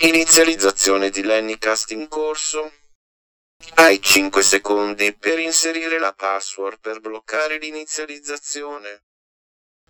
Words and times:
Inizializzazione 0.00 1.10
di 1.10 1.24
Lennycast 1.24 1.90
in 1.90 2.06
corso. 2.06 2.72
Hai 3.74 4.00
5 4.00 4.44
secondi 4.44 5.12
per 5.12 5.40
inserire 5.40 5.98
la 5.98 6.14
password 6.14 6.78
per 6.78 7.00
bloccare 7.00 7.58
l'inizializzazione. 7.58 9.06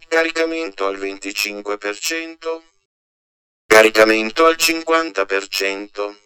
Caricamento 0.08 0.86
al 0.86 0.96
25%. 0.96 2.62
Caricamento 3.66 4.46
al 4.46 4.56
50%. 4.56 6.18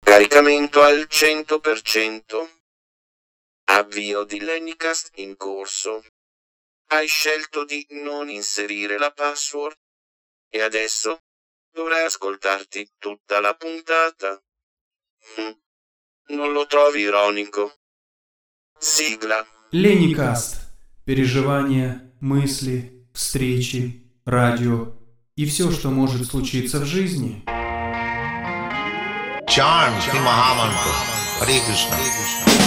Caricamento 0.00 0.82
al 0.82 1.06
100%. 1.08 2.50
Avvio 3.70 4.24
di 4.24 4.40
Lennycast 4.40 5.12
in 5.14 5.38
corso. 5.38 6.04
Hai 6.88 7.06
scelto 7.06 7.64
di 7.64 7.86
non 7.92 8.28
inserire 8.28 8.98
la 8.98 9.10
password. 9.10 9.78
E 10.50 10.60
adesso 10.60 11.22
dovrai 11.78 12.04
ascoltarti 12.06 12.94
tutta 12.98 13.38
la 13.38 13.54
puntata. 13.54 14.42
Hm. 15.36 16.34
Non 16.34 16.52
lo 16.52 16.66
trovi 16.66 17.02
ironico? 17.02 17.72
Sigla. 18.76 19.46
Леникаст. 19.70 20.66
Переживания, 21.04 22.12
мысли, 22.20 23.06
встречи, 23.14 24.02
радио 24.24 24.92
и 25.36 25.46
все, 25.46 25.70
что 25.70 25.90
может 25.90 26.26
случиться 26.26 26.80
в 26.80 26.84
жизни. 26.84 27.44
Charm 29.46 29.94
Shri 30.00 30.20
Mahamantra. 30.20 30.92
Hare 31.40 31.58
Krishna. 31.64 32.57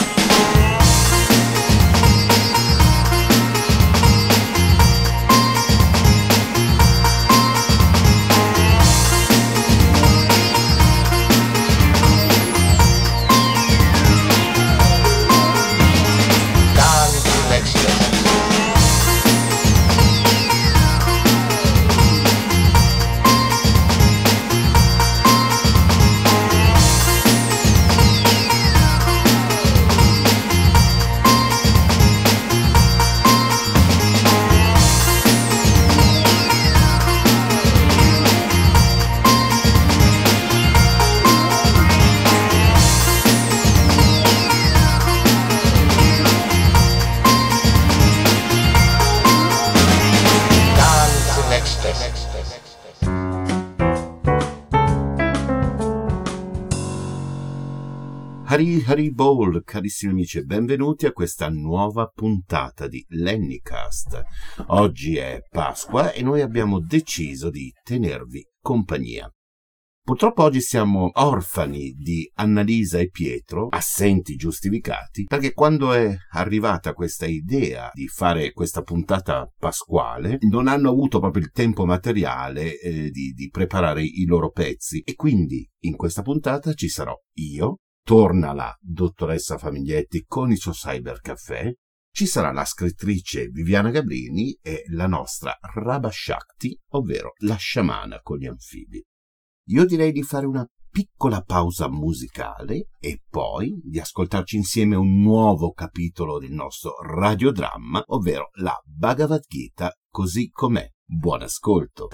Carissimi 59.72 60.12
amici, 60.12 60.38
e 60.38 60.44
benvenuti 60.44 61.06
a 61.06 61.14
questa 61.14 61.48
nuova 61.48 62.06
puntata 62.14 62.90
di 62.90 63.06
Lennycast. 63.08 64.22
Oggi 64.68 65.16
è 65.16 65.40
Pasqua 65.50 66.12
e 66.12 66.22
noi 66.22 66.42
abbiamo 66.42 66.82
deciso 66.82 67.50
di 67.50 67.72
tenervi 67.82 68.46
compagnia. 68.60 69.34
Purtroppo 70.04 70.44
oggi 70.44 70.60
siamo 70.60 71.12
orfani 71.14 71.94
di 71.94 72.30
Annalisa 72.34 73.00
e 73.00 73.08
Pietro, 73.10 73.70
assenti 73.70 74.36
giustificati, 74.36 75.24
perché 75.24 75.54
quando 75.54 75.94
è 75.94 76.18
arrivata 76.32 76.92
questa 76.92 77.28
idea 77.28 77.90
di 77.94 78.10
fare 78.10 78.52
questa 78.52 78.82
puntata 78.82 79.50
pasquale, 79.58 80.40
non 80.50 80.68
hanno 80.68 80.90
avuto 80.90 81.22
proprio 81.22 81.44
il 81.44 81.52
tempo 81.52 81.86
materiale 81.86 82.78
eh, 82.78 83.10
di, 83.10 83.32
di 83.32 83.48
preparare 83.50 84.04
i 84.04 84.26
loro 84.26 84.52
pezzi 84.52 85.00
e 85.00 85.14
quindi 85.16 85.66
in 85.84 85.96
questa 85.96 86.24
puntata 86.24 86.74
ci 86.74 86.90
sarò 86.90 87.16
io, 87.36 87.78
torna 88.12 88.52
la 88.52 88.78
dottoressa 88.78 89.58
Famiglietti 89.58 90.26
con 90.28 90.52
il 90.52 90.58
suo 90.58 90.74
cybercaffè, 90.74 91.72
ci 92.14 92.26
sarà 92.26 92.52
la 92.52 92.66
scrittrice 92.66 93.48
Viviana 93.48 93.90
Gabrini 93.90 94.52
e 94.62 94.84
la 94.88 95.08
nostra 95.08 95.58
Raba 95.76 96.10
Shakti, 96.12 96.78
ovvero 96.90 97.32
la 97.46 97.56
sciamana 97.56 98.20
con 98.20 98.38
gli 98.38 98.48
anfibi. 98.48 99.02
Io 99.70 99.86
direi 99.86 100.12
di 100.12 100.24
fare 100.24 100.46
una 100.46 100.68
piccola 100.90 101.40
pausa 101.40 101.90
musicale 101.90 102.90
e 103.00 103.22
poi 103.30 103.80
di 103.82 103.98
ascoltarci 103.98 104.58
insieme 104.58 104.98
un 104.98 105.22
nuovo 105.22 105.72
capitolo 105.72 106.38
del 106.38 106.52
nostro 106.52 106.96
radiodramma, 107.02 108.04
ovvero 108.08 108.50
la 108.56 108.78
Bhagavad 108.84 109.46
Gita 109.48 109.90
così 110.10 110.50
com'è. 110.50 110.86
Buon 111.06 111.44
ascolto! 111.44 112.10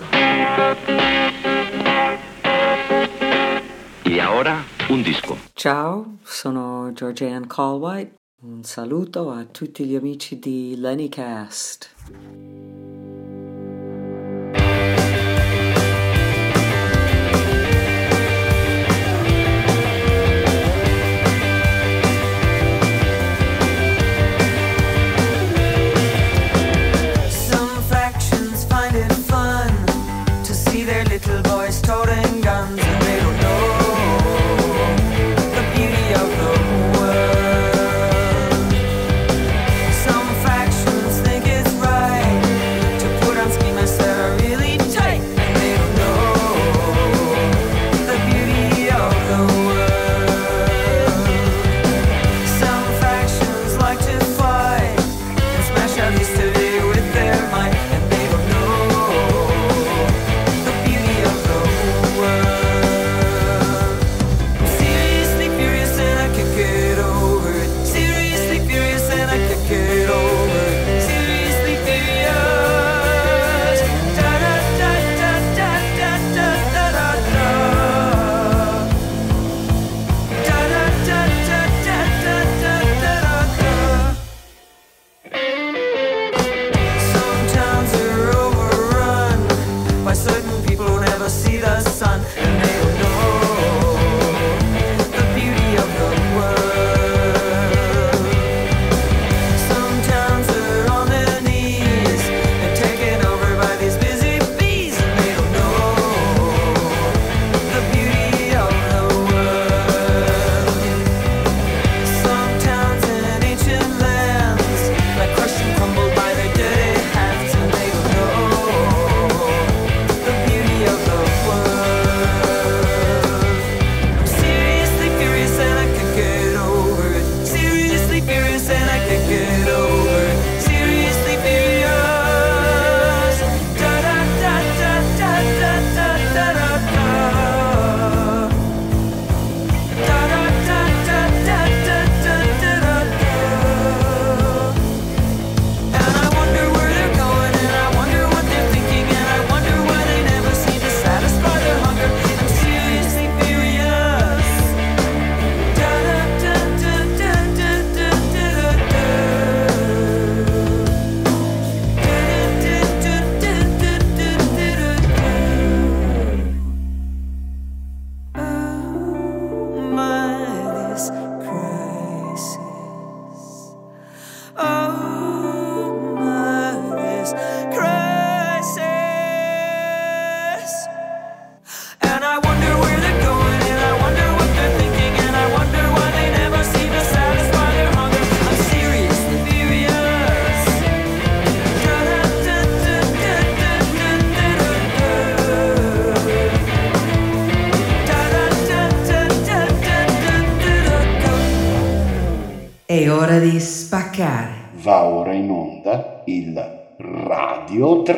Y 4.03 4.19
ahora 4.19 4.63
un 4.89 5.01
disco. 5.01 5.37
Ciao, 5.53 6.17
sono 6.23 6.91
Georgianne 6.93 7.47
Colwhite. 7.47 8.15
Un 8.43 8.63
saluto 8.63 9.31
a 9.31 9.43
tutti 9.43 9.85
gli 9.85 9.95
amici 9.95 10.39
di 10.39 10.75
Lennycast. 10.77 11.89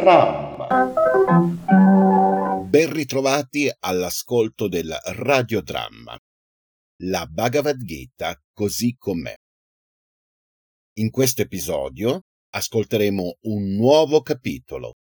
Radiodramma. 0.10 0.68
Ben 2.68 2.92
ritrovati 2.92 3.72
all'ascolto 3.80 4.68
del 4.68 4.92
radiodramma, 5.04 6.18
la 7.04 7.26
Bhagavad 7.28 7.84
Gita 7.84 8.36
così 8.52 8.96
com'è. 8.98 9.36
In 10.98 11.12
questo 11.12 11.44
episodio 11.44 12.22
ascolteremo 12.50 13.38
un 13.42 13.76
nuovo 13.76 14.22
capitolo. 14.22 14.94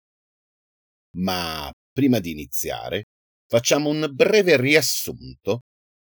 Ma 1.15 1.71
prima 1.91 2.19
di 2.19 2.31
iniziare, 2.31 3.05
facciamo 3.47 3.89
un 3.89 4.09
breve 4.11 4.57
riassunto 4.57 5.61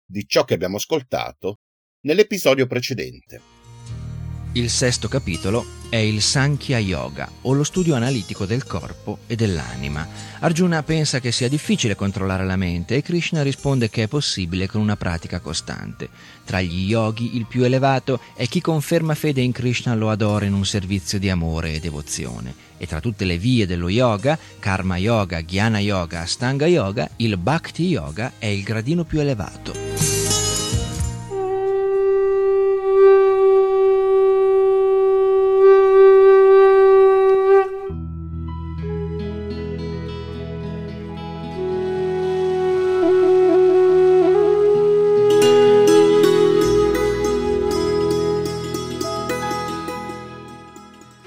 di 0.05 0.25
ciò 0.27 0.43
che 0.43 0.55
abbiamo 0.55 0.75
ascoltato 0.75 1.55
nell'episodio 2.01 2.67
precedente. 2.67 3.58
Il 4.53 4.71
sesto 4.71 5.07
capitolo 5.07 5.63
è 5.89 5.97
il 5.97 6.23
Sankhya 6.23 6.79
Yoga, 6.79 7.29
o 7.41 7.53
lo 7.53 7.63
studio 7.63 7.93
analitico 7.93 8.47
del 8.47 8.65
corpo 8.65 9.19
e 9.27 9.35
dell'anima. 9.35 10.07
Arjuna 10.39 10.81
pensa 10.81 11.19
che 11.19 11.31
sia 11.31 11.47
difficile 11.47 11.95
controllare 11.95 12.45
la 12.45 12.55
mente 12.55 12.95
e 12.95 13.03
Krishna 13.03 13.43
risponde 13.43 13.91
che 13.91 14.03
è 14.03 14.07
possibile 14.07 14.67
con 14.67 14.81
una 14.81 14.95
pratica 14.95 15.39
costante. 15.39 16.09
Tra 16.45 16.61
gli 16.61 16.89
yogi 16.89 17.35
il 17.37 17.45
più 17.45 17.63
elevato 17.63 18.19
è 18.35 18.47
chi 18.47 18.59
conferma 18.59 19.13
fede 19.13 19.41
in 19.41 19.51
Krishna 19.51 19.93
lo 19.93 20.09
adora 20.09 20.45
in 20.45 20.53
un 20.53 20.65
servizio 20.65 21.19
di 21.19 21.29
amore 21.29 21.73
e 21.73 21.79
devozione. 21.79 22.53
E 22.79 22.87
tra 22.87 22.99
tutte 22.99 23.25
le 23.25 23.37
vie 23.37 23.67
dello 23.67 23.89
yoga, 23.89 24.37
Karma 24.57 24.97
Yoga, 24.97 25.43
Jnana 25.43 25.79
Yoga, 25.79 26.21
Astanga 26.21 26.65
Yoga, 26.65 27.07
il 27.17 27.37
Bhakti 27.37 27.85
Yoga 27.85 28.33
è 28.39 28.47
il 28.47 28.63
gradino 28.63 29.03
più 29.03 29.19
elevato. 29.19 30.18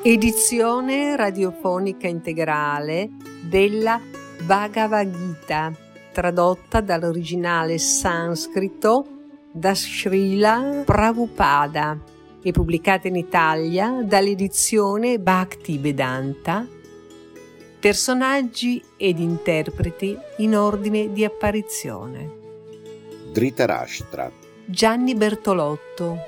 Edizione 0.05 1.15
radiofonica 1.15 2.09
integrale 2.09 3.09
della 3.41 4.01
Bhagavad 4.45 5.09
Gita, 5.09 5.73
tradotta 6.11 6.81
dall'originale 6.81 7.79
sanscrito 7.79 9.07
da 9.53 9.73
Srila 9.73 10.83
Prabhupada 10.85 11.97
e 12.43 12.51
pubblicata 12.51 13.07
in 13.07 13.15
Italia 13.15 14.03
dall'edizione 14.03 15.21
Bhakti 15.21 15.79
Vedanta. 15.79 16.67
Personaggi 17.79 18.83
ed 18.97 19.21
interpreti 19.21 20.19
in 20.39 20.57
ordine 20.57 21.13
di 21.13 21.25
apparizione. 21.25 22.29
Dhritarashtra, 23.31 24.33
Gianni 24.65 25.15
Bertolotto, 25.15 26.19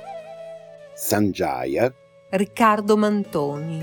Sanjaya, 0.94 1.92
Riccardo 2.36 2.96
Mantoni, 2.96 3.80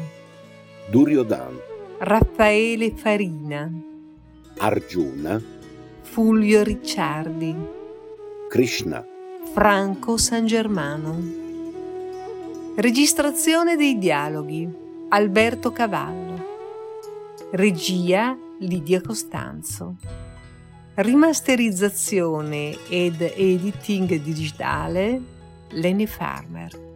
Duryodhan, 0.90 1.58
Raffaele 2.00 2.92
Farina, 2.94 3.72
Arjuna, 4.58 5.42
Fulvio 6.02 6.62
Ricciardi, 6.62 7.56
Krishna, 8.50 9.06
Franco 9.54 10.18
San 10.18 10.48
Germano. 10.48 11.18
Registrazione 12.76 13.78
dei 13.78 13.98
dialoghi 13.98 14.70
Alberto 15.08 15.72
Cavallo. 15.72 16.46
Regia 17.52 18.38
Lidia 18.60 19.00
Costanzo. 19.00 19.96
Rimasterizzazione 20.96 22.76
ed 22.90 23.22
editing 23.22 24.22
digitale 24.22 25.22
Lenny 25.70 26.06
Farmer. 26.06 26.91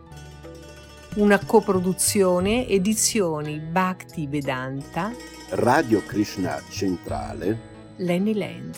Una 1.15 1.39
coproduzione 1.45 2.67
edizioni 2.67 3.57
Bhakti 3.57 4.27
Vedanta 4.27 5.13
Radio 5.51 6.03
Krishna 6.03 6.61
Centrale, 6.69 7.93
Lenny 7.99 8.33
Land. 8.33 8.75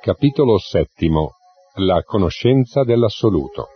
Capitolo 0.00 0.56
settimo. 0.58 1.32
La 1.78 2.04
conoscenza 2.04 2.84
dell'assoluto. 2.84 3.70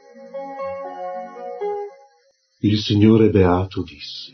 Il 2.60 2.78
Signore 2.78 3.28
Beato 3.30 3.82
disse, 3.82 4.32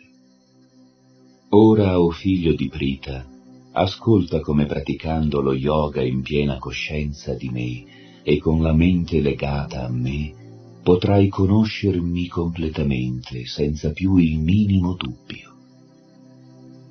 Ora, 1.48 1.98
o 2.00 2.10
figlio 2.10 2.52
di 2.52 2.68
Prita, 2.68 3.24
ascolta 3.72 4.40
come 4.40 4.66
praticando 4.66 5.40
lo 5.40 5.54
yoga 5.54 6.02
in 6.02 6.20
piena 6.20 6.58
coscienza 6.58 7.32
di 7.32 7.48
me 7.48 8.20
e 8.22 8.38
con 8.38 8.60
la 8.60 8.74
mente 8.74 9.22
legata 9.22 9.86
a 9.86 9.88
me, 9.88 10.43
potrai 10.84 11.28
conoscermi 11.28 12.28
completamente 12.28 13.46
senza 13.46 13.90
più 13.92 14.16
il 14.16 14.38
minimo 14.38 14.92
dubbio. 14.92 15.52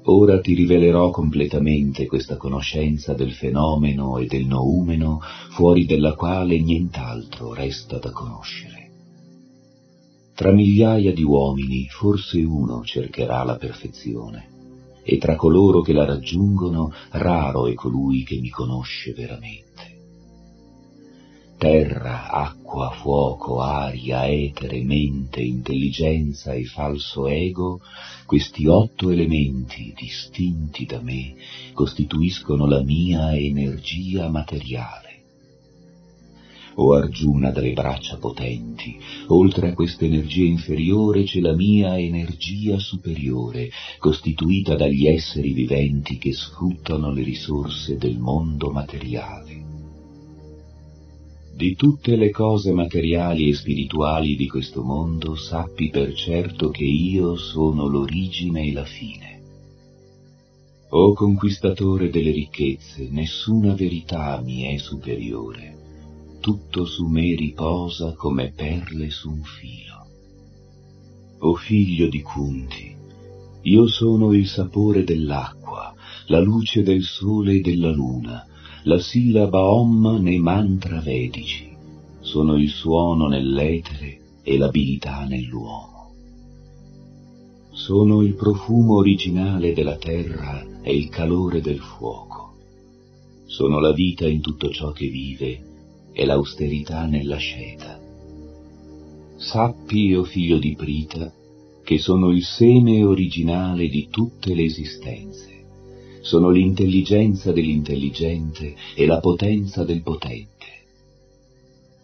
Ora 0.05 0.41
ti 0.41 0.55
rivelerò 0.55 1.11
completamente 1.11 2.07
questa 2.07 2.35
conoscenza 2.35 3.13
del 3.13 3.33
fenomeno 3.33 4.17
e 4.17 4.25
del 4.25 4.47
noumeno 4.47 5.19
fuori 5.51 5.85
della 5.85 6.15
quale 6.15 6.59
nient'altro 6.59 7.53
resta 7.53 7.99
da 7.99 8.09
conoscere. 8.09 8.89
Tra 10.33 10.51
migliaia 10.51 11.13
di 11.13 11.23
uomini 11.23 11.87
forse 11.87 12.41
uno 12.41 12.83
cercherà 12.83 13.43
la 13.43 13.57
perfezione, 13.57 14.49
e 15.03 15.19
tra 15.19 15.35
coloro 15.35 15.81
che 15.81 15.93
la 15.93 16.05
raggiungono 16.05 16.91
raro 17.11 17.67
è 17.67 17.75
colui 17.75 18.23
che 18.23 18.39
mi 18.39 18.49
conosce 18.49 19.13
veramente. 19.13 19.92
Terra, 21.63 22.29
acqua, 22.29 22.89
fuoco, 22.89 23.61
aria, 23.61 24.27
etere, 24.27 24.83
mente, 24.83 25.41
intelligenza 25.41 26.51
e 26.51 26.65
falso 26.65 27.25
ego, 27.29 27.79
questi 28.25 28.67
otto 28.67 29.09
elementi 29.09 29.93
distinti 29.95 30.85
da 30.85 30.99
me 30.99 31.33
costituiscono 31.71 32.65
la 32.67 32.83
mia 32.83 33.33
energia 33.37 34.27
materiale. 34.27 35.21
O 36.73 36.95
Arjuna 36.95 37.51
dalle 37.51 37.71
braccia 37.71 38.17
potenti, 38.17 38.99
oltre 39.27 39.69
a 39.69 39.73
questa 39.73 40.03
energia 40.03 40.43
inferiore 40.43 41.23
c'è 41.23 41.39
la 41.39 41.55
mia 41.55 41.97
energia 41.97 42.77
superiore, 42.77 43.69
costituita 43.99 44.75
dagli 44.75 45.07
esseri 45.07 45.53
viventi 45.53 46.17
che 46.17 46.33
sfruttano 46.33 47.09
le 47.13 47.23
risorse 47.23 47.95
del 47.95 48.17
mondo 48.17 48.69
materiale. 48.69 49.72
Di 51.55 51.75
tutte 51.75 52.15
le 52.15 52.31
cose 52.31 52.71
materiali 52.71 53.49
e 53.49 53.53
spirituali 53.53 54.35
di 54.35 54.47
questo 54.47 54.81
mondo 54.81 55.35
sappi 55.35 55.91
per 55.91 56.11
certo 56.15 56.71
che 56.71 56.83
io 56.83 57.35
sono 57.35 57.85
l'origine 57.85 58.65
e 58.65 58.73
la 58.73 58.85
fine. 58.85 59.41
O 60.89 61.13
conquistatore 61.13 62.09
delle 62.09 62.31
ricchezze, 62.31 63.07
nessuna 63.11 63.75
verità 63.75 64.41
mi 64.41 64.63
è 64.63 64.77
superiore, 64.77 65.77
tutto 66.39 66.85
su 66.85 67.05
me 67.05 67.35
riposa 67.35 68.15
come 68.15 68.51
perle 68.51 69.11
su 69.11 69.29
un 69.29 69.43
filo. 69.43 70.07
O 71.37 71.53
figlio 71.53 72.07
di 72.07 72.21
Kunti, 72.23 72.95
io 73.61 73.87
sono 73.87 74.33
il 74.33 74.47
sapore 74.47 75.03
dell'acqua, 75.03 75.93
la 76.27 76.39
luce 76.39 76.81
del 76.81 77.03
sole 77.03 77.57
e 77.57 77.61
della 77.61 77.91
luna, 77.91 78.47
la 78.85 78.99
sillaba 78.99 79.63
Om 79.63 80.17
nei 80.19 80.39
mantra 80.39 80.99
vedici, 80.99 81.73
sono 82.19 82.57
il 82.57 82.67
suono 82.67 83.27
nell'etere 83.27 84.41
e 84.43 84.57
l'abilità 84.57 85.23
nell'uomo. 85.23 86.11
Sono 87.71 88.21
il 88.21 88.35
profumo 88.35 88.97
originale 88.97 89.73
della 89.73 89.95
terra 89.95 90.81
e 90.81 90.93
il 90.93 91.07
calore 91.07 91.61
del 91.61 91.79
fuoco. 91.79 92.55
Sono 93.45 93.79
la 93.79 93.93
vita 93.93 94.27
in 94.27 94.41
tutto 94.41 94.69
ciò 94.69 94.91
che 94.91 95.07
vive 95.07 96.11
e 96.11 96.25
l'austerità 96.25 97.05
nella 97.05 97.37
sceta. 97.37 98.01
Sappi, 99.37 100.13
o 100.13 100.25
figlio 100.25 100.57
di 100.57 100.75
Prita, 100.75 101.31
che 101.83 101.99
sono 101.99 102.31
il 102.31 102.43
seme 102.43 103.01
originale 103.01 103.87
di 103.87 104.09
tutte 104.09 104.53
le 104.53 104.63
esistenze 104.63 105.52
sono 106.23 106.49
l'intelligenza 106.49 107.51
dell'intelligente 107.51 108.75
e 108.95 109.05
la 109.05 109.19
potenza 109.19 109.83
del 109.83 110.01
potente. 110.01 110.51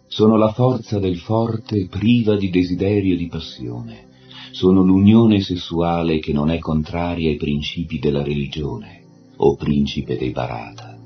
Sono 0.06 0.36
la 0.36 0.52
forza 0.52 0.98
del 0.98 1.16
forte 1.16 1.86
priva 1.86 2.36
di 2.36 2.50
desiderio 2.50 3.14
e 3.14 3.16
di 3.16 3.28
passione. 3.28 4.08
Sono 4.50 4.82
l'unione 4.82 5.40
sessuale 5.40 6.18
che 6.18 6.34
non 6.34 6.50
è 6.50 6.58
contraria 6.58 7.30
ai 7.30 7.36
principi 7.36 7.98
della 7.98 8.22
religione, 8.22 9.04
o 9.36 9.56
principe 9.56 10.18
dei 10.18 10.32
Bharata. 10.32 10.98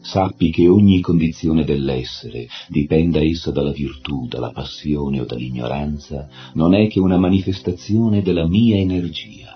Sappi 0.00 0.50
che 0.50 0.68
ogni 0.68 1.00
condizione 1.00 1.64
dell'essere, 1.64 2.46
dipenda 2.68 3.20
essa 3.20 3.50
dalla 3.50 3.72
virtù, 3.72 4.28
dalla 4.28 4.52
passione 4.52 5.20
o 5.20 5.24
dall'ignoranza, 5.24 6.28
non 6.54 6.72
è 6.72 6.86
che 6.86 7.00
una 7.00 7.18
manifestazione 7.18 8.22
della 8.22 8.46
mia 8.46 8.76
energia. 8.76 9.49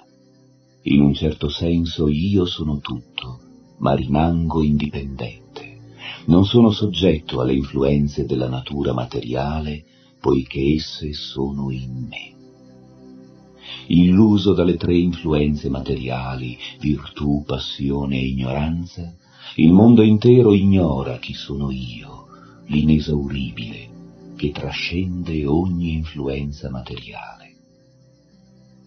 In 0.87 1.01
un 1.01 1.15
certo 1.15 1.49
senso 1.49 2.09
io 2.09 2.45
sono 2.45 2.79
tutto, 2.79 3.41
ma 3.79 3.95
rimango 3.95 4.63
indipendente. 4.63 5.79
Non 6.27 6.45
sono 6.45 6.71
soggetto 6.71 7.41
alle 7.41 7.55
influenze 7.55 8.27
della 8.27 8.49
natura 8.49 8.93
materiale, 8.93 9.85
poiché 10.21 10.75
esse 10.75 11.15
sono 11.15 11.71
in 11.71 12.07
me. 12.07 12.33
Illuso 13.87 14.53
dalle 14.53 14.77
tre 14.77 14.95
influenze 14.95 15.71
materiali, 15.71 16.59
virtù, 16.81 17.45
passione 17.47 18.19
e 18.19 18.27
ignoranza, 18.27 19.17
il 19.57 19.73
mondo 19.73 20.03
intero 20.03 20.53
ignora 20.53 21.19
chi 21.19 21.33
sono 21.33 21.71
io, 21.71 22.27
l'inesauribile, 22.67 23.89
che 24.37 24.51
trascende 24.51 25.47
ogni 25.47 25.95
influenza 25.95 26.69
materiale. 26.69 27.44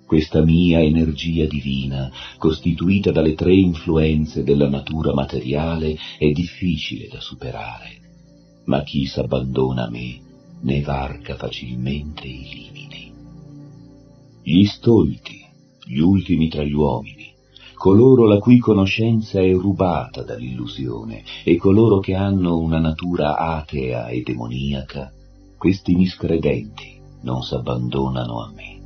Questa 0.07 0.41
mia 0.41 0.81
energia 0.81 1.45
divina, 1.47 2.09
costituita 2.37 3.11
dalle 3.11 3.33
tre 3.33 3.53
influenze 3.53 4.41
della 4.41 4.69
natura 4.69 5.13
materiale, 5.13 5.97
è 6.17 6.31
difficile 6.31 7.09
da 7.11 7.19
superare, 7.19 7.99
ma 8.67 8.83
chi 8.83 9.05
s'abbandona 9.05 9.83
a 9.83 9.89
me 9.89 10.17
ne 10.61 10.79
varca 10.79 11.35
facilmente 11.35 12.25
i 12.25 12.47
limiti. 12.49 13.11
Gli 14.43 14.63
stolti, 14.63 15.45
gli 15.85 15.99
ultimi 15.99 16.47
tra 16.47 16.63
gli 16.63 16.71
uomini, 16.71 17.33
coloro 17.73 18.27
la 18.27 18.37
cui 18.37 18.59
conoscenza 18.59 19.41
è 19.41 19.51
rubata 19.51 20.23
dall'illusione 20.23 21.21
e 21.43 21.57
coloro 21.57 21.99
che 21.99 22.15
hanno 22.15 22.57
una 22.59 22.79
natura 22.79 23.35
atea 23.35 24.07
e 24.07 24.21
demoniaca, 24.21 25.11
questi 25.57 25.95
miscredenti 25.95 26.97
non 27.23 27.43
s'abbandonano 27.43 28.41
a 28.41 28.51
me. 28.55 28.76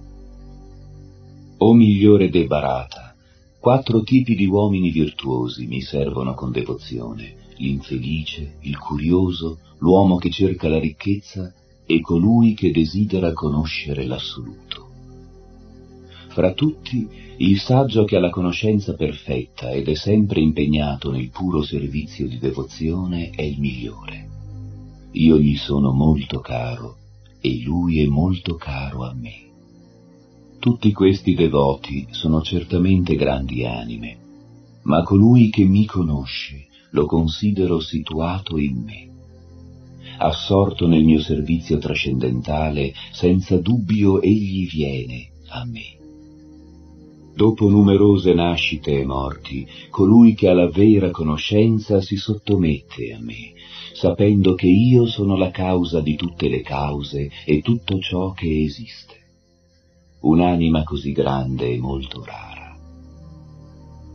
O 1.64 1.74
migliore 1.76 2.32
de 2.32 2.48
Barata, 2.48 3.16
quattro 3.60 4.02
tipi 4.02 4.34
di 4.34 4.48
uomini 4.48 4.90
virtuosi 4.90 5.68
mi 5.68 5.80
servono 5.80 6.34
con 6.34 6.52
devozione, 6.52 7.36
l'infelice, 7.58 8.56
il 8.62 8.80
curioso, 8.80 9.60
l'uomo 9.78 10.16
che 10.16 10.32
cerca 10.32 10.68
la 10.68 10.80
ricchezza 10.80 11.54
e 11.86 12.02
colui 12.02 12.56
che 12.56 12.72
desidera 12.72 13.32
conoscere 13.34 14.06
l'assoluto. 14.06 14.90
Fra 16.30 16.52
tutti, 16.54 17.08
il 17.38 17.60
saggio 17.60 18.06
che 18.06 18.16
ha 18.16 18.20
la 18.20 18.32
conoscenza 18.32 18.96
perfetta 18.96 19.70
ed 19.70 19.88
è 19.88 19.94
sempre 19.94 20.42
impegnato 20.42 21.12
nel 21.12 21.30
puro 21.30 21.62
servizio 21.62 22.28
di 22.28 22.40
devozione 22.40 23.30
è 23.30 23.44
il 23.44 23.60
migliore. 23.60 24.30
Io 25.12 25.38
gli 25.38 25.58
sono 25.58 25.92
molto 25.92 26.40
caro 26.40 26.96
e 27.40 27.62
lui 27.62 28.02
è 28.02 28.08
molto 28.08 28.56
caro 28.56 29.04
a 29.04 29.14
me. 29.14 29.51
Tutti 30.62 30.92
questi 30.92 31.34
devoti 31.34 32.06
sono 32.12 32.44
certamente 32.44 33.16
grandi 33.16 33.66
anime, 33.66 34.18
ma 34.84 35.02
colui 35.02 35.50
che 35.50 35.64
mi 35.66 35.88
conosce 35.88 36.68
lo 36.92 37.08
considero 37.08 37.80
situato 37.80 38.60
in 38.60 38.84
me. 38.84 39.10
Assorto 40.20 40.86
nel 40.86 41.04
mio 41.04 41.20
servizio 41.20 41.80
trascendentale, 41.80 42.94
senza 43.12 43.58
dubbio 43.58 44.22
egli 44.22 44.70
viene 44.70 45.32
a 45.48 45.66
me. 45.66 45.98
Dopo 47.34 47.68
numerose 47.68 48.36
nascite 48.36 49.00
e 49.00 49.04
morti, 49.04 49.66
colui 49.90 50.36
che 50.36 50.48
ha 50.48 50.54
la 50.54 50.70
vera 50.70 51.10
conoscenza 51.10 52.02
si 52.02 52.18
sottomette 52.18 53.14
a 53.14 53.20
me, 53.20 53.54
sapendo 53.94 54.54
che 54.54 54.68
io 54.68 55.08
sono 55.08 55.36
la 55.36 55.50
causa 55.50 56.02
di 56.02 56.16
tutte 56.16 56.50
le 56.50 56.62
cause 56.62 57.32
e 57.48 57.62
tutto 57.62 57.98
ciò 57.98 58.32
che 58.34 58.62
esiste. 58.62 59.21
Un'anima 60.22 60.84
così 60.84 61.12
grande 61.12 61.72
e 61.72 61.80
molto 61.80 62.24
rara. 62.24 62.76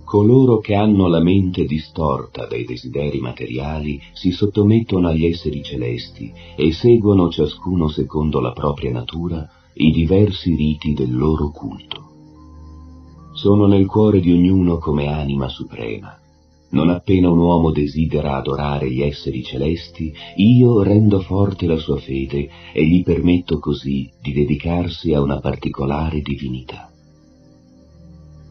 Coloro 0.05 0.59
che 0.59 0.75
hanno 0.75 1.09
la 1.09 1.21
mente 1.21 1.65
distorta 1.65 2.47
dai 2.47 2.65
desideri 2.65 3.19
materiali 3.19 4.01
si 4.13 4.31
sottomettono 4.31 5.09
agli 5.09 5.27
esseri 5.27 5.63
celesti 5.63 6.33
e 6.57 6.73
seguono 6.73 7.29
ciascuno 7.29 7.89
secondo 7.89 8.41
la 8.41 8.53
propria 8.53 8.93
natura 8.93 9.49
i 9.75 9.91
diversi 9.91 10.55
riti 10.55 10.95
del 10.95 11.15
loro 11.15 11.51
culto 11.51 12.07
sono 13.37 13.67
nel 13.67 13.85
cuore 13.85 14.21
di 14.21 14.33
ognuno 14.33 14.79
come 14.79 15.09
anima 15.09 15.49
suprema. 15.49 16.19
Non 16.77 16.91
appena 16.91 17.31
un 17.31 17.39
uomo 17.39 17.71
desidera 17.71 18.37
adorare 18.37 18.91
gli 18.91 19.01
esseri 19.01 19.43
celesti, 19.43 20.13
io 20.35 20.83
rendo 20.83 21.21
forte 21.21 21.67
la 21.67 21.79
sua 21.79 21.97
fede 21.97 22.51
e 22.75 22.87
gli 22.87 23.03
permetto 23.03 23.59
così 23.59 24.11
di 24.21 24.35
dedicarsi 24.35 25.15
a 25.15 25.23
una 25.23 25.41
particolare 25.41 26.21
divinità. 26.21 26.91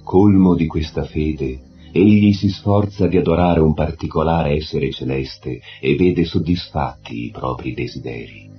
Colmo 0.04 0.56
di 0.56 0.66
questa 0.66 1.04
fede, 1.04 1.62
egli 1.92 2.34
si 2.34 2.50
sforza 2.50 3.06
di 3.06 3.18
adorare 3.18 3.60
un 3.60 3.76
particolare 3.76 4.56
essere 4.56 4.90
celeste 4.90 5.62
e 5.80 5.96
vede 5.96 6.26
soddisfatti 6.26 7.26
i 7.26 7.30
propri 7.30 7.76
desideri. 7.76 8.50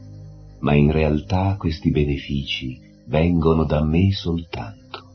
Ma 0.60 0.74
in 0.74 0.92
realtà 0.92 1.56
questi 1.58 1.90
benefici 1.90 2.78
vengono 3.06 3.64
da 3.64 3.82
me 3.82 4.12
soltanto. 4.12 5.05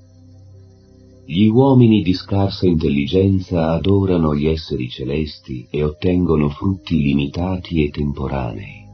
Gli 1.23 1.45
uomini 1.45 2.01
di 2.01 2.13
scarsa 2.13 2.65
intelligenza 2.65 3.71
adorano 3.71 4.35
gli 4.35 4.47
esseri 4.47 4.89
celesti 4.89 5.67
e 5.69 5.83
ottengono 5.83 6.49
frutti 6.49 6.99
limitati 6.99 7.85
e 7.85 7.89
temporanei. 7.89 8.85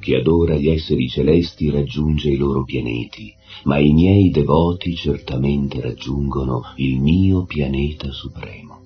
Chi 0.00 0.14
adora 0.14 0.56
gli 0.56 0.68
esseri 0.68 1.08
celesti 1.08 1.70
raggiunge 1.70 2.30
i 2.30 2.36
loro 2.36 2.64
pianeti, 2.64 3.32
ma 3.64 3.78
i 3.78 3.92
miei 3.92 4.30
devoti 4.30 4.94
certamente 4.94 5.80
raggiungono 5.80 6.62
il 6.76 6.98
mio 6.98 7.44
pianeta 7.44 8.10
supremo. 8.10 8.80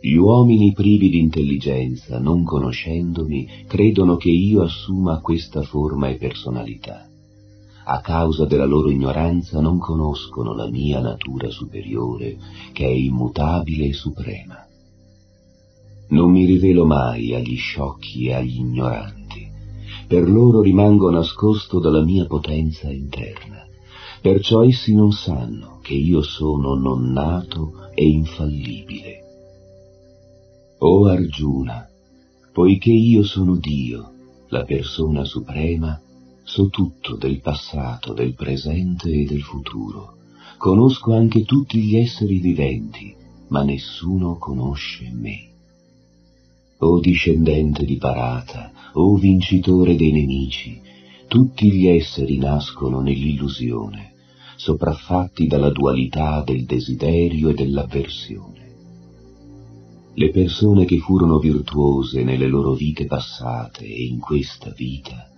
Gli 0.00 0.14
uomini 0.14 0.72
privi 0.72 1.10
di 1.10 1.18
intelligenza, 1.18 2.20
non 2.20 2.44
conoscendomi, 2.44 3.64
credono 3.66 4.16
che 4.16 4.30
io 4.30 4.62
assuma 4.62 5.20
questa 5.20 5.62
forma 5.62 6.08
e 6.08 6.16
personalità 6.16 7.10
a 7.92 8.00
causa 8.00 8.44
della 8.44 8.66
loro 8.66 8.88
ignoranza 8.88 9.60
non 9.60 9.78
conoscono 9.80 10.54
la 10.54 10.68
mia 10.68 11.00
natura 11.00 11.50
superiore, 11.50 12.38
che 12.72 12.86
è 12.86 12.90
immutabile 12.90 13.86
e 13.86 13.92
suprema. 13.92 14.64
Non 16.10 16.30
mi 16.30 16.44
rivelo 16.44 16.86
mai 16.86 17.34
agli 17.34 17.56
sciocchi 17.56 18.28
e 18.28 18.34
agli 18.34 18.58
ignoranti, 18.58 19.50
per 20.06 20.30
loro 20.30 20.60
rimango 20.60 21.10
nascosto 21.10 21.80
dalla 21.80 22.04
mia 22.04 22.26
potenza 22.26 22.88
interna, 22.88 23.66
perciò 24.20 24.64
essi 24.64 24.94
non 24.94 25.10
sanno 25.10 25.80
che 25.82 25.94
io 25.94 26.22
sono 26.22 26.76
non 26.76 27.10
nato 27.10 27.72
e 27.92 28.06
infallibile. 28.06 29.18
O 30.78 31.06
Arjuna, 31.06 31.88
poiché 32.52 32.92
io 32.92 33.24
sono 33.24 33.56
Dio, 33.56 34.12
la 34.48 34.62
persona 34.62 35.24
suprema, 35.24 36.00
So 36.52 36.68
tutto 36.68 37.14
del 37.14 37.40
passato, 37.40 38.12
del 38.12 38.34
presente 38.34 39.08
e 39.08 39.24
del 39.24 39.40
futuro. 39.40 40.16
Conosco 40.58 41.14
anche 41.14 41.44
tutti 41.44 41.78
gli 41.78 41.94
esseri 41.94 42.40
viventi, 42.40 43.14
ma 43.50 43.62
nessuno 43.62 44.36
conosce 44.36 45.12
me. 45.14 45.48
O 46.78 46.98
discendente 46.98 47.84
di 47.84 47.98
Parata, 47.98 48.72
o 48.94 49.14
vincitore 49.14 49.94
dei 49.94 50.10
nemici, 50.10 50.80
tutti 51.28 51.70
gli 51.70 51.86
esseri 51.86 52.36
nascono 52.38 53.00
nell'illusione, 53.00 54.14
sopraffatti 54.56 55.46
dalla 55.46 55.70
dualità 55.70 56.42
del 56.42 56.64
desiderio 56.64 57.50
e 57.50 57.54
dell'avversione. 57.54 58.74
Le 60.14 60.30
persone 60.30 60.84
che 60.84 60.98
furono 60.98 61.38
virtuose 61.38 62.24
nelle 62.24 62.48
loro 62.48 62.72
vite 62.72 63.06
passate 63.06 63.84
e 63.84 64.02
in 64.02 64.18
questa 64.18 64.72
vita 64.76 65.29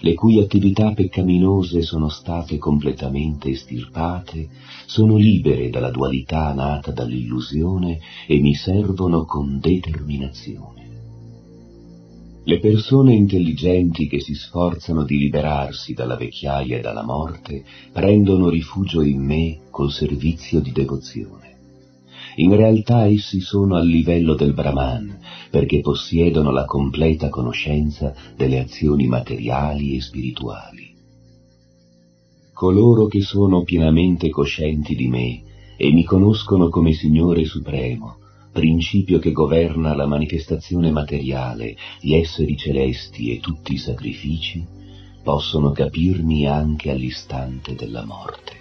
le 0.00 0.14
cui 0.14 0.38
attività 0.40 0.92
peccaminose 0.92 1.82
sono 1.82 2.08
state 2.08 2.58
completamente 2.58 3.50
estirpate, 3.50 4.48
sono 4.86 5.16
libere 5.16 5.70
dalla 5.70 5.90
dualità 5.90 6.52
nata 6.52 6.90
dall'illusione 6.90 7.98
e 8.26 8.40
mi 8.40 8.54
servono 8.54 9.24
con 9.24 9.58
determinazione. 9.60 10.80
Le 12.42 12.58
persone 12.58 13.14
intelligenti 13.14 14.08
che 14.08 14.20
si 14.20 14.34
sforzano 14.34 15.04
di 15.04 15.18
liberarsi 15.18 15.92
dalla 15.92 16.16
vecchiaia 16.16 16.78
e 16.78 16.80
dalla 16.80 17.04
morte 17.04 17.62
prendono 17.92 18.48
rifugio 18.48 19.02
in 19.02 19.22
me 19.22 19.60
col 19.70 19.92
servizio 19.92 20.60
di 20.60 20.72
devozione. 20.72 21.49
In 22.40 22.56
realtà 22.56 23.06
essi 23.06 23.40
sono 23.40 23.76
al 23.76 23.86
livello 23.86 24.34
del 24.34 24.54
Brahman, 24.54 25.18
perché 25.50 25.80
possiedono 25.80 26.50
la 26.50 26.64
completa 26.64 27.28
conoscenza 27.28 28.14
delle 28.34 28.58
azioni 28.58 29.06
materiali 29.06 29.94
e 29.94 30.00
spirituali. 30.00 30.94
Coloro 32.54 33.08
che 33.08 33.20
sono 33.20 33.62
pienamente 33.62 34.30
coscienti 34.30 34.94
di 34.94 35.06
me 35.06 35.42
e 35.76 35.92
mi 35.92 36.02
conoscono 36.02 36.70
come 36.70 36.94
Signore 36.94 37.44
Supremo, 37.44 38.16
principio 38.50 39.18
che 39.18 39.32
governa 39.32 39.94
la 39.94 40.06
manifestazione 40.06 40.90
materiale, 40.90 41.76
gli 42.00 42.14
esseri 42.14 42.56
celesti 42.56 43.36
e 43.36 43.40
tutti 43.40 43.74
i 43.74 43.78
sacrifici, 43.78 44.66
possono 45.22 45.72
capirmi 45.72 46.46
anche 46.46 46.90
all'istante 46.90 47.74
della 47.74 48.06
morte. 48.06 48.59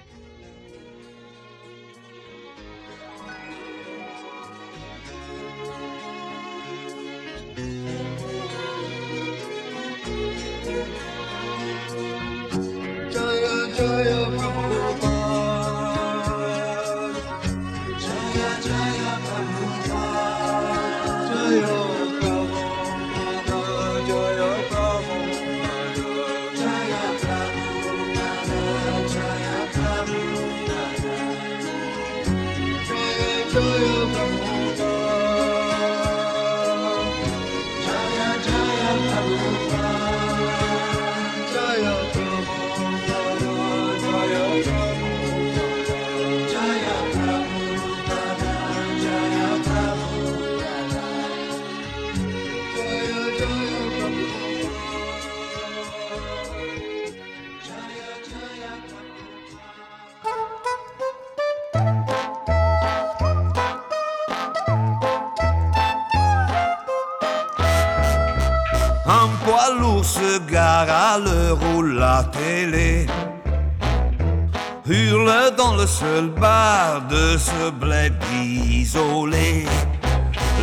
Dans 75.89 76.05
le 76.05 76.19
seul 76.19 76.29
bar 76.29 77.01
de 77.09 77.37
ce 77.37 77.71
bled 77.71 78.13
isolé. 78.33 79.65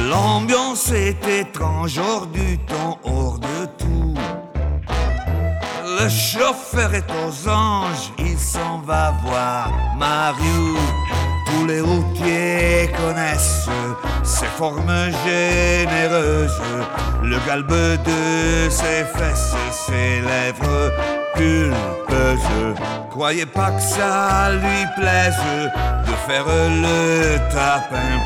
L'ambiance 0.09 0.91
est 0.93 1.27
étrange, 1.27 1.99
hors 1.99 2.27
du 2.27 2.59
temps, 2.59 2.99
hors 3.05 3.39
de 3.39 3.67
tout. 3.79 4.15
Le 5.99 6.09
chauffeur 6.09 6.95
est 6.95 7.11
aux 7.11 7.49
anges, 7.49 8.12
il 8.19 8.39
s'en 8.39 8.79
va 8.79 9.15
voir 9.25 9.71
Mario. 9.99 10.77
Tous 11.47 11.67
les 11.67 11.81
routiers 11.81 12.91
connaissent 12.97 13.69
ses 14.23 14.47
formes 14.59 15.11
généreuses, 15.25 16.61
le 17.23 17.39
galbe 17.47 17.71
de 17.71 18.69
ses 18.69 19.05
fesses 19.17 19.55
ses 19.87 20.21
lèvres 20.21 21.16
pulpeuses. 21.37 22.75
Croyez 23.11 23.46
pas 23.46 23.70
que 23.72 23.83
ça 23.83 24.51
lui 24.53 24.83
plaise 24.96 25.37
de 26.07 26.14
faire 26.27 26.46
le 26.46 27.38
tapin. 27.53 28.20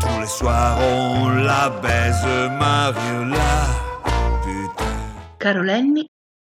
Tous 0.00 0.20
les 0.20 0.26
soirs 0.26 0.78
on 0.80 1.28
la 1.42 1.70
baise, 1.82 2.50
Mariola. 2.58 3.84
Caro 5.38 5.62
Lenny, 5.62 6.06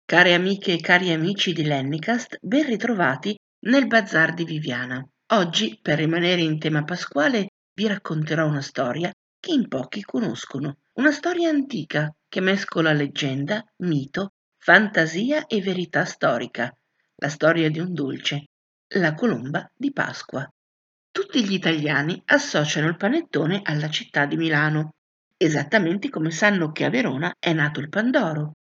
care 0.05 0.33
amiche 0.33 0.73
e 0.73 0.79
cari 0.79 1.11
amici 1.11 1.53
di 1.53 1.63
Lennycast, 1.63 2.37
ben 2.41 2.65
ritrovati 2.65 3.35
nel 3.65 3.87
bazar 3.87 4.33
di 4.33 4.45
Viviana. 4.45 5.03
Oggi, 5.33 5.79
per 5.81 5.97
rimanere 5.97 6.41
in 6.41 6.59
tema 6.59 6.83
pasquale, 6.83 7.47
vi 7.73 7.87
racconterò 7.87 8.47
una 8.47 8.61
storia 8.61 9.11
che 9.39 9.51
in 9.51 9.67
pochi 9.67 10.01
conoscono. 10.01 10.77
Una 10.93 11.11
storia 11.11 11.49
antica 11.49 12.09
che 12.29 12.41
mescola 12.41 12.93
leggenda, 12.93 13.63
mito, 13.83 14.34
fantasia 14.65 15.45
e 15.45 15.61
verità 15.61 16.05
storica. 16.05 16.75
La 17.17 17.29
storia 17.29 17.69
di 17.69 17.77
un 17.77 17.93
dolce, 17.93 18.45
la 18.95 19.13
colomba 19.13 19.69
di 19.75 19.91
Pasqua. 19.91 20.43
Tutti 21.11 21.45
gli 21.45 21.53
italiani 21.53 22.19
associano 22.25 22.87
il 22.87 22.97
panettone 22.97 23.61
alla 23.63 23.89
città 23.89 24.25
di 24.25 24.37
Milano, 24.37 24.95
esattamente 25.37 26.09
come 26.09 26.31
sanno 26.31 26.71
che 26.71 26.83
a 26.83 26.89
Verona 26.89 27.31
è 27.37 27.53
nato 27.53 27.79
il 27.79 27.89
Pandoro. 27.89 28.53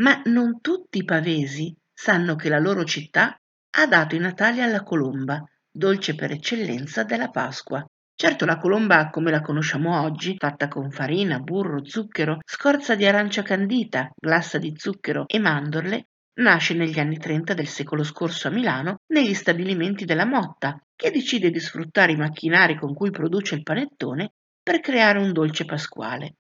Ma 0.00 0.20
non 0.26 0.60
tutti 0.60 0.98
i 0.98 1.04
pavesi 1.04 1.74
sanno 1.94 2.36
che 2.36 2.50
la 2.50 2.58
loro 2.58 2.84
città 2.84 3.34
ha 3.70 3.86
dato 3.86 4.16
i 4.16 4.18
Natali 4.18 4.60
alla 4.60 4.82
colomba, 4.82 5.42
dolce 5.70 6.14
per 6.14 6.30
eccellenza 6.30 7.04
della 7.04 7.30
Pasqua. 7.30 7.82
Certo 8.20 8.44
la 8.46 8.58
colomba 8.58 9.10
come 9.10 9.30
la 9.30 9.40
conosciamo 9.40 10.02
oggi, 10.02 10.34
fatta 10.36 10.66
con 10.66 10.90
farina, 10.90 11.38
burro, 11.38 11.84
zucchero, 11.84 12.40
scorza 12.44 12.96
di 12.96 13.06
arancia 13.06 13.42
candita, 13.42 14.10
glassa 14.12 14.58
di 14.58 14.72
zucchero 14.74 15.22
e 15.28 15.38
mandorle, 15.38 16.08
nasce 16.40 16.74
negli 16.74 16.98
anni 16.98 17.16
30 17.18 17.54
del 17.54 17.68
secolo 17.68 18.02
scorso 18.02 18.48
a 18.48 18.50
Milano 18.50 19.02
negli 19.12 19.34
stabilimenti 19.34 20.04
della 20.04 20.26
Motta, 20.26 20.82
che 20.96 21.12
decide 21.12 21.52
di 21.52 21.60
sfruttare 21.60 22.10
i 22.10 22.16
macchinari 22.16 22.76
con 22.76 22.92
cui 22.92 23.12
produce 23.12 23.54
il 23.54 23.62
panettone 23.62 24.32
per 24.64 24.80
creare 24.80 25.20
un 25.20 25.32
dolce 25.32 25.64
pasquale. 25.64 26.38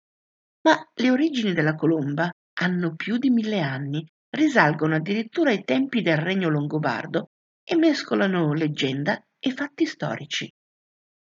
Ma 0.64 0.84
le 0.96 1.12
origini 1.12 1.54
della 1.54 1.76
colomba 1.76 2.28
hanno 2.60 2.96
più 2.96 3.20
di 3.20 3.30
mille 3.30 3.62
anni, 3.62 4.04
risalgono 4.32 4.96
addirittura 4.96 5.52
ai 5.52 5.64
tempi 5.64 6.02
del 6.02 6.18
regno 6.18 6.50
longobardo 6.50 7.30
e 7.64 7.76
mescolano 7.76 8.52
leggenda 8.54 9.24
e 9.38 9.52
fatti 9.52 9.86
storici. 9.86 10.52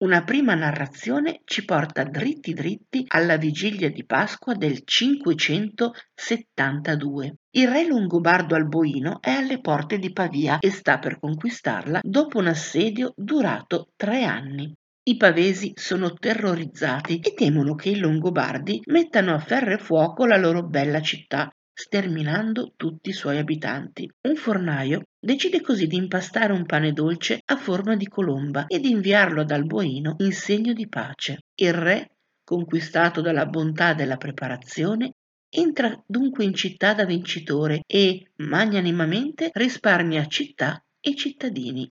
Una 0.00 0.22
prima 0.22 0.54
narrazione 0.54 1.40
ci 1.42 1.64
porta 1.64 2.04
dritti 2.04 2.54
dritti 2.54 3.02
alla 3.08 3.36
vigilia 3.36 3.90
di 3.90 4.04
Pasqua 4.04 4.54
del 4.54 4.84
572. 4.84 7.38
Il 7.56 7.66
re 7.66 7.84
longobardo 7.84 8.54
Alboino 8.54 9.20
è 9.20 9.30
alle 9.30 9.60
porte 9.60 9.98
di 9.98 10.12
Pavia 10.12 10.60
e 10.60 10.70
sta 10.70 11.00
per 11.00 11.18
conquistarla 11.18 11.98
dopo 12.04 12.38
un 12.38 12.46
assedio 12.46 13.12
durato 13.16 13.88
tre 13.96 14.22
anni. 14.22 14.72
I 15.02 15.16
pavesi 15.16 15.72
sono 15.74 16.12
terrorizzati 16.12 17.18
e 17.18 17.34
temono 17.34 17.74
che 17.74 17.88
i 17.88 17.98
longobardi 17.98 18.82
mettano 18.84 19.34
a 19.34 19.40
ferro 19.40 19.72
e 19.72 19.78
fuoco 19.78 20.26
la 20.26 20.36
loro 20.36 20.62
bella 20.62 21.00
città, 21.00 21.50
sterminando 21.78 22.72
tutti 22.74 23.10
i 23.10 23.12
suoi 23.12 23.38
abitanti. 23.38 24.10
Un 24.22 24.34
fornaio 24.34 25.02
decide 25.16 25.60
così 25.60 25.86
di 25.86 25.94
impastare 25.94 26.52
un 26.52 26.66
pane 26.66 26.92
dolce 26.92 27.40
a 27.44 27.56
forma 27.56 27.94
di 27.94 28.08
colomba 28.08 28.66
e 28.66 28.80
di 28.80 28.90
inviarlo 28.90 29.42
ad 29.42 29.52
Alboino 29.52 30.16
in 30.18 30.32
segno 30.32 30.72
di 30.72 30.88
pace. 30.88 31.44
Il 31.54 31.72
re, 31.72 32.16
conquistato 32.42 33.20
dalla 33.20 33.46
bontà 33.46 33.94
della 33.94 34.16
preparazione, 34.16 35.12
entra 35.48 35.96
dunque 36.04 36.42
in 36.42 36.52
città 36.52 36.94
da 36.94 37.04
vincitore 37.04 37.82
e 37.86 38.32
magnanimamente 38.38 39.50
risparmia 39.52 40.26
città 40.26 40.82
e 41.00 41.14
cittadini. 41.14 41.88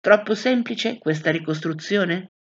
Troppo 0.00 0.34
semplice 0.34 0.98
questa 0.98 1.30
ricostruzione? 1.30 2.32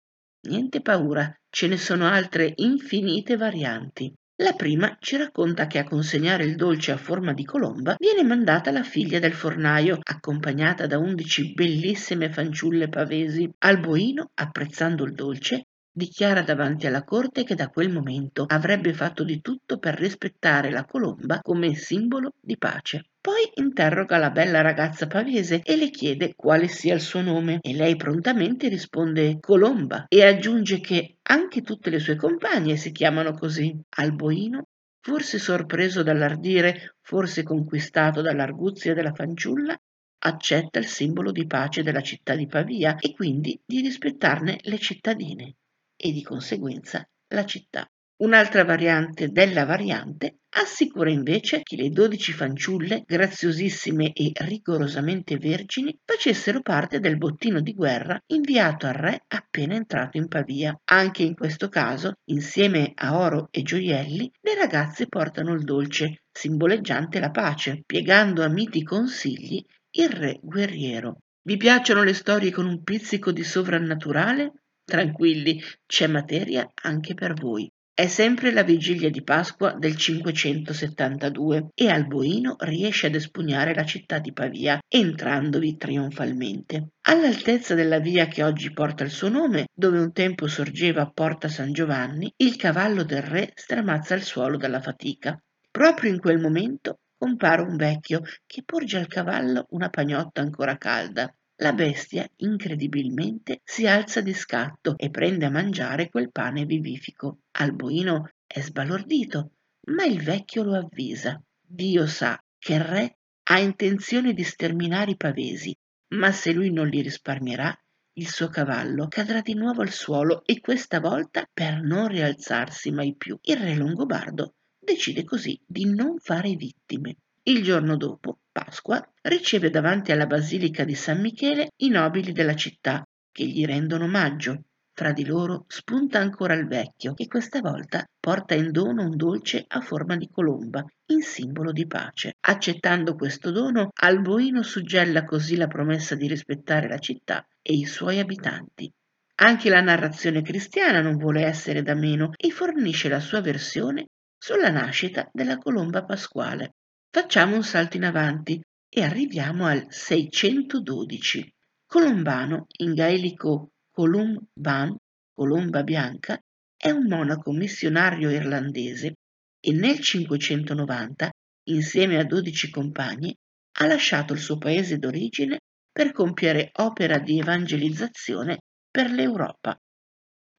Niente 0.47 0.81
paura, 0.81 1.31
ce 1.51 1.67
ne 1.67 1.77
sono 1.77 2.07
altre 2.07 2.51
infinite 2.55 3.37
varianti. 3.37 4.11
La 4.41 4.53
prima 4.53 4.97
ci 4.99 5.17
racconta 5.17 5.67
che 5.67 5.77
a 5.77 5.83
consegnare 5.83 6.43
il 6.45 6.55
dolce 6.55 6.91
a 6.91 6.97
forma 6.97 7.31
di 7.31 7.45
colomba 7.45 7.95
viene 7.99 8.23
mandata 8.23 8.71
la 8.71 8.81
figlia 8.81 9.19
del 9.19 9.33
fornaio, 9.33 9.99
accompagnata 10.01 10.87
da 10.87 10.97
undici 10.97 11.53
bellissime 11.53 12.31
fanciulle 12.31 12.89
pavesi. 12.89 13.47
Alboino, 13.59 14.31
apprezzando 14.33 15.03
il 15.05 15.13
dolce, 15.13 15.67
dichiara 15.93 16.41
davanti 16.41 16.87
alla 16.87 17.03
corte 17.03 17.43
che 17.43 17.53
da 17.53 17.67
quel 17.67 17.91
momento 17.91 18.45
avrebbe 18.47 18.93
fatto 18.93 19.25
di 19.25 19.41
tutto 19.41 19.77
per 19.77 19.95
rispettare 19.95 20.71
la 20.71 20.85
colomba 20.85 21.39
come 21.41 21.75
simbolo 21.75 22.33
di 22.39 22.57
pace. 22.57 23.07
Poi 23.19 23.51
interroga 23.55 24.17
la 24.17 24.31
bella 24.31 24.61
ragazza 24.61 25.05
pavese 25.05 25.61
e 25.63 25.75
le 25.75 25.89
chiede 25.89 26.33
quale 26.33 26.67
sia 26.67 26.93
il 26.93 27.01
suo 27.01 27.21
nome 27.21 27.59
e 27.61 27.73
lei 27.73 27.95
prontamente 27.97 28.69
risponde 28.69 29.37
Colomba 29.39 30.05
e 30.07 30.23
aggiunge 30.23 30.79
che 30.79 31.17
anche 31.23 31.61
tutte 31.61 31.89
le 31.89 31.99
sue 31.99 32.15
compagne 32.15 32.77
si 32.77 32.91
chiamano 32.91 33.33
così. 33.33 33.77
Alboino, 33.97 34.67
forse 35.01 35.39
sorpreso 35.39 36.03
dall'ardire, 36.03 36.95
forse 37.01 37.43
conquistato 37.43 38.21
dall'arguzia 38.21 38.93
della 38.93 39.13
fanciulla, 39.13 39.77
accetta 40.23 40.79
il 40.79 40.85
simbolo 40.85 41.31
di 41.31 41.45
pace 41.45 41.83
della 41.83 42.01
città 42.01 42.35
di 42.35 42.47
Pavia 42.47 42.95
e 42.97 43.13
quindi 43.13 43.59
di 43.65 43.81
rispettarne 43.81 44.57
le 44.61 44.77
cittadine 44.77 45.55
e 46.01 46.11
di 46.11 46.23
conseguenza 46.23 47.07
la 47.27 47.45
città. 47.45 47.85
Un'altra 48.21 48.63
variante 48.63 49.29
della 49.29 49.65
variante 49.65 50.41
assicura 50.49 51.09
invece 51.09 51.61
che 51.63 51.75
le 51.75 51.89
dodici 51.89 52.33
fanciulle, 52.33 53.03
graziosissime 53.03 54.11
e 54.13 54.31
rigorosamente 54.35 55.37
vergini, 55.37 55.97
facessero 56.05 56.61
parte 56.61 56.99
del 56.99 57.17
bottino 57.17 57.61
di 57.61 57.73
guerra 57.73 58.19
inviato 58.27 58.85
al 58.85 58.93
re 58.93 59.23
appena 59.27 59.73
entrato 59.73 60.17
in 60.17 60.27
Pavia. 60.27 60.79
Anche 60.91 61.23
in 61.23 61.33
questo 61.33 61.67
caso, 61.67 62.13
insieme 62.25 62.91
a 62.93 63.17
oro 63.17 63.47
e 63.49 63.63
gioielli, 63.63 64.31
le 64.41 64.55
ragazze 64.55 65.07
portano 65.07 65.53
il 65.53 65.63
dolce, 65.63 66.21
simboleggiante 66.31 67.19
la 67.19 67.31
pace, 67.31 67.81
piegando 67.85 68.43
a 68.43 68.49
miti 68.49 68.83
consigli 68.83 69.63
il 69.93 70.09
re 70.09 70.39
guerriero. 70.43 71.21
Vi 71.43 71.57
piacciono 71.57 72.03
le 72.03 72.13
storie 72.13 72.51
con 72.51 72.67
un 72.67 72.83
pizzico 72.83 73.31
di 73.31 73.43
sovrannaturale? 73.43 74.51
Tranquilli, 74.91 75.57
c'è 75.85 76.07
materia 76.07 76.69
anche 76.81 77.13
per 77.13 77.33
voi. 77.33 77.71
È 77.93 78.07
sempre 78.07 78.51
la 78.51 78.63
vigilia 78.63 79.09
di 79.09 79.23
Pasqua 79.23 79.71
del 79.71 79.95
572 79.95 81.69
e 81.73 81.87
Alboino 81.87 82.57
riesce 82.59 83.07
ad 83.07 83.15
espugnare 83.15 83.73
la 83.73 83.85
città 83.85 84.19
di 84.19 84.33
Pavia, 84.33 84.81
entrandovi 84.89 85.77
trionfalmente. 85.77 86.89
All'altezza 87.03 87.73
della 87.73 87.99
via 87.99 88.27
che 88.27 88.43
oggi 88.43 88.73
porta 88.73 89.05
il 89.05 89.11
suo 89.11 89.29
nome, 89.29 89.67
dove 89.73 89.97
un 89.97 90.11
tempo 90.11 90.47
sorgeva 90.47 91.09
Porta 91.09 91.47
San 91.47 91.71
Giovanni, 91.71 92.29
il 92.35 92.57
cavallo 92.57 93.03
del 93.03 93.21
re 93.21 93.53
stramazza 93.55 94.13
il 94.13 94.23
suolo 94.23 94.57
dalla 94.57 94.81
fatica. 94.81 95.41
Proprio 95.71 96.11
in 96.11 96.19
quel 96.19 96.37
momento 96.37 96.97
compare 97.17 97.61
un 97.61 97.77
vecchio 97.77 98.23
che 98.45 98.63
porge 98.65 98.97
al 98.97 99.07
cavallo 99.07 99.67
una 99.69 99.87
pagnotta 99.87 100.41
ancora 100.41 100.75
calda. 100.75 101.33
La 101.61 101.73
bestia, 101.73 102.27
incredibilmente, 102.37 103.61
si 103.63 103.85
alza 103.85 104.19
di 104.21 104.33
scatto 104.33 104.95
e 104.97 105.11
prende 105.11 105.45
a 105.45 105.51
mangiare 105.51 106.09
quel 106.09 106.31
pane 106.31 106.65
vivifico. 106.65 107.41
Alboino 107.51 108.31
è 108.47 108.59
sbalordito, 108.61 109.51
ma 109.91 110.03
il 110.05 110.23
vecchio 110.23 110.63
lo 110.63 110.75
avvisa. 110.75 111.39
Dio 111.61 112.07
sa 112.07 112.43
che 112.57 112.73
il 112.73 112.79
re 112.79 113.17
ha 113.43 113.59
intenzione 113.59 114.33
di 114.33 114.43
sterminare 114.43 115.11
i 115.11 115.17
pavesi, 115.17 115.71
ma 116.15 116.31
se 116.31 116.51
lui 116.51 116.71
non 116.71 116.87
li 116.87 117.03
risparmierà, 117.03 117.71
il 118.13 118.27
suo 118.27 118.47
cavallo 118.47 119.07
cadrà 119.07 119.41
di 119.41 119.53
nuovo 119.53 119.83
al 119.83 119.91
suolo 119.91 120.43
e 120.45 120.59
questa 120.61 120.99
volta 120.99 121.47
per 121.53 121.79
non 121.83 122.07
rialzarsi 122.07 122.89
mai 122.89 123.15
più. 123.15 123.37
Il 123.39 123.57
re 123.57 123.75
Longobardo 123.75 124.55
decide 124.79 125.23
così 125.23 125.61
di 125.63 125.85
non 125.85 126.17
fare 126.17 126.55
vittime. 126.55 127.17
Il 127.43 127.61
giorno 127.61 127.97
dopo, 127.97 128.40
Pasqua, 128.51 129.01
riceve 129.21 129.69
davanti 129.69 130.11
alla 130.11 130.25
basilica 130.25 130.83
di 130.83 130.93
San 130.93 131.21
Michele 131.21 131.69
i 131.77 131.87
nobili 131.87 132.33
della 132.33 132.53
città 132.53 133.01
che 133.31 133.45
gli 133.45 133.65
rendono 133.65 134.03
omaggio. 134.03 134.63
Fra 134.93 135.13
di 135.13 135.25
loro 135.25 135.63
spunta 135.69 136.19
ancora 136.19 136.53
il 136.53 136.67
vecchio, 136.67 137.13
che 137.13 137.27
questa 137.27 137.61
volta 137.61 138.03
porta 138.19 138.53
in 138.53 138.71
dono 138.71 139.03
un 139.03 139.15
dolce 139.15 139.63
a 139.65 139.79
forma 139.79 140.17
di 140.17 140.27
colomba, 140.29 140.83
in 141.07 141.21
simbolo 141.21 141.71
di 141.71 141.87
pace. 141.87 142.33
Accettando 142.41 143.15
questo 143.15 143.51
dono, 143.51 143.89
Alboino 143.93 144.61
suggella 144.63 145.23
così 145.23 145.55
la 145.55 145.67
promessa 145.67 146.15
di 146.15 146.27
rispettare 146.27 146.89
la 146.89 146.99
città 146.99 147.47
e 147.61 147.73
i 147.73 147.85
suoi 147.85 148.19
abitanti. 148.19 148.91
Anche 149.35 149.69
la 149.69 149.81
narrazione 149.81 150.41
cristiana 150.41 150.99
non 150.99 151.15
vuole 151.15 151.45
essere 151.45 151.83
da 151.83 151.95
meno 151.95 152.31
e 152.35 152.51
fornisce 152.51 153.07
la 153.07 153.21
sua 153.21 153.39
versione 153.39 154.07
sulla 154.37 154.69
nascita 154.69 155.29
della 155.31 155.57
colomba 155.57 156.03
pasquale. 156.03 156.73
Facciamo 157.13 157.57
un 157.57 157.63
salto 157.63 157.97
in 157.97 158.05
avanti 158.05 158.61
e 158.87 159.03
arriviamo 159.03 159.65
al 159.65 159.85
612. 159.89 161.53
Colombano, 161.85 162.67
in 162.77 162.93
gaelico 162.93 163.71
Colum 163.91 164.39
Ban, 164.53 164.95
colomba 165.33 165.83
bianca, 165.83 166.39
è 166.77 166.89
un 166.89 167.07
monaco 167.07 167.51
missionario 167.51 168.29
irlandese 168.29 169.15
e 169.59 169.73
nel 169.73 169.99
590, 169.99 171.29
insieme 171.67 172.17
a 172.17 172.23
12 172.23 172.69
compagni, 172.69 173.35
ha 173.79 173.85
lasciato 173.87 174.31
il 174.31 174.39
suo 174.39 174.57
paese 174.57 174.97
d'origine 174.97 175.59
per 175.91 176.13
compiere 176.13 176.69
opera 176.75 177.19
di 177.19 177.39
evangelizzazione 177.39 178.59
per 178.89 179.11
l'Europa. 179.11 179.77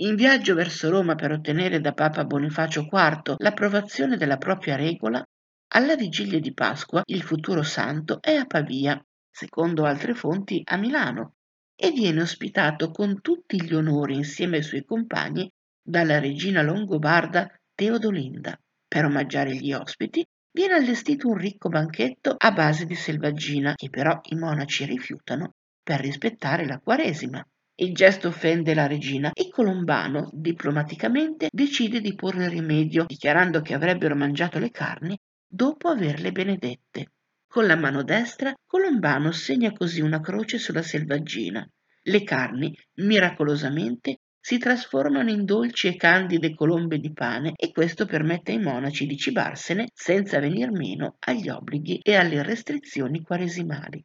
In 0.02 0.16
viaggio 0.16 0.54
verso 0.54 0.90
Roma 0.90 1.14
per 1.14 1.32
ottenere 1.32 1.80
da 1.80 1.94
Papa 1.94 2.26
Bonifacio 2.26 2.82
IV 2.82 3.36
l'approvazione 3.38 4.18
della 4.18 4.36
propria 4.36 4.76
regola, 4.76 5.24
alla 5.74 5.96
vigilia 5.96 6.38
di 6.38 6.52
Pasqua 6.52 7.02
il 7.06 7.22
futuro 7.22 7.62
santo 7.62 8.20
è 8.20 8.34
a 8.34 8.44
Pavia, 8.44 9.02
secondo 9.30 9.84
altre 9.84 10.14
fonti 10.14 10.60
a 10.64 10.76
Milano, 10.76 11.36
e 11.74 11.90
viene 11.90 12.20
ospitato 12.20 12.90
con 12.90 13.20
tutti 13.22 13.62
gli 13.62 13.72
onori 13.72 14.14
insieme 14.16 14.58
ai 14.58 14.62
suoi 14.62 14.84
compagni 14.84 15.50
dalla 15.82 16.18
regina 16.18 16.62
longobarda 16.62 17.50
Teodolinda. 17.74 18.58
Per 18.86 19.04
omaggiare 19.06 19.56
gli 19.56 19.72
ospiti 19.72 20.22
viene 20.50 20.74
allestito 20.74 21.28
un 21.28 21.38
ricco 21.38 21.70
banchetto 21.70 22.34
a 22.36 22.52
base 22.52 22.84
di 22.84 22.94
selvaggina, 22.94 23.74
che 23.74 23.88
però 23.88 24.20
i 24.24 24.36
monaci 24.36 24.84
rifiutano 24.84 25.54
per 25.82 26.00
rispettare 26.00 26.66
la 26.66 26.78
Quaresima. 26.78 27.42
Il 27.76 27.94
gesto 27.94 28.28
offende 28.28 28.74
la 28.74 28.86
regina 28.86 29.30
e 29.32 29.48
Colombano, 29.48 30.28
diplomaticamente, 30.34 31.48
decide 31.50 32.02
di 32.02 32.14
porre 32.14 32.50
rimedio, 32.50 33.06
dichiarando 33.06 33.62
che 33.62 33.72
avrebbero 33.72 34.14
mangiato 34.14 34.58
le 34.58 34.70
carni 34.70 35.18
dopo 35.54 35.88
averle 35.88 36.32
benedette. 36.32 37.12
Con 37.46 37.66
la 37.66 37.76
mano 37.76 38.02
destra 38.02 38.54
Colombano 38.64 39.32
segna 39.32 39.70
così 39.72 40.00
una 40.00 40.18
croce 40.18 40.56
sulla 40.56 40.80
selvaggina. 40.80 41.68
Le 42.04 42.22
carni, 42.24 42.74
miracolosamente, 42.94 44.20
si 44.40 44.56
trasformano 44.56 45.30
in 45.30 45.44
dolci 45.44 45.88
e 45.88 45.96
candide 45.96 46.54
colombe 46.54 46.96
di 46.96 47.12
pane 47.12 47.52
e 47.54 47.70
questo 47.70 48.06
permette 48.06 48.52
ai 48.52 48.60
monaci 48.60 49.04
di 49.04 49.18
cibarsene 49.18 49.88
senza 49.92 50.40
venir 50.40 50.70
meno 50.70 51.16
agli 51.18 51.50
obblighi 51.50 52.00
e 52.02 52.16
alle 52.16 52.42
restrizioni 52.42 53.20
quaresimali. 53.20 54.02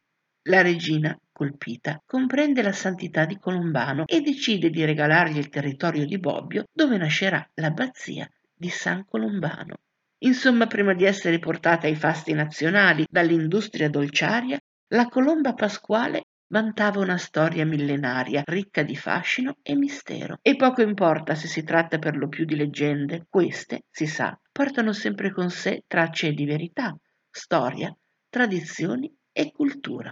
La 0.50 0.62
regina, 0.62 1.18
colpita, 1.32 2.02
comprende 2.06 2.62
la 2.62 2.74
santità 2.74 3.24
di 3.24 3.40
Colombano 3.40 4.04
e 4.06 4.20
decide 4.20 4.70
di 4.70 4.84
regalargli 4.84 5.38
il 5.38 5.48
territorio 5.48 6.06
di 6.06 6.20
Bobbio 6.20 6.66
dove 6.74 6.98
nascerà 6.98 7.50
l'abbazia 7.54 8.30
di 8.54 8.68
San 8.68 9.06
Colombano. 9.06 9.78
Insomma, 10.20 10.68
prima 10.68 10.94
di 10.94 11.06
essere 11.06 11.40
portata 11.40 11.88
ai 11.88 11.96
fasti 11.96 12.34
nazionali 12.34 13.06
dall'industria 13.10 13.90
dolciaria, 13.90 14.58
la 14.94 15.06
colomba 15.08 15.54
pasquale 15.54 16.24
vantava 16.50 17.02
una 17.02 17.18
storia 17.18 17.66
millenaria, 17.66 18.42
ricca 18.46 18.82
di 18.82 18.96
fascino 18.96 19.58
e 19.62 19.76
mistero. 19.76 20.40
E 20.42 20.56
poco 20.56 20.82
importa 20.82 21.36
se 21.36 21.48
si 21.48 21.64
tratta 21.64 22.00
per 22.00 22.16
lo 22.16 22.30
più 22.30 22.46
di 22.46 22.56
leggende, 22.56 23.26
queste, 23.30 23.84
si 23.90 24.08
sa, 24.08 24.38
portano 24.52 24.94
sempre 24.94 25.32
con 25.32 25.50
sé 25.50 25.84
tracce 25.86 26.32
di 26.32 26.46
verità, 26.46 26.98
storia, 27.30 27.96
tradizioni 28.30 29.14
e 29.32 29.52
cultura. 29.52 30.12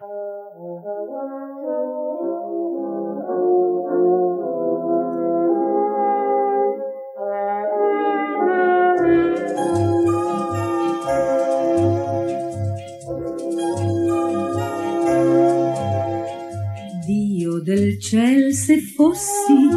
Del 17.65 17.99
ciel 17.99 18.53
se 18.53 18.79
fossi 18.79 19.67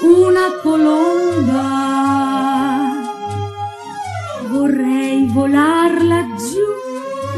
una 0.00 0.58
colomba. 0.62 1.60
Vorrei 4.50 5.26
volar 5.26 6.02
laggiù 6.04 6.64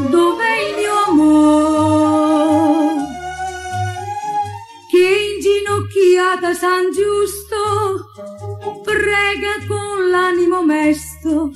dove 0.09 0.45
il 0.63 0.75
mio 0.79 0.93
amor 1.07 2.93
che 4.89 5.05
inginocchiata 5.33 6.53
San 6.53 6.89
Giusto 6.93 7.61
prega 8.83 9.59
con 9.67 10.09
l'animo 10.09 10.63
mesto. 10.63 11.51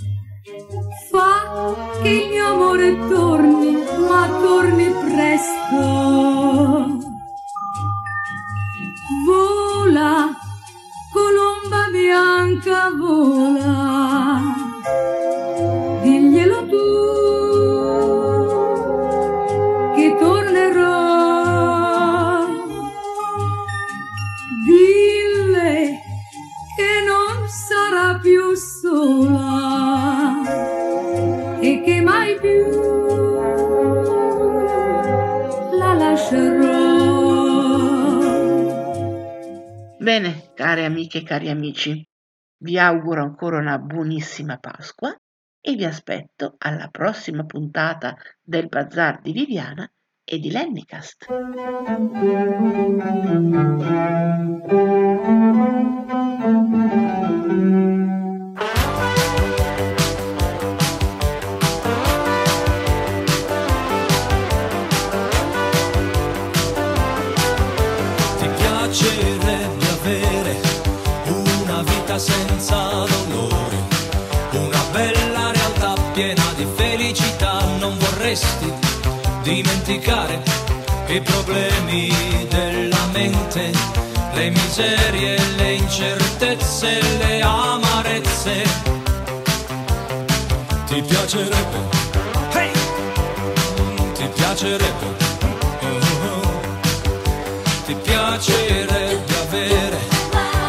Fa 1.10 1.74
che 2.02 2.10
il 2.10 2.30
mio 2.32 2.48
amore 2.48 2.98
torni 3.08 3.82
ma 4.10 4.28
torni 4.42 4.92
presto 5.06 7.05
vola, 9.96 10.36
colomba 11.14 11.90
bianca 11.92 12.92
vola, 13.00 14.56
amiche 41.16 41.24
cari 41.24 41.50
amici, 41.50 42.08
vi 42.58 42.78
auguro 42.78 43.22
ancora 43.22 43.58
una 43.58 43.78
buonissima 43.78 44.58
Pasqua 44.58 45.16
e 45.62 45.76
vi 45.76 45.86
aspetto 45.86 46.56
alla 46.58 46.90
prossima 46.90 47.46
puntata 47.46 48.18
del 48.42 48.68
Bazar 48.68 49.22
di 49.22 49.32
Viviana 49.32 49.90
e 50.26 50.40
di 50.40 50.52
Lennicast. 50.52 51.26
Ti 57.26 57.35
dimenticare 79.86 80.42
i 81.08 81.22
problemi 81.22 82.12
della 82.50 83.06
mente, 83.14 83.72
le 84.34 84.50
miserie, 84.50 85.38
le 85.58 85.74
incertezze, 85.74 87.00
le 87.20 87.42
amarezze. 87.42 88.64
Ti 90.88 91.02
piacerebbe, 91.02 91.80
hey! 92.54 92.72
ti 94.14 94.28
piacerebbe, 94.34 95.06
oh, 95.82 95.98
oh. 96.32 96.62
ti 97.86 97.96
piacerebbe 98.02 99.40
avere 99.48 100.00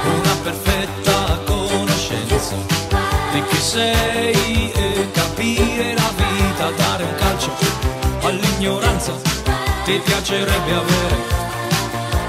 una 0.04 0.36
perfetta 0.42 1.40
conoscenza 1.46 2.56
di 3.32 3.42
chi 3.48 3.60
sei 3.60 4.05
Ti 9.86 10.00
piacerebbe 10.04 10.72
avere 10.72 11.16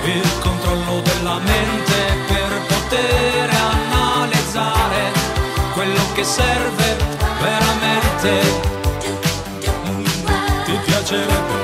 il 0.05 0.29
controllo 0.43 1.01
della 1.01 1.39
mente 1.39 1.97
per 2.27 2.49
poter 2.67 3.49
analizzare 3.49 5.11
quello 5.73 6.13
che 6.13 6.23
serve 6.23 6.95
veramente. 7.41 8.41
Ti 10.65 10.71
piacerebbe. 10.85 11.55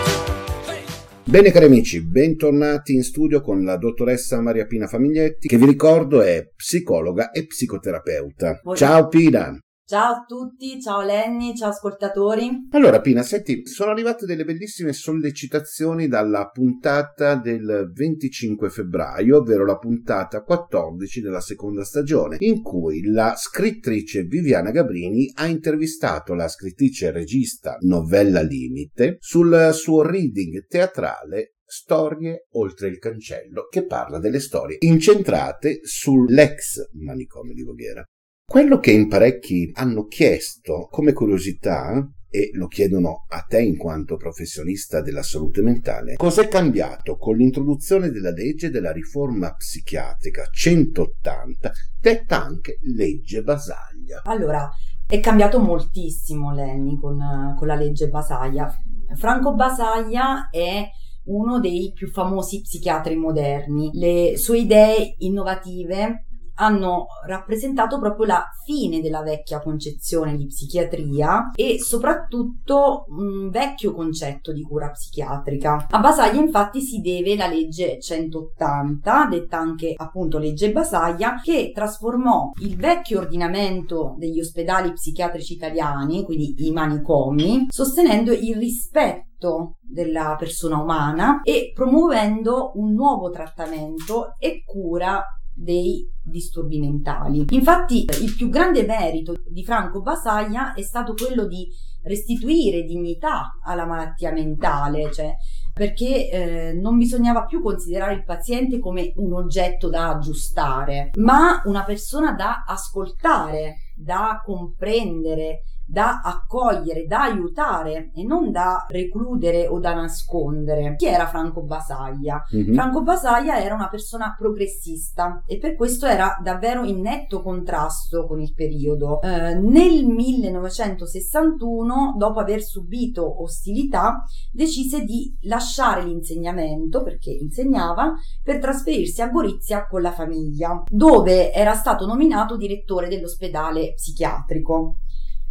Bene 1.25 1.51
cari 1.51 1.65
amici, 1.65 2.01
bentornati 2.01 2.95
in 2.95 3.03
studio 3.03 3.41
con 3.41 3.63
la 3.63 3.77
dottoressa 3.77 4.41
Maria 4.41 4.65
Pina 4.65 4.87
Famiglietti, 4.87 5.47
che 5.47 5.57
vi 5.57 5.67
ricordo 5.67 6.23
è 6.23 6.43
psicologa 6.55 7.29
e 7.29 7.45
psicoterapeuta. 7.45 8.61
Buongiorno. 8.63 8.93
Ciao 8.93 9.07
Pina! 9.09 9.59
Ciao 9.85 10.13
a 10.13 10.25
tutti, 10.25 10.79
ciao 10.81 11.01
Lenny, 11.01 11.53
ciao 11.53 11.71
ascoltatori. 11.71 12.67
Allora 12.71 13.01
Pina, 13.01 13.21
senti, 13.21 13.67
sono 13.67 13.91
arrivate 13.91 14.25
delle 14.25 14.45
bellissime 14.45 14.93
sollecitazioni 14.93 16.07
dalla 16.07 16.47
puntata 16.47 17.35
del 17.35 17.91
25 17.93 18.69
febbraio, 18.69 19.39
ovvero 19.39 19.65
la 19.65 19.77
puntata 19.77 20.41
14 20.41 21.19
della 21.19 21.41
seconda 21.41 21.83
stagione, 21.83 22.37
in 22.39 22.61
cui 22.61 23.03
la 23.03 23.33
scrittrice 23.35 24.23
Viviana 24.23 24.71
Gabrini 24.71 25.29
ha 25.35 25.47
intervistato 25.47 26.33
la 26.33 26.47
scrittrice 26.47 27.07
e 27.07 27.11
regista 27.11 27.75
Novella 27.81 28.41
Limite 28.41 29.17
sul 29.19 29.71
suo 29.73 30.01
reading 30.01 30.65
teatrale 30.65 31.55
Storie 31.65 32.47
oltre 32.51 32.87
il 32.87 32.99
cancello, 32.99 33.67
che 33.67 33.85
parla 33.85 34.19
delle 34.19 34.39
storie 34.39 34.77
incentrate 34.79 35.79
sull'ex 35.81 36.91
manicomio 36.93 37.53
di 37.55 37.63
Voghera. 37.63 38.07
Quello 38.45 38.77
che 38.77 38.91
in 38.91 39.07
parecchi 39.07 39.71
hanno 39.73 40.05
chiesto 40.05 40.87
come 40.91 41.13
curiosità, 41.13 42.07
e 42.35 42.49
lo 42.53 42.65
chiedono 42.65 43.25
a 43.29 43.41
te 43.47 43.61
in 43.61 43.77
quanto 43.77 44.17
professionista 44.17 45.01
della 45.01 45.21
salute 45.21 45.61
mentale, 45.61 46.15
cos'è 46.15 46.47
cambiato 46.47 47.15
con 47.15 47.37
l'introduzione 47.37 48.09
della 48.09 48.31
legge 48.31 48.71
della 48.71 48.91
riforma 48.91 49.53
psichiatrica 49.53 50.47
180, 50.51 51.71
detta 52.01 52.43
anche 52.43 52.79
legge 52.81 53.43
Basaglia? 53.43 54.21
Allora, 54.23 54.67
è 55.05 55.19
cambiato 55.19 55.59
moltissimo 55.59 56.51
Lenny 56.51 56.97
con, 56.97 57.53
con 57.55 57.67
la 57.67 57.75
legge 57.75 58.07
Basaglia. 58.07 58.75
Franco 59.15 59.53
Basaglia 59.53 60.49
è 60.49 60.83
uno 61.25 61.59
dei 61.59 61.91
più 61.93 62.09
famosi 62.09 62.61
psichiatri 62.61 63.15
moderni. 63.15 63.91
Le 63.93 64.37
sue 64.37 64.57
idee 64.57 65.13
innovative 65.19 66.25
hanno 66.55 67.07
rappresentato 67.25 67.99
proprio 67.99 68.25
la 68.25 68.43
fine 68.65 69.01
della 69.01 69.21
vecchia 69.21 69.61
concezione 69.61 70.35
di 70.35 70.45
psichiatria 70.45 71.51
e 71.55 71.79
soprattutto 71.79 73.05
un 73.09 73.49
vecchio 73.49 73.93
concetto 73.93 74.51
di 74.51 74.61
cura 74.61 74.89
psichiatrica. 74.89 75.87
A 75.89 75.99
Basaglia 75.99 76.39
infatti 76.39 76.81
si 76.81 76.99
deve 76.99 77.35
la 77.35 77.47
legge 77.47 77.99
180, 77.99 79.27
detta 79.29 79.57
anche 79.57 79.93
appunto 79.95 80.37
legge 80.37 80.71
Basaglia, 80.71 81.39
che 81.41 81.71
trasformò 81.73 82.51
il 82.61 82.75
vecchio 82.77 83.19
ordinamento 83.19 84.15
degli 84.17 84.39
ospedali 84.39 84.93
psichiatrici 84.93 85.53
italiani, 85.53 86.23
quindi 86.23 86.53
i 86.57 86.71
manicomi, 86.71 87.67
sostenendo 87.69 88.31
il 88.31 88.55
rispetto 88.55 89.77
della 89.81 90.35
persona 90.37 90.79
umana 90.79 91.41
e 91.43 91.71
promuovendo 91.73 92.71
un 92.75 92.93
nuovo 92.93 93.29
trattamento 93.29 94.35
e 94.39 94.63
cura 94.63 95.21
dei 95.53 96.09
disturbi 96.21 96.79
mentali. 96.79 97.45
Infatti 97.51 98.05
il 98.21 98.33
più 98.35 98.49
grande 98.49 98.85
merito 98.85 99.35
di 99.47 99.63
Franco 99.63 100.01
Basaglia 100.01 100.73
è 100.73 100.81
stato 100.81 101.13
quello 101.13 101.45
di 101.45 101.67
restituire 102.03 102.83
dignità 102.83 103.57
alla 103.63 103.85
malattia 103.85 104.31
mentale, 104.31 105.11
cioè 105.11 105.35
perché 105.73 106.29
eh, 106.29 106.73
non 106.73 106.97
bisognava 106.97 107.45
più 107.45 107.61
considerare 107.61 108.13
il 108.13 108.23
paziente 108.23 108.79
come 108.79 109.11
un 109.15 109.33
oggetto 109.33 109.89
da 109.89 110.09
aggiustare, 110.09 111.09
ma 111.15 111.61
una 111.65 111.83
persona 111.83 112.33
da 112.33 112.63
ascoltare, 112.65 113.77
da 113.95 114.41
comprendere, 114.45 115.61
da 115.85 116.21
accogliere, 116.23 117.05
da 117.05 117.23
aiutare 117.23 118.11
e 118.13 118.23
non 118.23 118.51
da 118.51 118.85
recludere 118.87 119.67
o 119.67 119.79
da 119.79 119.93
nascondere. 119.93 120.95
Chi 120.95 121.05
era 121.05 121.27
Franco 121.27 121.63
Basaglia? 121.63 122.41
Mhm. 122.51 122.73
Franco 122.73 123.03
Basaglia 123.03 123.61
era 123.61 123.75
una 123.75 123.89
persona 123.89 124.33
progressista 124.37 125.43
e 125.45 125.57
per 125.57 125.75
questo 125.75 126.05
era 126.05 126.37
davvero 126.41 126.83
in 126.83 127.01
netto 127.01 127.41
contrasto 127.41 128.25
con 128.25 128.39
il 128.39 128.53
periodo. 128.53 129.21
Eh, 129.21 129.55
nel 129.55 130.05
1961, 130.05 132.15
dopo 132.17 132.39
aver 132.39 132.61
subito 132.61 133.41
ostilità, 133.41 134.23
decise 134.51 135.03
di 135.03 135.35
lasciare 135.41 136.03
l'insegnamento 136.03 137.03
perché 137.03 137.31
insegnava 137.31 138.13
per 138.41 138.59
trasferirsi 138.59 139.21
a 139.21 139.29
Gorizia 139.29 139.85
con 139.87 140.01
la 140.01 140.11
famiglia, 140.11 140.83
dove 140.89 141.51
era 141.51 141.73
stato 141.73 142.05
nominato 142.05 142.57
direttore 142.57 143.07
dell'ospedale 143.07 143.93
psichiatrico. 143.93 144.97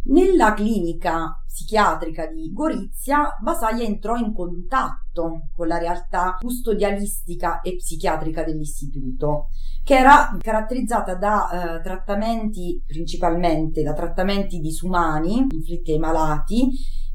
Nella 0.05 0.53
clinica 0.53 1.41
psichiatrica 1.45 2.27
di 2.27 2.51
Gorizia, 2.51 3.37
Basaglia 3.41 3.83
entrò 3.83 4.15
in 4.17 4.33
contatto 4.33 5.49
con 5.55 5.67
la 5.67 5.77
realtà 5.77 6.35
custodialistica 6.39 7.61
e 7.61 7.75
psichiatrica 7.75 8.43
dell'istituto, 8.43 9.47
che 9.83 9.95
era 9.95 10.35
caratterizzata 10.39 11.15
da 11.15 11.77
eh, 11.77 11.81
trattamenti, 11.81 12.83
principalmente 12.85 13.81
da 13.81 13.93
trattamenti 13.93 14.59
disumani 14.59 15.45
inflitti 15.49 15.91
ai 15.93 15.99
malati, 15.99 16.69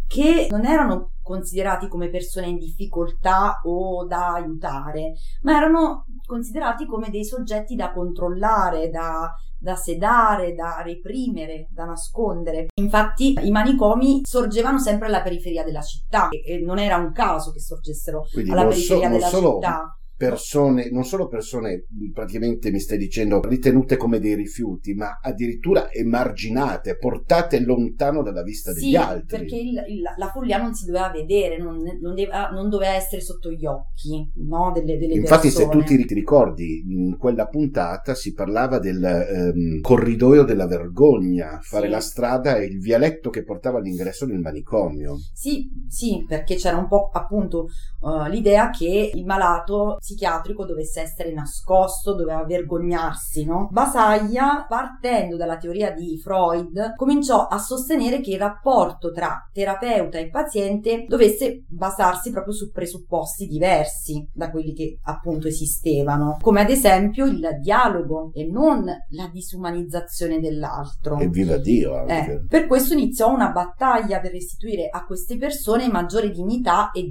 che 0.06 0.46
non 0.50 0.64
erano 0.64 1.10
considerati 1.20 1.88
come 1.88 2.08
persone 2.08 2.46
in 2.46 2.56
difficoltà 2.56 3.60
o 3.64 4.06
da 4.06 4.32
aiutare, 4.32 5.12
ma 5.42 5.54
erano 5.58 6.06
considerati 6.24 6.86
come 6.86 7.10
dei 7.10 7.24
soggetti 7.24 7.74
da 7.74 7.92
controllare, 7.92 8.88
da, 8.88 9.30
da 9.58 9.74
sedare, 9.76 10.54
da 10.54 10.82
reprimere, 10.84 11.66
da 11.70 11.84
nascondere. 11.84 12.68
Infatti 12.80 13.34
i 13.42 13.50
manicomi 13.50 14.20
sorgevano 14.24 14.78
sempre 14.78 15.08
alla 15.08 15.22
periferia 15.22 15.64
della 15.64 15.82
città 15.82 16.28
e 16.28 16.58
non 16.58 16.78
era 16.78 16.96
un 16.96 17.12
caso 17.12 17.50
che 17.50 17.60
sorgessero 17.60 18.22
Quindi 18.32 18.50
alla 18.50 18.62
so- 18.62 18.68
periferia 18.68 19.08
non 19.08 19.18
della 19.18 19.28
solo 19.28 19.52
città. 19.54 19.92
Persone, 20.18 20.90
non 20.90 21.04
solo 21.04 21.28
persone 21.28 21.84
praticamente 22.12 22.72
mi 22.72 22.80
stai 22.80 22.98
dicendo 22.98 23.40
ritenute 23.40 23.96
come 23.96 24.18
dei 24.18 24.34
rifiuti, 24.34 24.92
ma 24.94 25.20
addirittura 25.22 25.90
emarginate, 25.92 26.96
portate 26.98 27.60
lontano 27.60 28.22
dalla 28.22 28.42
vista 28.42 28.72
degli 28.72 28.90
Sì, 28.90 28.96
altri. 28.96 29.38
perché 29.38 29.56
il- 29.56 29.84
il- 29.88 30.02
la 30.16 30.28
follia 30.30 30.60
non 30.60 30.74
si 30.74 30.86
doveva 30.86 31.10
vedere, 31.10 31.56
non, 31.58 31.78
non 32.00 32.14
deva- 32.14 32.48
non 32.50 32.68
doveva 32.68 32.94
essere 32.94 33.20
sotto 33.22 33.50
gli 33.52 33.64
occhi 33.64 34.28
no, 34.46 34.72
delle, 34.74 34.98
delle 34.98 35.14
Infatti, 35.14 35.50
se 35.50 35.66
persone. 35.66 35.84
tu 35.84 36.04
ti 36.04 36.14
ricordi, 36.14 36.82
in 36.84 37.16
quella 37.16 37.46
puntata 37.46 38.14
si 38.14 38.32
parlava 38.32 38.80
del 38.80 39.02
ehm, 39.04 39.80
corridoio 39.80 40.42
della 40.42 40.66
vergogna, 40.66 41.60
fare 41.62 41.86
Sì. 41.86 41.92
la 41.92 42.00
strada 42.00 42.56
e 42.56 42.64
il 42.64 42.80
vialetto 42.80 43.30
che 43.30 43.44
portava 43.44 43.78
all'ingresso 43.78 44.26
del 44.26 44.40
manicomio. 44.40 45.14
Sì, 45.32 45.68
sì, 45.88 46.24
perché 46.26 46.56
c'era 46.56 46.76
un 46.76 46.88
po' 46.88 47.10
appunto 47.12 47.66
eh, 48.02 48.30
l'idea 48.30 48.70
che 48.70 49.10
il 49.14 49.24
malato 49.24 49.96
psichiatrico 50.08 50.64
dovesse 50.64 51.02
essere 51.02 51.32
nascosto, 51.32 52.14
doveva 52.14 52.44
vergognarsi, 52.44 53.44
no? 53.44 53.68
Basaglia, 53.70 54.64
partendo 54.66 55.36
dalla 55.36 55.58
teoria 55.58 55.92
di 55.92 56.18
Freud, 56.18 56.94
cominciò 56.96 57.46
a 57.46 57.58
sostenere 57.58 58.20
che 58.20 58.30
il 58.30 58.38
rapporto 58.38 59.10
tra 59.12 59.46
terapeuta 59.52 60.18
e 60.18 60.30
paziente 60.30 61.04
dovesse 61.06 61.64
basarsi 61.68 62.30
proprio 62.30 62.54
su 62.54 62.70
presupposti 62.70 63.46
diversi 63.46 64.26
da 64.32 64.50
quelli 64.50 64.72
che 64.72 64.98
appunto 65.02 65.48
esistevano, 65.48 66.38
come 66.40 66.62
ad 66.62 66.70
esempio 66.70 67.26
il 67.26 67.58
dialogo 67.60 68.30
e 68.32 68.48
non 68.50 68.84
la 68.84 69.28
disumanizzazione 69.30 70.40
dell'altro. 70.40 71.18
E 71.18 71.28
viva 71.28 71.58
Dio 71.58 71.98
anche. 71.98 72.32
Eh, 72.32 72.44
per 72.48 72.66
questo 72.66 72.94
iniziò 72.94 73.32
una 73.32 73.50
battaglia 73.50 74.20
per 74.20 74.32
restituire 74.32 74.88
a 74.88 75.04
queste 75.04 75.36
persone 75.36 75.88
maggiore 75.88 76.30
dignità 76.30 76.90
e 76.92 77.02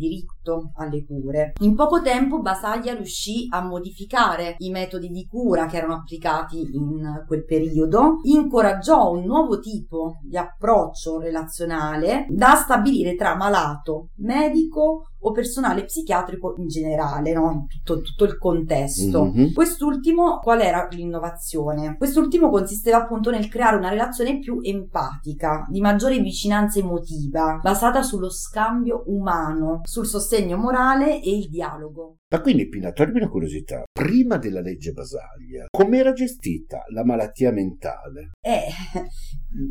diritto 0.48 0.72
alle 0.76 1.06
cure. 1.06 1.54
In 1.60 1.76
poco 1.76 2.02
tempo 2.02 2.40
Basaglia 2.40 2.94
riuscì 2.94 3.48
a 3.50 3.62
modificare 3.62 4.56
i 4.60 4.70
metodi 4.70 5.10
di 5.10 5.28
cura 5.28 5.66
che 5.66 5.78
erano 5.78 5.96
applicati 5.96 6.70
in 6.74 7.24
quel 7.28 7.44
periodo, 7.44 8.20
incoraggiò 8.24 9.12
un 9.12 9.26
nuovo 9.26 9.60
tipo 9.60 10.20
di 10.24 10.38
approccio 10.38 11.20
relazionale 11.20 12.26
da 12.30 12.56
stabilire 12.56 13.16
tra 13.16 13.36
malato, 13.36 14.10
medico 14.18 15.10
o 15.20 15.32
personale 15.32 15.86
psichiatrico 15.86 16.56
in 16.58 16.68
generale, 16.68 17.34
no? 17.34 17.66
tutto, 17.84 18.02
tutto 18.02 18.24
il 18.26 18.38
contesto. 18.38 19.26
Mhm. 19.26 19.54
Quest'ultimo, 19.54 20.40
qual 20.40 20.62
era 20.62 20.88
l'innovazione? 20.92 21.96
Quest'ultimo 21.98 22.50
consisteva 22.50 22.98
appunto 22.98 23.32
nel 23.32 23.48
creare 23.48 23.78
una 23.78 23.90
relazione 23.90 24.40
più 24.40 24.60
empatica, 24.62 25.66
di 25.70 25.82
maggiore 25.82 26.20
vicinanza 26.20 26.80
emotiva, 26.80 27.60
basata 27.62 28.02
sullo 28.02 28.30
scambio 28.30 29.04
umano, 29.08 29.82
sul 29.84 30.06
sostegno 30.06 30.58
morale 30.58 31.22
e 31.22 31.38
il 31.38 31.50
dialogo. 31.50 32.18
Ma 32.30 32.42
quindi, 32.42 32.68
Pina, 32.68 32.92
toglimi 32.92 33.20
una 33.20 33.30
curiosità. 33.30 33.84
Prima 33.90 34.36
della 34.38 34.60
legge 34.60 34.92
Basaglia, 34.92 35.68
com'era 35.70 36.12
gestita 36.12 36.84
la 36.92 37.06
malattia 37.06 37.52
mentale? 37.54 38.32
E 38.42 38.66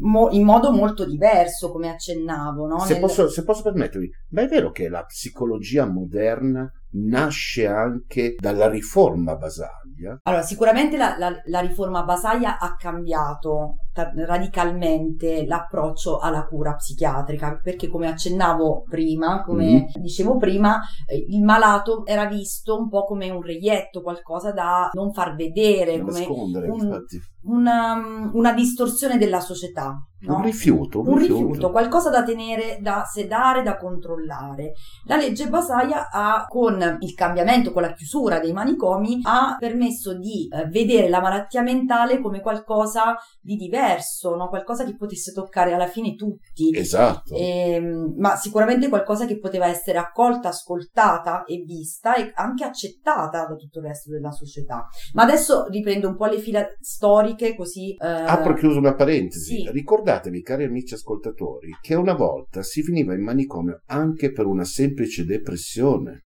mo- 0.00 0.30
in 0.30 0.42
modo 0.42 0.72
molto 0.72 1.04
diverso, 1.04 1.70
come 1.70 1.90
accennavo, 1.90 2.66
no? 2.66 2.78
Se, 2.78 2.92
Nel- 2.92 3.02
posso, 3.02 3.28
se 3.28 3.44
posso 3.44 3.62
permettermi, 3.62 4.08
ma 4.30 4.40
è 4.40 4.48
vero 4.48 4.70
che 4.70 4.88
la 4.88 5.04
psicologia 5.04 5.84
moderna 5.84 6.66
nasce 6.92 7.66
anche 7.66 8.34
dalla 8.38 8.68
riforma 8.68 9.36
Basaglia? 9.36 10.18
Allora, 10.22 10.42
sicuramente 10.42 10.96
la, 10.96 11.16
la- 11.18 11.40
la 11.46 11.60
riforma 11.60 12.02
Basaglia 12.04 12.58
ha 12.58 12.74
cambiato 12.76 13.76
ta- 13.92 14.12
radicalmente 14.14 15.44
l'approccio 15.46 16.18
alla 16.18 16.44
cura 16.44 16.74
psichiatrica, 16.74 17.58
perché 17.62 17.88
come 17.88 18.08
accennavo 18.08 18.84
prima, 18.88 19.42
come 19.42 19.88
Mhm. 19.94 20.02
dicevo 20.02 20.36
prima, 20.36 20.80
eh, 21.06 21.24
il 21.28 21.42
malato 21.42 22.04
era 22.06 22.26
visto 22.26 22.76
un 22.78 22.88
po' 22.88 23.04
come 23.04 23.30
un 23.30 23.42
reietto, 23.42 24.02
qualcosa 24.02 24.52
da 24.52 24.90
non 24.92 25.12
far 25.12 25.34
vedere, 25.34 25.96
Da 25.98 26.04
come 26.04 26.18
nascondere, 26.18 26.68
un- 26.68 26.80
infatti. 26.86 27.20
Una, 27.46 28.30
una 28.32 28.52
distorsione 28.52 29.18
della 29.18 29.40
società. 29.40 29.96
no? 30.20 30.36
Un 30.36 30.42
rifiuto, 30.42 31.00
un, 31.00 31.08
un 31.08 31.18
rifiuto. 31.18 31.46
rifiuto, 31.46 31.70
qualcosa 31.70 32.10
da 32.10 32.22
tenere, 32.22 32.78
da 32.80 33.04
sedare, 33.04 33.62
da 33.62 33.76
controllare. 33.76 34.72
La 35.04 35.16
legge 35.16 35.48
Basaglia 35.48 36.08
ha, 36.10 36.46
con 36.48 36.98
il 37.00 37.14
cambiamento, 37.14 37.72
con 37.72 37.82
la 37.82 37.92
chiusura 37.92 38.40
dei 38.40 38.52
manicomi, 38.52 39.20
ha 39.22 39.56
permesso 39.58 40.16
di 40.18 40.48
eh, 40.48 40.66
vedere 40.66 41.08
la 41.08 41.20
malattia 41.20 41.62
mentale 41.62 42.20
come 42.20 42.40
qualcosa 42.40 43.14
di 43.40 43.56
diverso, 43.56 44.34
no? 44.34 44.48
qualcosa 44.48 44.84
che 44.84 44.96
potesse 44.96 45.32
toccare 45.32 45.72
alla 45.72 45.86
fine 45.86 46.14
tutti. 46.14 46.74
Esatto. 46.74 47.34
Ehm, 47.34 48.14
ma 48.16 48.36
sicuramente 48.36 48.88
qualcosa 48.88 49.26
che 49.26 49.38
poteva 49.38 49.66
essere 49.66 49.98
accolta, 49.98 50.48
ascoltata 50.48 51.44
e 51.44 51.62
vista 51.64 52.14
e 52.16 52.32
anche 52.34 52.64
accettata 52.64 53.46
da 53.46 53.54
tutto 53.54 53.78
il 53.78 53.86
resto 53.86 54.10
della 54.10 54.32
società. 54.32 54.86
Ma 55.12 55.22
adesso 55.22 55.66
riprendo 55.68 56.08
un 56.08 56.16
po' 56.16 56.26
le 56.26 56.38
fila 56.38 56.66
storiche 56.80 57.35
così... 57.54 57.92
eh, 57.94 58.06
Apro 58.06 58.54
e 58.54 58.58
chiuso 58.58 58.78
una 58.78 58.94
parentesi. 58.94 59.62
sì. 59.62 59.70
Ricordatevi, 59.70 60.42
cari 60.42 60.64
amici 60.64 60.94
ascoltatori, 60.94 61.76
che 61.80 61.94
una 61.94 62.14
volta 62.14 62.62
si 62.62 62.82
finiva 62.82 63.14
in 63.14 63.22
manicomio 63.22 63.82
anche 63.86 64.32
per 64.32 64.46
una 64.46 64.64
semplice 64.64 65.24
depressione. 65.24 66.24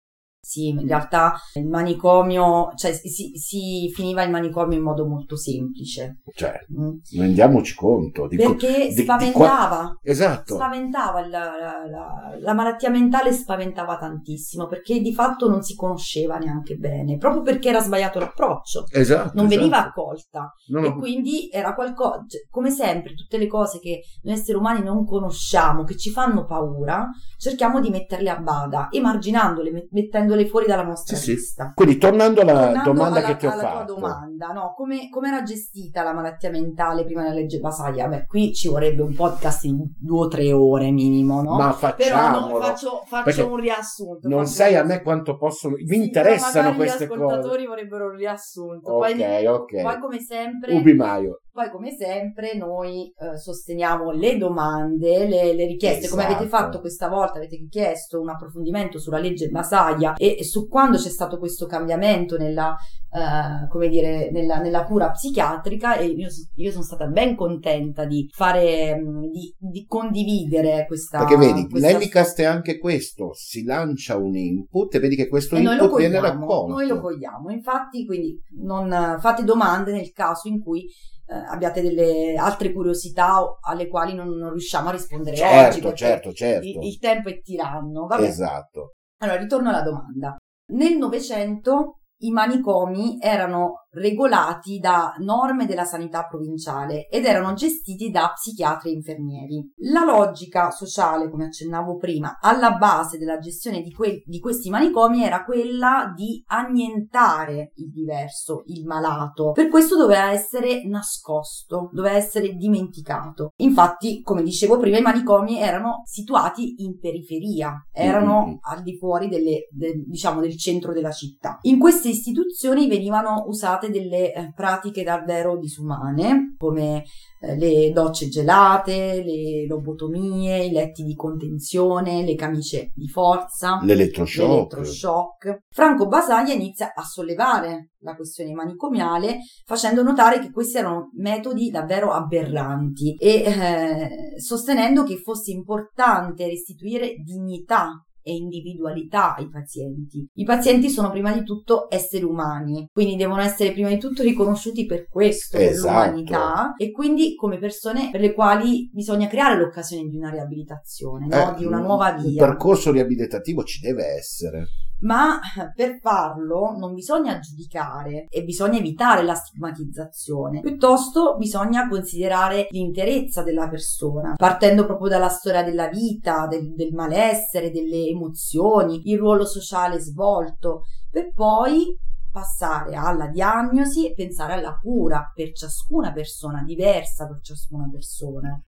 Sì, 0.49 0.69
in 0.69 0.87
realtà 0.87 1.35
il 1.55 1.67
manicomio, 1.67 2.69
cioè 2.77 2.93
si, 2.93 3.33
si 3.35 3.91
finiva 3.93 4.23
il 4.23 4.31
manicomio 4.31 4.77
in 4.79 4.85
modo 4.85 5.05
molto 5.05 5.37
semplice. 5.37 6.21
Cioè, 6.33 6.55
Mm. 6.79 6.99
rendiamoci 7.19 7.75
conto. 7.75 8.29
Di, 8.29 8.37
Perché 8.37 8.87
di- 8.89 8.95
di 8.95 9.03
spaventava. 9.03 9.67
qua- 9.77 9.99
esatto. 10.03 10.55
Spaventava 10.55 11.27
la, 11.27 11.45
la- 11.59 11.87
la- 11.91 12.37
la 12.39 12.53
malattia 12.55 12.91
mentale 12.91 13.33
spaventava 13.33 13.97
tantissimo 13.99 14.67
perché 14.69 15.01
di 15.01 15.13
fatto 15.13 15.49
non 15.49 15.63
si 15.63 15.75
conosceva 15.75 16.37
neanche 16.39 16.77
bene, 16.77 17.17
proprio 17.17 17.43
perché 17.43 17.71
era 17.71 17.81
sbagliato 17.81 18.21
l'approccio. 18.21 18.85
Esatto, 18.93 19.33
non 19.35 19.47
esatto. 19.47 19.49
veniva 19.49 19.79
accolta 19.85 20.53
No, 20.69 20.79
e 20.79 20.89
no. 20.91 20.97
quindi 20.99 21.49
era 21.51 21.75
qualcosa, 21.75 22.25
cioè, 22.29 22.43
come 22.49 22.71
sempre, 22.71 23.15
tutte 23.15 23.37
le 23.37 23.49
cose 23.49 23.81
che 23.81 24.03
noi 24.23 24.35
esseri 24.35 24.57
umani 24.59 24.81
non 24.85 25.05
conosciamo, 25.05 25.83
che 25.83 25.97
ci 25.97 26.11
fanno 26.11 26.45
paura, 26.45 27.09
cerchiamo 27.37 27.81
di 27.81 27.91
metterle 27.91 28.31
a 28.31 28.37
bada, 28.39 28.87
emarginandole, 28.93 29.73
met- 29.73 29.89
mettendole 30.37 30.47
fuori 30.47 30.67
dalla 30.67 30.83
nostra 30.83 31.17
Sì, 31.17 31.23
sì. 31.25 31.31
lista. 31.33 31.73
Quindi 31.75 31.99
tornando 31.99 32.41
alla 32.43 32.53
Tornando 32.53 32.93
domanda 32.93 33.19
alla, 33.19 33.27
che 33.29 33.37
ti 33.37 33.47
ho 33.47 33.51
alla 33.53 33.63
fatto. 33.63 33.85
tua 33.85 33.95
domanda, 33.95 34.47
no? 34.49 34.75
come, 34.77 35.09
come 35.11 35.29
era 35.29 35.43
gestita 35.43 36.03
la 36.03 36.13
malattia 36.13 36.51
mentale 36.51 37.05
prima 37.05 37.23
della 37.23 37.35
legge 37.35 37.59
Basaglia? 37.59 38.07
Beh, 38.09 38.27
qui 38.27 38.53
ci 38.55 38.69
vorrebbe 38.69 39.03
un 39.03 39.15
podcast 39.15 39.65
in 39.65 39.83
due 39.99 40.19
o 40.27 40.29
tre 40.29 40.53
ore 40.53 40.91
minimo, 40.91 41.43
no? 41.43 41.57
Ma 41.57 41.75
Però 41.75 41.93
facciamolo. 41.93 42.59
no, 42.59 42.65
faccio, 42.65 43.03
faccio 43.07 43.49
un 43.51 43.57
riassunto. 43.57 44.29
Non 44.29 44.47
sai 44.47 44.75
a 44.77 44.85
me 44.85 45.03
quanto 45.03 45.37
possono... 45.37 45.75
Mi 45.77 45.85
Sì, 45.87 45.87
però 45.87 46.05
interessano 46.05 46.75
queste 46.75 47.05
gli 47.05 47.09
cose. 47.09 47.23
ascoltatori 47.25 47.67
vorrebbero 47.67 48.07
un 48.07 48.17
riassunto. 48.17 48.93
Ok, 48.93 49.17
poi, 49.17 49.47
ok. 49.47 49.83
poi 49.83 49.99
come 49.99 50.21
sempre, 50.21 50.75
Ubi 50.75 50.95
Maio. 50.95 51.41
Poi 51.57 51.71
come 51.71 51.97
sempre 51.97 52.55
noi 52.55 53.11
eh, 53.17 53.39
sosteniamo 53.39 54.11
le 54.11 54.37
domande, 54.37 55.27
le, 55.27 55.55
le 55.55 55.65
richieste, 55.65 56.07
come 56.07 56.25
avete 56.25 56.45
Esatto. 56.45 56.63
fatto 56.65 56.81
questa 56.81 57.09
volta, 57.09 57.39
avete 57.39 57.57
richiesto 57.57 58.21
un 58.21 58.29
approfondimento 58.29 58.99
sulla 58.99 59.19
legge 59.19 59.49
Basaglia 59.49 60.17
e, 60.17 60.37
e 60.39 60.45
su 60.45 60.69
quando 60.69 60.99
c'è 60.99 61.09
stato 61.09 61.39
questo 61.39 61.65
cambiamento 61.65 62.37
nella, 62.37 62.77
eh, 63.11 63.67
come 63.69 63.89
dire, 63.89 64.31
nella, 64.31 64.59
nella 64.59 64.85
cura 64.85 65.11
psichiatrica 65.11 65.97
e 65.97 66.09
io, 66.09 66.29
io 66.57 66.71
sono 66.71 66.83
stata 66.85 67.07
ben 67.07 67.35
contenta 67.35 68.05
di 68.05 68.29
fare, 68.31 68.95
mh, 68.95 69.31
di, 69.31 69.55
di 69.59 69.87
condividere 69.87 70.85
questa... 70.87 71.21
Perché 71.21 71.39
vedi, 71.39 71.67
questa 71.71 71.89
l'Ellicast 71.89 72.39
è 72.41 72.45
anche 72.45 72.79
questo, 72.79 73.31
si 73.33 73.65
lancia 73.65 74.19
un 74.19 74.37
input 74.37 74.95
e 74.95 74.99
vedi 74.99 75.17
che 75.17 75.27
questo 75.29 75.57
E 75.57 75.61
input 75.61 75.97
viene 75.97 76.19
cogliamo, 76.19 76.41
raccolto. 76.41 76.73
noi 76.75 76.87
lo 76.87 77.01
cogliamo, 77.01 77.51
infatti 77.51 78.05
quindi 78.05 78.39
non 78.61 79.17
fate 79.21 79.43
domande 79.43 79.93
nel 79.93 80.13
caso 80.13 80.49
in 80.49 80.61
cui 80.61 80.87
eh, 81.29 81.35
abbiate 81.35 81.83
delle 81.83 82.35
altre 82.37 82.73
curiosità 82.73 83.59
alle 83.61 83.89
quali 83.89 84.15
non, 84.15 84.29
non 84.29 84.51
riusciamo 84.51 84.89
a 84.89 84.93
rispondere 84.93 85.37
Certo, 85.37 85.69
oggi. 85.69 85.81
perché 85.81 85.97
certo, 85.97 86.33
certo. 86.33 86.67
Il, 86.67 86.83
il 86.85 86.99
tempo 86.99 87.29
è 87.29 87.41
tiranno. 87.41 88.07
Vabbè. 88.07 88.23
Esatto. 88.23 88.93
Allora, 89.23 89.39
ritorno 89.39 89.69
alla 89.69 89.83
domanda. 89.83 90.37
Nel 90.73 90.97
Novecento 90.97 91.99
i 92.19 92.31
manicomi 92.31 93.19
erano 93.21 93.85
regolati 93.97 94.79
da 94.79 95.15
norme 95.19 95.65
della 95.65 95.85
sanità 95.85 96.27
provinciale 96.27 97.09
ed 97.09 97.25
erano 97.25 97.55
gestiti 97.55 98.11
da 98.11 98.31
psichiatri 98.35 98.91
e 98.91 98.95
infermieri. 98.95 99.73
La 99.91 100.05
logica 100.05 100.71
sociale, 100.71 101.31
come 101.31 101.47
accennavo 101.47 101.97
prima, 101.97 102.39
alla 102.41 102.73
base 102.73 103.17
della 103.17 103.39
gestione 103.39 103.81
di, 103.81 103.91
que- 103.93 104.23
di 104.27 104.39
questi 104.39 104.69
manicomi 104.69 105.23
era 105.25 105.45
quella 105.45 106.13
di 106.15 106.43
annientare 106.47 107.73
il 107.77 107.91
diverso, 107.91 108.63
il 108.67 108.85
malato. 108.85 109.53
Per 109.53 109.69
questo 109.69 109.97
doveva 109.97 110.31
essere 110.31 110.87
nascosto, 110.87 111.89
doveva 111.93 112.17
essere 112.17 112.53
dimenticato. 112.55 113.53
Infatti, 113.57 114.21
come 114.23 114.43
dicevo 114.43 114.79
prima, 114.79 114.99
i 114.99 115.03
manicomi 115.03 115.59
erano 115.59 116.03
situati 116.05 116.83
in 116.83 116.99
periferia, 116.99 117.87
erano 117.93 118.25
Mm-hmm. 118.37 118.57
al 118.61 118.83
di 118.83 118.97
fuori 118.99 119.29
delle- 119.29 119.69
del- 119.71 120.05
diciamo, 120.07 120.41
del 120.41 120.57
centro 120.59 120.93
della 120.93 121.11
città. 121.11 121.59
In 121.63 121.79
queste 122.07 122.09
istituzioni 122.09 122.87
venivano 122.89 123.45
usate 123.47 123.91
delle 123.91 124.33
eh, 124.33 124.53
pratiche 124.55 125.03
davvero 125.03 125.57
disumane, 125.59 126.55
come 126.57 127.05
eh, 127.41 127.57
le 127.57 127.91
docce 127.93 128.29
gelate, 128.29 129.23
le 129.25 129.67
lobotomie, 129.67 130.65
i 130.65 130.71
letti 130.71 131.03
di 131.03 131.15
contenzione, 131.15 132.25
le 132.25 132.35
camicie 132.35 132.93
di 132.95 133.09
forza, 133.09 133.81
L'elettroshock. 133.83 134.49
l'elettroshock. 134.49 135.59
Franco 135.69 136.07
Basaglia 136.07 136.53
inizia 136.53 136.93
a 136.95 137.03
sollevare 137.03 137.91
la 138.01 138.15
questione 138.15 138.53
manicomiale 138.53 139.39
facendo 139.65 140.03
notare 140.03 140.39
che 140.39 140.51
questi 140.53 140.79
erano 140.79 141.11
metodi 141.17 141.71
davvero 141.71 142.13
aberranti 142.13 143.17
e 143.19 143.43
eh, 143.43 144.41
sostenendo 144.41 145.03
che 145.03 145.17
fosse 145.17 145.51
importante 145.51 146.47
restituire 146.47 147.15
dignità 147.25 148.06
e 148.27 148.35
individualità 148.35 149.37
ai 149.37 149.49
pazienti. 149.49 150.27
I 150.35 150.45
pazienti 150.45 150.91
sono 150.91 151.11
prima 151.11 151.33
di 151.33 151.45
tutto 151.45 151.87
esseri 151.89 152.25
umani, 152.25 152.89
quindi 152.93 153.15
devono 153.15 153.41
essere 153.41 153.71
prima 153.71 153.89
di 153.89 153.99
tutto 153.99 154.25
riconosciuti 154.25 154.85
per 154.85 155.07
questo, 155.09 155.57
per 155.59 155.69
Esatto. 155.69 156.07
l'umanità 156.11 156.75
e 156.77 156.91
quindi 156.91 157.37
come 157.37 157.59
persone 157.59 158.09
per 158.11 158.21
le 158.21 158.35
quali 158.35 158.91
bisogna 158.93 159.29
creare 159.29 159.57
l'occasione 159.57 160.09
di 160.09 160.17
una 160.17 160.31
riabilitazione, 160.31 161.27
no? 161.29 161.55
Eh, 161.55 161.59
di 161.59 161.65
una 161.65 161.79
nuova 161.79 162.17
Un 162.19 162.25
via. 162.29 162.45
percorso 162.45 162.91
riabilitativo 162.91 163.63
ci 163.63 163.79
deve 163.81 164.05
essere. 164.17 164.67
Ma 165.01 165.39
per 165.75 165.99
farlo 166.01 166.75
non 166.77 166.95
bisogna 166.95 167.39
giudicare 167.39 168.27
e 168.29 168.45
bisogna 168.45 168.79
evitare 168.79 169.23
la 169.23 169.35
stigmatizzazione, 169.35 170.61
piuttosto 170.61 171.37
bisogna 171.37 171.87
considerare 171.89 172.67
l'interezza 172.71 173.43
della 173.43 173.69
persona, 173.69 174.35
partendo 174.37 174.87
proprio 174.87 175.09
dalla 175.09 175.29
storia 175.29 175.63
della 175.63 175.89
vita, 175.89 176.47
del, 176.47 176.73
del 176.75 176.95
malessere, 176.95 177.71
delle 177.71 178.07
emozioni, 178.07 179.11
il 179.11 179.19
ruolo 179.19 179.45
sociale 179.45 179.99
svolto, 179.99 180.85
per 181.11 181.33
poi 181.33 181.97
passare 182.37 182.95
alla 182.95 183.29
diagnosi 183.29 184.07
e 184.07 184.15
pensare 184.15 184.53
alla 184.53 184.77
cura 184.77 185.31
per 185.35 185.53
ciascuna 185.53 186.13
persona, 186.13 186.63
diversa 186.63 187.27
per 187.27 187.41
ciascuna 187.41 187.89
persona. 187.91 188.61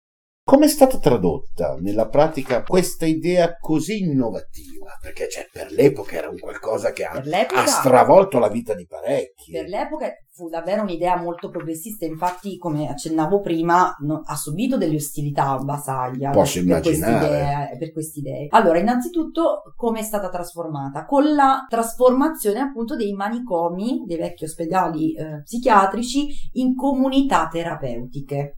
Come 0.49 0.65
è 0.65 0.69
stata 0.69 0.97
tradotta 0.97 1.75
nella 1.79 2.07
pratica 2.07 2.63
questa 2.63 3.05
idea 3.05 3.55
così 3.59 3.99
innovativa? 3.99 4.97
Perché 4.99 5.29
cioè, 5.29 5.47
per 5.53 5.71
l'epoca 5.71 6.15
era 6.15 6.27
un 6.27 6.39
qualcosa 6.39 6.91
che 6.91 7.03
ha, 7.03 7.11
ha 7.11 7.65
stravolto 7.67 8.39
la 8.39 8.49
vita 8.49 8.73
di 8.73 8.87
parecchi. 8.87 9.51
Per 9.51 9.67
l'epoca 9.67 10.11
fu 10.31 10.49
davvero 10.49 10.81
un'idea 10.81 11.17
molto 11.17 11.49
progressista, 11.49 12.05
infatti, 12.05 12.57
come 12.57 12.89
accennavo 12.89 13.41
prima, 13.41 13.95
no- 13.99 14.23
ha 14.25 14.35
subito 14.35 14.75
delle 14.77 14.95
ostilità 14.95 15.49
a 15.49 15.57
Basaglia 15.59 16.31
Posso 16.31 16.63
per, 16.63 16.81
queste 16.81 17.05
immaginare. 17.07 17.27
idee, 17.27 17.77
per 17.77 17.91
queste 17.91 18.19
idee. 18.19 18.47
Allora, 18.49 18.79
innanzitutto, 18.79 19.61
come 19.75 19.99
è 19.99 20.03
stata 20.03 20.29
trasformata? 20.29 21.05
Con 21.05 21.35
la 21.35 21.67
trasformazione 21.69 22.59
appunto 22.59 22.95
dei 22.95 23.13
manicomi, 23.13 24.03
dei 24.07 24.17
vecchi 24.17 24.45
ospedali 24.45 25.13
eh, 25.13 25.43
psichiatrici, 25.43 26.27
in 26.53 26.73
comunità 26.73 27.47
terapeutiche. 27.51 28.55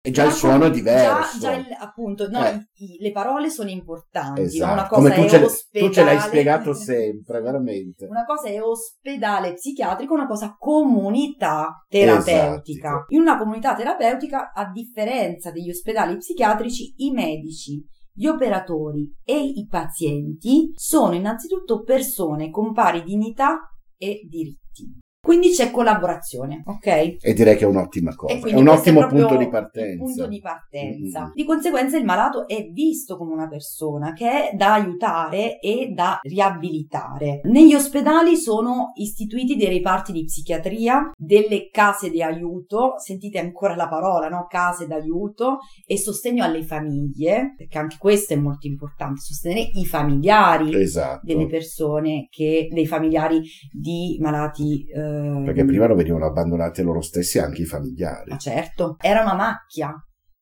E 0.00 0.10
già 0.12 0.24
il 0.24 0.32
suono 0.32 0.66
è 0.66 0.70
diverso. 0.70 1.38
Già, 1.38 1.50
già 1.50 1.54
il- 1.56 1.76
appunto, 1.78 2.28
no, 2.28 2.44
Eh. 2.44 2.68
i- 2.74 2.98
le 3.00 3.10
parole 3.10 3.50
sono 3.50 3.68
importanti. 3.68 4.42
Esatto. 4.42 4.72
Una 4.72 4.86
Come 4.86 5.08
cosa 5.08 5.14
tu 5.20 5.26
è 5.26 5.28
ce, 5.28 5.44
ospedale. 5.44 5.88
tu 5.88 5.94
ce 5.94 6.04
l'hai 6.04 6.20
spiegato 6.20 6.72
sempre, 6.74 7.40
veramente. 7.40 8.06
Una 8.06 8.24
cosa 8.24 8.48
è 8.48 8.62
ospedale 8.62 9.54
psichiatrico, 9.54 10.14
una 10.14 10.26
cosa 10.28 10.54
comunità 10.58 11.84
terapeutica. 11.88 12.88
Esatto. 12.88 13.14
In 13.14 13.20
una 13.20 13.36
comunità 13.38 13.74
terapeutica, 13.74 14.52
a 14.52 14.70
differenza 14.70 15.50
degli 15.50 15.70
ospedali 15.70 16.16
psichiatrici, 16.16 16.94
i 16.98 17.10
medici, 17.10 17.84
gli 18.12 18.26
operatori 18.26 19.12
e 19.24 19.38
i 19.38 19.66
pazienti 19.68 20.70
sono 20.74 21.14
innanzitutto 21.14 21.82
persone 21.82 22.50
con 22.50 22.72
pari 22.72 23.02
dignità 23.02 23.58
e 23.98 24.20
diritti. 24.28 24.98
Quindi 25.26 25.50
c'è 25.50 25.72
collaborazione, 25.72 26.62
ok? 26.64 27.16
E 27.20 27.34
direi 27.34 27.56
che 27.56 27.64
è 27.64 27.66
un'ottima 27.66 28.14
cosa. 28.14 28.32
È 28.32 28.54
un 28.54 28.68
ottimo 28.68 29.00
proprio 29.00 29.26
punto 29.26 29.42
di 29.42 29.48
partenza. 29.48 30.04
punto 30.04 30.26
di 30.28 30.40
partenza. 30.40 31.24
Mm. 31.24 31.30
Di 31.34 31.44
conseguenza 31.44 31.96
il 31.96 32.04
malato 32.04 32.46
è 32.46 32.68
visto 32.70 33.16
come 33.16 33.32
una 33.32 33.48
persona 33.48 34.12
che 34.12 34.50
è 34.50 34.54
da 34.54 34.74
aiutare 34.74 35.58
e 35.58 35.90
da 35.92 36.20
riabilitare. 36.22 37.40
Negli 37.42 37.74
ospedali 37.74 38.36
sono 38.36 38.92
istituiti 38.94 39.56
dei 39.56 39.68
reparti 39.68 40.12
di 40.12 40.22
psichiatria, 40.22 41.10
delle 41.16 41.70
case 41.72 42.08
di 42.08 42.22
aiuto, 42.22 42.92
sentite 42.96 43.40
ancora 43.40 43.74
la 43.74 43.88
parola, 43.88 44.28
no? 44.28 44.46
Case 44.48 44.86
d'aiuto 44.86 45.58
e 45.84 45.98
sostegno 45.98 46.44
alle 46.44 46.62
famiglie, 46.62 47.54
perché 47.56 47.78
anche 47.78 47.96
questo 47.98 48.34
è 48.34 48.36
molto 48.36 48.68
importante, 48.68 49.22
sostenere 49.22 49.70
i 49.72 49.84
familiari 49.84 50.72
Esatto. 50.72 51.22
delle 51.24 51.48
persone 51.48 52.28
che, 52.30 52.68
dei 52.70 52.86
familiari 52.86 53.42
di 53.72 54.18
malati 54.20 54.84
eh, 54.86 55.14
Perché 55.44 55.64
prima 55.64 55.86
lo 55.86 55.94
venivano 55.94 56.26
abbandonati 56.26 56.82
loro 56.82 57.00
stessi 57.00 57.38
anche 57.38 57.62
i 57.62 57.66
familiari. 57.66 58.30
ma 58.30 58.36
certo, 58.38 58.96
era 59.00 59.22
una 59.22 59.34
macchia 59.34 59.94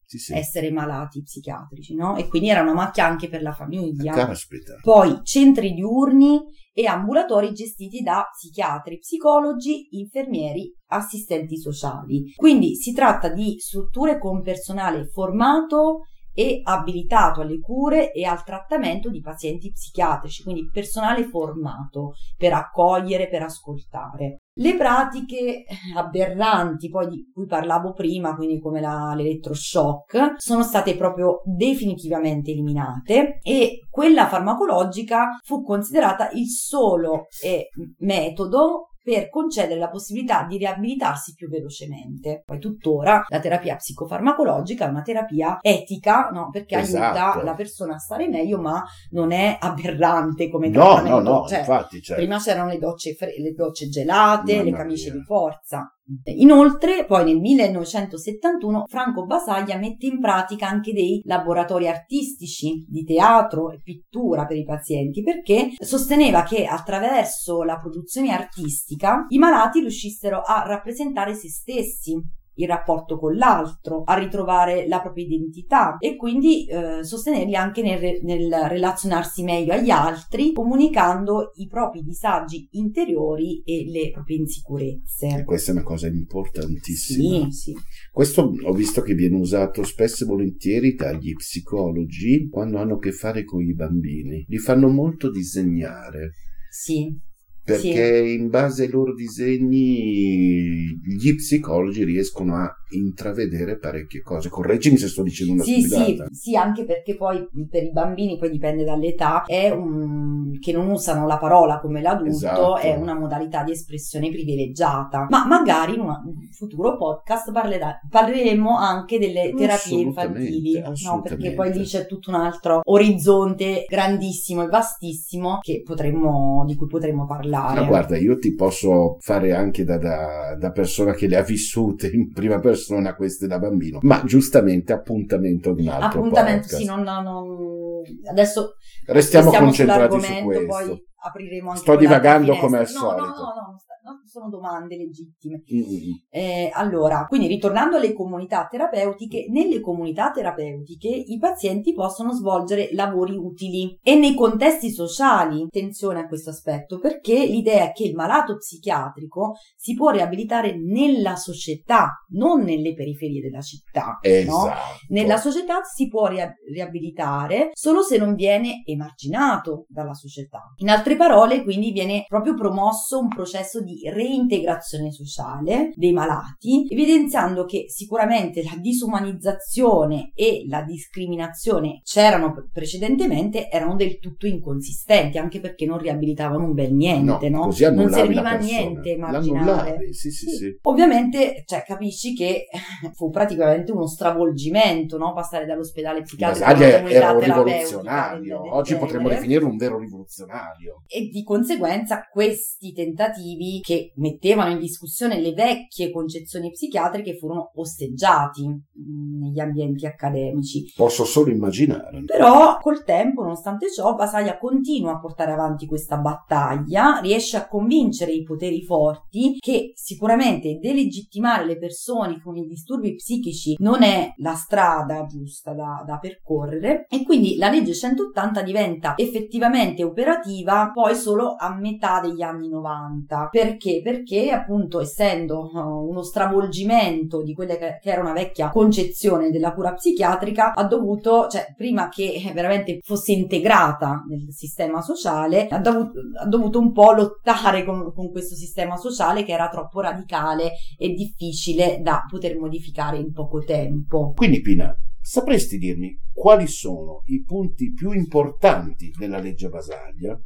Sì, 0.05 0.19
sì. 0.19 0.35
essere 0.35 0.71
malati 0.71 1.23
psichiatrici, 1.23 1.95
no? 1.95 2.17
E 2.17 2.29
quindi 2.29 2.49
era 2.51 2.63
una 2.63 2.75
macchia 2.75 3.07
anche 3.07 3.29
per 3.29 3.43
la 3.43 3.53
famiglia. 3.53 4.13
Caspita. 4.13 4.75
Poi 4.83 5.21
centri 5.23 5.73
diurni 5.73 6.41
e 6.73 6.87
ambulatori 6.87 7.53
gestiti 7.53 8.01
da 8.03 8.29
psichiatri, 8.33 8.99
psicologi, 8.99 9.97
infermieri, 9.97 10.75
assistenti 10.87 11.57
sociali. 11.57 12.33
Quindi 12.35 12.75
si 12.75 12.93
tratta 12.93 13.29
di 13.29 13.59
strutture 13.59 14.19
con 14.19 14.43
personale 14.43 15.07
formato 15.07 16.01
e 16.35 16.61
abilitato 16.63 17.41
alle 17.41 17.61
cure 17.61 18.13
e 18.13 18.25
al 18.25 18.43
trattamento 18.45 19.09
di 19.09 19.21
pazienti 19.21 19.71
psichiatrici, 19.71 20.43
quindi 20.43 20.69
personale 20.71 21.25
formato 21.25 22.13
per 22.37 22.53
accogliere, 22.53 23.29
per 23.29 23.43
ascoltare. 23.43 24.41
Le 24.57 24.77
pratiche 24.77 25.65
aberranti, 25.97 26.89
poi 26.89 27.09
di 27.09 27.31
cui 27.33 27.47
parlavo 27.47 27.93
prima, 27.93 28.37
quindi 28.37 28.61
come 28.61 28.81
la- 28.81 29.13
l'elettroshock, 29.15 30.35
sono 30.37 30.63
state 30.63 30.97
proprio 30.97 31.41
definitivamente 31.45 32.53
eliminate 32.53 33.39
e 33.43 33.81
quella 33.91 34.29
farmacologica 34.29 35.39
fu 35.43 35.63
considerata 35.63 36.31
il 36.33 36.49
solo 36.49 37.27
eh, 37.43 37.69
metodo 37.99 38.91
per 39.05 39.29
concedere 39.29 39.79
la 39.79 39.91
possibilità 39.91 40.45
di 40.49 40.57
riabilitarsi 40.57 41.35
più 41.35 41.51
velocemente. 41.51 42.43
Poi 42.47 42.59
tuttora 42.59 43.23
la 43.29 43.39
terapia 43.39 43.77
psicofarmacologica 43.77 44.87
è 44.87 44.89
una 44.89 45.03
terapia 45.03 45.59
etica, 45.61 46.31
no? 46.33 46.49
Perché 46.51 46.79
Esatto. 46.79 47.19
aiuta 47.19 47.43
la 47.45 47.55
persona 47.55 47.95
a 47.97 47.99
stare 47.99 48.29
meglio, 48.29 48.59
ma 48.59 48.83
non 49.11 49.31
è 49.33 49.59
aberrante 49.61 50.49
come 50.49 50.69
No, 50.69 50.81
trattamento. 50.95 51.21
no, 51.21 51.39
no, 51.41 51.47
Cioè, 51.47 51.59
infatti, 51.59 52.01
cioè. 52.01 52.17
Prima 52.17 52.39
c'erano 52.39 52.71
le 52.71 52.79
docce, 52.79 53.15
fre- 53.15 53.35
le 53.39 53.53
docce 53.53 53.89
gelate, 53.89 54.57
le 54.57 54.65
Mamma 54.71 54.77
camicie 54.79 55.11
mia. 55.11 55.19
di 55.19 55.25
forza. 55.27 55.89
Inoltre, 56.37 57.07
poi 57.07 57.25
nel 57.25 57.41
1971, 57.41 58.85
Franco 58.89 59.25
Basaglia 59.25 59.79
mette 59.79 60.07
in 60.07 60.21
pratica 60.21 60.69
anche 60.69 60.93
dei 60.93 61.23
laboratori 61.25 61.89
artistici 61.89 62.85
di 62.87 63.05
teatro 63.05 63.71
e 63.71 63.81
pittura 63.83 64.45
per 64.45 64.59
i 64.59 64.65
pazienti 64.65 65.23
perché 65.23 65.71
sosteneva 65.79 66.43
che 66.43 66.67
attraverso 66.67 67.63
la 67.63 67.79
produzione 67.79 68.33
artistica 68.33 69.25
i 69.29 69.39
malati 69.39 69.81
riuscissero 69.81 70.41
a 70.41 70.65
rappresentare 70.67 71.35
se 71.35 71.49
stessi 71.49 72.21
il 72.55 72.69
rapporto 72.69 73.19
con 73.19 73.35
l'altro, 73.37 74.03
a 74.05 74.17
ritrovare 74.19 74.87
la 74.87 75.01
propria 75.01 75.25
identità 75.25 75.97
e 75.99 76.17
quindi 76.17 76.67
eh, 76.67 77.03
sostenerli 77.03 77.55
anche 77.55 77.83
nel, 77.83 77.99
re- 77.99 78.21
nel 78.23 78.51
relazionarsi 78.69 79.43
meglio 79.43 79.73
agli 79.73 79.91
altri, 79.91 80.53
comunicando 80.53 81.53
i 81.57 81.67
propri 81.67 82.03
disagi 82.03 82.69
interiori 82.73 83.63
e 83.65 83.87
le 83.89 84.11
proprie 84.11 84.39
insicurezze. 84.39 85.27
E 85.39 85.45
questa 85.45 85.71
è 85.71 85.75
una 85.75 85.83
cosa 85.83 86.07
importantissima. 86.07 87.45
Sì, 87.47 87.51
sì. 87.51 87.75
Questo 88.11 88.53
ho 88.63 88.73
visto 88.73 89.03
che 89.03 89.15
viene 89.15 89.37
usato 89.37 89.83
spesso 89.83 90.25
e 90.25 90.27
volentieri 90.27 90.95
dagli 90.95 91.33
psicologi 91.33 92.49
quando 92.49 92.79
hanno 92.79 92.95
a 92.95 92.99
che 92.99 93.13
fare 93.13 93.45
con 93.45 93.63
i 93.63 93.75
bambini. 93.75 94.45
Li 94.47 94.59
fanno 94.59 94.89
molto 94.89 95.31
disegnare. 95.31 96.33
Sì. 96.71 97.33
Perché 97.65 98.19
in 98.19 98.51
base 98.51 98.83
ai 98.83 98.91
loro 98.91 99.15
disegni 99.15 101.01
gli 101.03 101.35
psicologi 101.35 102.05
riescono 102.05 102.57
a 102.57 102.75
intravedere 102.91 103.79
parecchie 103.79 104.23
cose. 104.23 104.49
Correggimi 104.49 104.97
se 104.97 105.09
sto 105.09 105.23
dicendo 105.23 105.53
una 105.55 105.63
Sì, 105.63 105.81
sì, 105.83 105.89
stupidata. 105.89 106.31
sì, 106.33 106.57
anche 106.57 106.85
perché 106.85 107.17
poi 107.17 107.47
per 107.69 107.83
i 107.83 107.91
bambini, 107.93 108.39
poi 108.39 108.51
dipende 108.51 108.85
dall'età, 108.85 109.45
è 109.45 109.71
un, 109.71 110.59
che 110.61 110.73
non 110.73 110.89
usano 110.91 111.27
la 111.27 111.39
parola 111.39 111.81
come 111.81 112.01
l'adulto, 112.03 112.31
Esatto. 112.35 112.77
è 112.79 112.95
una 112.95 113.15
modalità 113.19 113.63
di 113.63 113.73
espressione 113.73 114.31
privilegiata. 114.31 115.27
Ma 115.29 115.47
magari 115.47 115.95
in 115.95 116.01
un 116.01 116.15
futuro 116.53 116.97
podcast 116.97 117.51
parlerà- 117.53 117.99
parleremo 118.09 118.77
anche 118.77 119.19
delle 119.19 119.53
terapie 119.57 120.01
infantili, 120.01 120.81
no? 121.05 121.21
Perché 121.23 121.53
poi 121.53 121.73
lì 121.73 121.85
c'è 121.85 122.07
tutto 122.07 122.31
un 122.31 122.37
altro 122.37 122.81
orizzonte 122.85 123.85
grandissimo 123.89 124.63
e 124.63 124.67
vastissimo 124.67 125.59
che 125.61 125.83
potremmo, 125.85 126.65
di 126.67 126.75
cui 126.75 126.87
potremmo 126.87 127.27
parlare. 127.27 127.81
Ma 127.81 127.87
guarda, 127.87 128.17
io 128.17 128.39
ti 128.39 128.55
posso 128.55 129.17
fare 129.21 129.53
anche 129.53 129.85
da, 129.85 129.99
da- 129.99 130.57
da 130.59 130.71
persona 130.71 131.13
che 131.13 131.27
le 131.27 131.37
ha 131.37 131.43
vissute 131.43 132.09
in 132.09 132.31
prima 132.33 132.59
persona 132.59 132.74
queste 133.15 133.47
da 133.47 133.59
bambino, 133.59 133.99
ma 134.03 134.23
giustamente 134.25 134.93
appuntamento 134.93 135.71
ad 135.71 135.81
un 135.81 135.89
altro 135.89 136.21
Appuntamento, 136.21 136.61
podcast. 136.63 136.77
sì, 136.83 136.85
non, 136.87 137.03
non- 137.03 138.03
adesso 138.31 138.75
Restiamo 139.07 139.51
concentrati 139.51 140.21
su 140.21 140.43
questo. 140.45 140.67
poi 140.67 141.05
apriremo 141.25 141.69
anche 141.71 141.81
Sto 141.81 141.97
divagando 141.97 142.57
come 142.57 142.79
al 142.79 142.83
no, 142.93 142.99
solito. 142.99 143.23
No, 143.23 143.33
no, 143.33 143.35
no, 143.35 143.77
no, 144.05 144.21
sono 144.27 144.49
domande 144.49 144.97
legittime. 144.97 145.63
Mm-mm. 145.73 146.25
Eh, 146.29 146.71
allora, 146.73 147.25
quindi 147.27 147.47
ritornando 147.47 147.97
alle 147.97 148.13
comunità 148.13 148.67
terapeutiche, 148.71 149.47
nelle 149.49 149.81
comunità 149.81 150.31
terapeutiche 150.31 151.09
i 151.09 151.39
pazienti 151.39 151.95
possono 151.95 152.33
svolgere 152.33 152.91
lavori 152.93 153.35
utili 153.35 153.99
e 154.03 154.15
nei 154.15 154.35
contesti 154.35 154.91
sociali, 154.91 155.63
attenzione 155.63 156.21
a 156.21 156.27
questo 156.27 156.51
aspetto, 156.51 156.99
perché 156.99 157.47
l'idea 157.47 157.85
è 157.85 157.93
che 157.93 158.05
il 158.05 158.15
malato 158.15 158.57
psichiatrico 158.57 159.55
si 159.75 159.95
può 159.95 160.11
riabilitare 160.11 160.77
nella 160.77 161.37
società, 161.37 162.11
non 162.31 162.63
nelle 162.63 162.95
periferie 162.95 163.41
della 163.41 163.63
città. 163.63 164.05
no? 164.05 164.19
Esatto. 164.21 164.73
Nella 165.09 165.39
società 165.39 165.83
si 165.83 166.09
può 166.09 166.27
ria- 166.27 166.53
riabilitare 166.71 167.71
solo 167.73 168.03
se 168.03 168.19
non 168.19 168.35
viene 168.35 168.83
emarginato 168.85 169.87
dalla 169.89 170.15
società. 170.15 170.61
In 170.77 170.91
altre 170.91 171.17
parole, 171.17 171.63
quindi 171.63 171.91
viene 171.91 172.25
proprio 172.29 172.55
promosso 172.55 173.19
un 173.19 173.29
processo 173.29 173.81
di 173.81 173.94
reintegrazione 174.13 175.11
sociale 175.11 175.93
dei 175.95 176.13
malati, 176.13 176.87
evidenziando 176.89 177.65
che 177.65 177.87
sicuramente 177.89 178.63
la 178.63 178.77
disumanizzazione 178.77 180.31
e 180.35 180.65
la 180.69 180.83
discriminazione 180.83 182.01
c'erano 182.03 182.53
precedentemente, 182.73 183.69
erano 183.69 183.97
del 183.97 184.19
tutto 184.19 184.47
inconsistenti, 184.47 185.39
anche 185.39 185.61
perché 185.61 185.87
non 185.87 185.99
riabilitavano 185.99 186.65
un 186.65 186.73
bel 186.73 186.93
niente, 186.93 187.49
no? 187.49 187.65
così 187.65 187.85
Non 187.93 188.11
serviva 188.11 188.51
a 188.51 188.57
niente 188.57 189.11
immaginare. 189.11 189.65
L'annullavi, 189.65 190.15
sì, 190.15 190.31
sì, 190.31 190.47
sì. 190.51 190.79
Ovviamente, 190.83 191.63
cioè, 191.67 191.85
capisci 191.87 192.35
che 192.35 192.67
fu 193.15 193.31
praticamente 193.31 193.93
uno 193.93 194.07
stravolgimento, 194.07 195.19
no? 195.19 195.33
Passare 195.33 195.67
dall'ospedale 195.67 196.23
psichiatrico 196.23 197.09
era 197.09 197.33
un 197.33 197.41
rivoluzionario. 197.41 198.75
Oggi 198.75 198.97
potremmo 198.97 199.29
definirlo 199.29 199.69
un 199.69 199.77
vero 199.77 199.99
rivoluzionario. 199.99 201.03
E 201.07 201.29
di 201.33 201.43
conseguenza 201.43 202.27
questi 202.31 202.93
tentativi 202.93 203.81
che 203.85 204.15
mettevano 204.17 204.71
in 204.71 204.79
discussione 204.79 205.39
le 205.39 205.53
vecchie 205.53 206.11
concezioni 206.11 206.71
psichiatriche 206.71 207.37
furono 207.37 207.71
osteggiati 207.75 208.67
mh, 208.67 209.45
negli 209.45 209.61
ambienti 209.61 210.07
accademici. 210.07 210.91
Posso 210.97 211.27
solo 211.27 211.51
immaginare. 211.51 212.23
Però 212.25 212.79
col 212.81 213.05
tempo, 213.05 213.43
nonostante 213.43 213.93
ciò, 213.93 214.15
Basaglia 214.15 214.57
continua 214.57 215.13
a 215.13 215.21
portare 215.21 215.53
avanti 215.53 215.85
questa 215.85 216.17
battaglia, 216.17 217.21
riesce 217.21 217.59
a 217.59 217.69
convincere 217.69 218.33
i 218.33 218.43
poteri 218.43 218.83
forti 218.83 219.59
che 219.59 219.93
sicuramente 219.95 220.79
delegittimare 220.81 221.67
le 221.67 221.77
persone 221.77 222.41
con 222.41 222.57
i 222.57 222.67
disturbi 222.67 223.17
psichici 223.17 223.77
non 223.81 224.03
è 224.03 224.33
la 224.39 224.55
strada 224.55 225.27
giusta 225.27 225.75
da, 225.75 226.03
da 226.07 226.17
percorrere 226.17 227.07
e 227.11 227.23
quindi 227.23 227.57
la 227.57 227.69
legge 227.69 227.93
180 227.93 228.63
diventa 228.63 229.13
effettivamente 229.17 230.03
operativa 230.03 230.91
poi 230.91 231.15
solo 231.15 231.55
a 231.59 231.75
metà 231.75 232.21
degli 232.21 232.41
anni 232.41 232.71
90. 232.71 233.49
Perché? 233.51 233.73
Perché 234.03 234.51
appunto 234.51 235.01
essendo 235.01 235.71
uh, 235.73 236.09
uno 236.09 236.23
stravolgimento 236.23 237.43
di 237.43 237.55
quella 237.55 237.77
che 237.77 237.99
era 238.03 238.21
una 238.21 238.33
vecchia 238.33 238.71
concezione 238.71 239.51
della 239.51 239.73
cura 239.75 239.95
psichiatrica 239.95 240.73
ha 240.73 240.85
dovuto, 240.85 241.49
cioè 241.49 241.75
prima 241.77 242.09
che 242.09 242.51
veramente 242.55 242.99
fosse 243.03 243.33
integrata 243.33 244.25
nel 244.29 244.53
sistema 244.53 245.01
sociale, 245.01 245.67
ha 245.69 245.79
dovuto, 245.79 246.21
ha 246.41 246.47
dovuto 246.47 246.79
un 246.79 246.93
po' 246.93 247.13
lottare 247.13 247.85
con, 247.85 248.13
con 248.13 248.31
questo 248.31 248.55
sistema 248.55 248.97
sociale 248.97 249.45
che 249.45 249.53
era 249.53 249.69
troppo 249.69 250.01
radicale 250.01 250.73
e 250.99 251.11
difficile 251.11 252.01
da 252.03 252.25
poter 252.29 252.59
modificare 252.59 253.19
in 253.19 253.33
poco 253.33 253.61
tempo. 253.61 254.33
Quindi, 254.35 254.61
Pina, 254.61 254.95
sapresti 255.21 255.79
dirmi 255.79 256.19
quali 256.33 256.67
sono 256.67 257.23
i 257.27 257.43
punti 257.43 257.93
più 257.93 258.13
importanti 258.13 259.11
della 259.17 259.39
legge 259.39 259.69
Basaglia? 259.69 260.39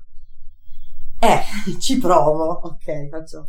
Eh, 1.21 1.41
ci 1.81 1.99
provo. 1.99 2.61
Ok, 2.63 3.09
faccio. 3.09 3.45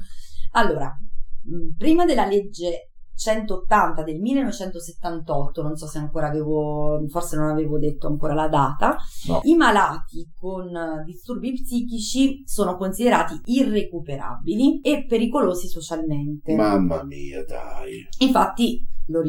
Allora, 0.53 0.95
mh, 1.43 1.77
prima 1.77 2.05
della 2.05 2.25
legge 2.25 2.91
180 3.19 4.03
del 4.03 4.17
1978, 4.19 5.61
non 5.61 5.75
so 5.75 5.87
se 5.87 5.97
ancora 5.97 6.27
avevo, 6.27 7.05
forse 7.09 7.35
non 7.35 7.49
avevo 7.49 7.77
detto 7.77 8.07
ancora 8.07 8.33
la 8.33 8.47
data, 8.47 8.95
No. 9.27 9.41
i 9.43 9.55
malati 9.55 10.31
con 10.39 10.73
eh, 10.73 11.03
disturbi 11.05 11.51
psichici 11.51 12.43
sono 12.45 12.77
considerati 12.77 13.41
irrecuperabili 13.43 14.79
e 14.79 15.05
pericolosi 15.05 15.67
socialmente. 15.67 16.55
Mamma 16.55 17.03
mia, 17.03 17.43
dai. 17.43 18.07
Infatti, 18.19 18.87
lo, 19.09 19.21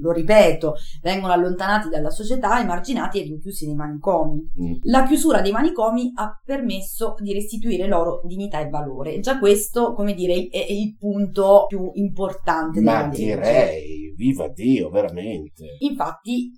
lo 0.00 0.12
ripeto, 0.12 0.74
vengono 1.02 1.32
allontanati 1.32 1.88
dalla 1.88 2.10
società, 2.10 2.60
emarginati 2.60 3.20
e 3.20 3.24
rinchiusi 3.24 3.66
nei 3.66 3.74
manicomi. 3.74 4.50
Mm. 4.60 4.72
La 4.84 5.04
chiusura 5.04 5.40
dei 5.40 5.52
manicomi 5.52 6.12
ha 6.14 6.40
permesso 6.44 7.14
di 7.18 7.32
restituire 7.32 7.86
loro 7.86 8.22
dignità 8.24 8.60
e 8.60 8.68
valore. 8.68 9.20
Già 9.20 9.38
questo, 9.38 9.92
come 9.92 10.14
dire, 10.14 10.48
è 10.50 10.62
è 10.66 10.72
il 10.72 10.96
punto 10.96 11.66
più 11.68 11.90
importante 11.94 12.80
della 12.80 13.02
Ma 13.02 13.08
legge. 13.08 14.11
Viva 14.22 14.48
Dio, 14.48 14.88
veramente. 14.88 15.76
Infatti, 15.80 16.52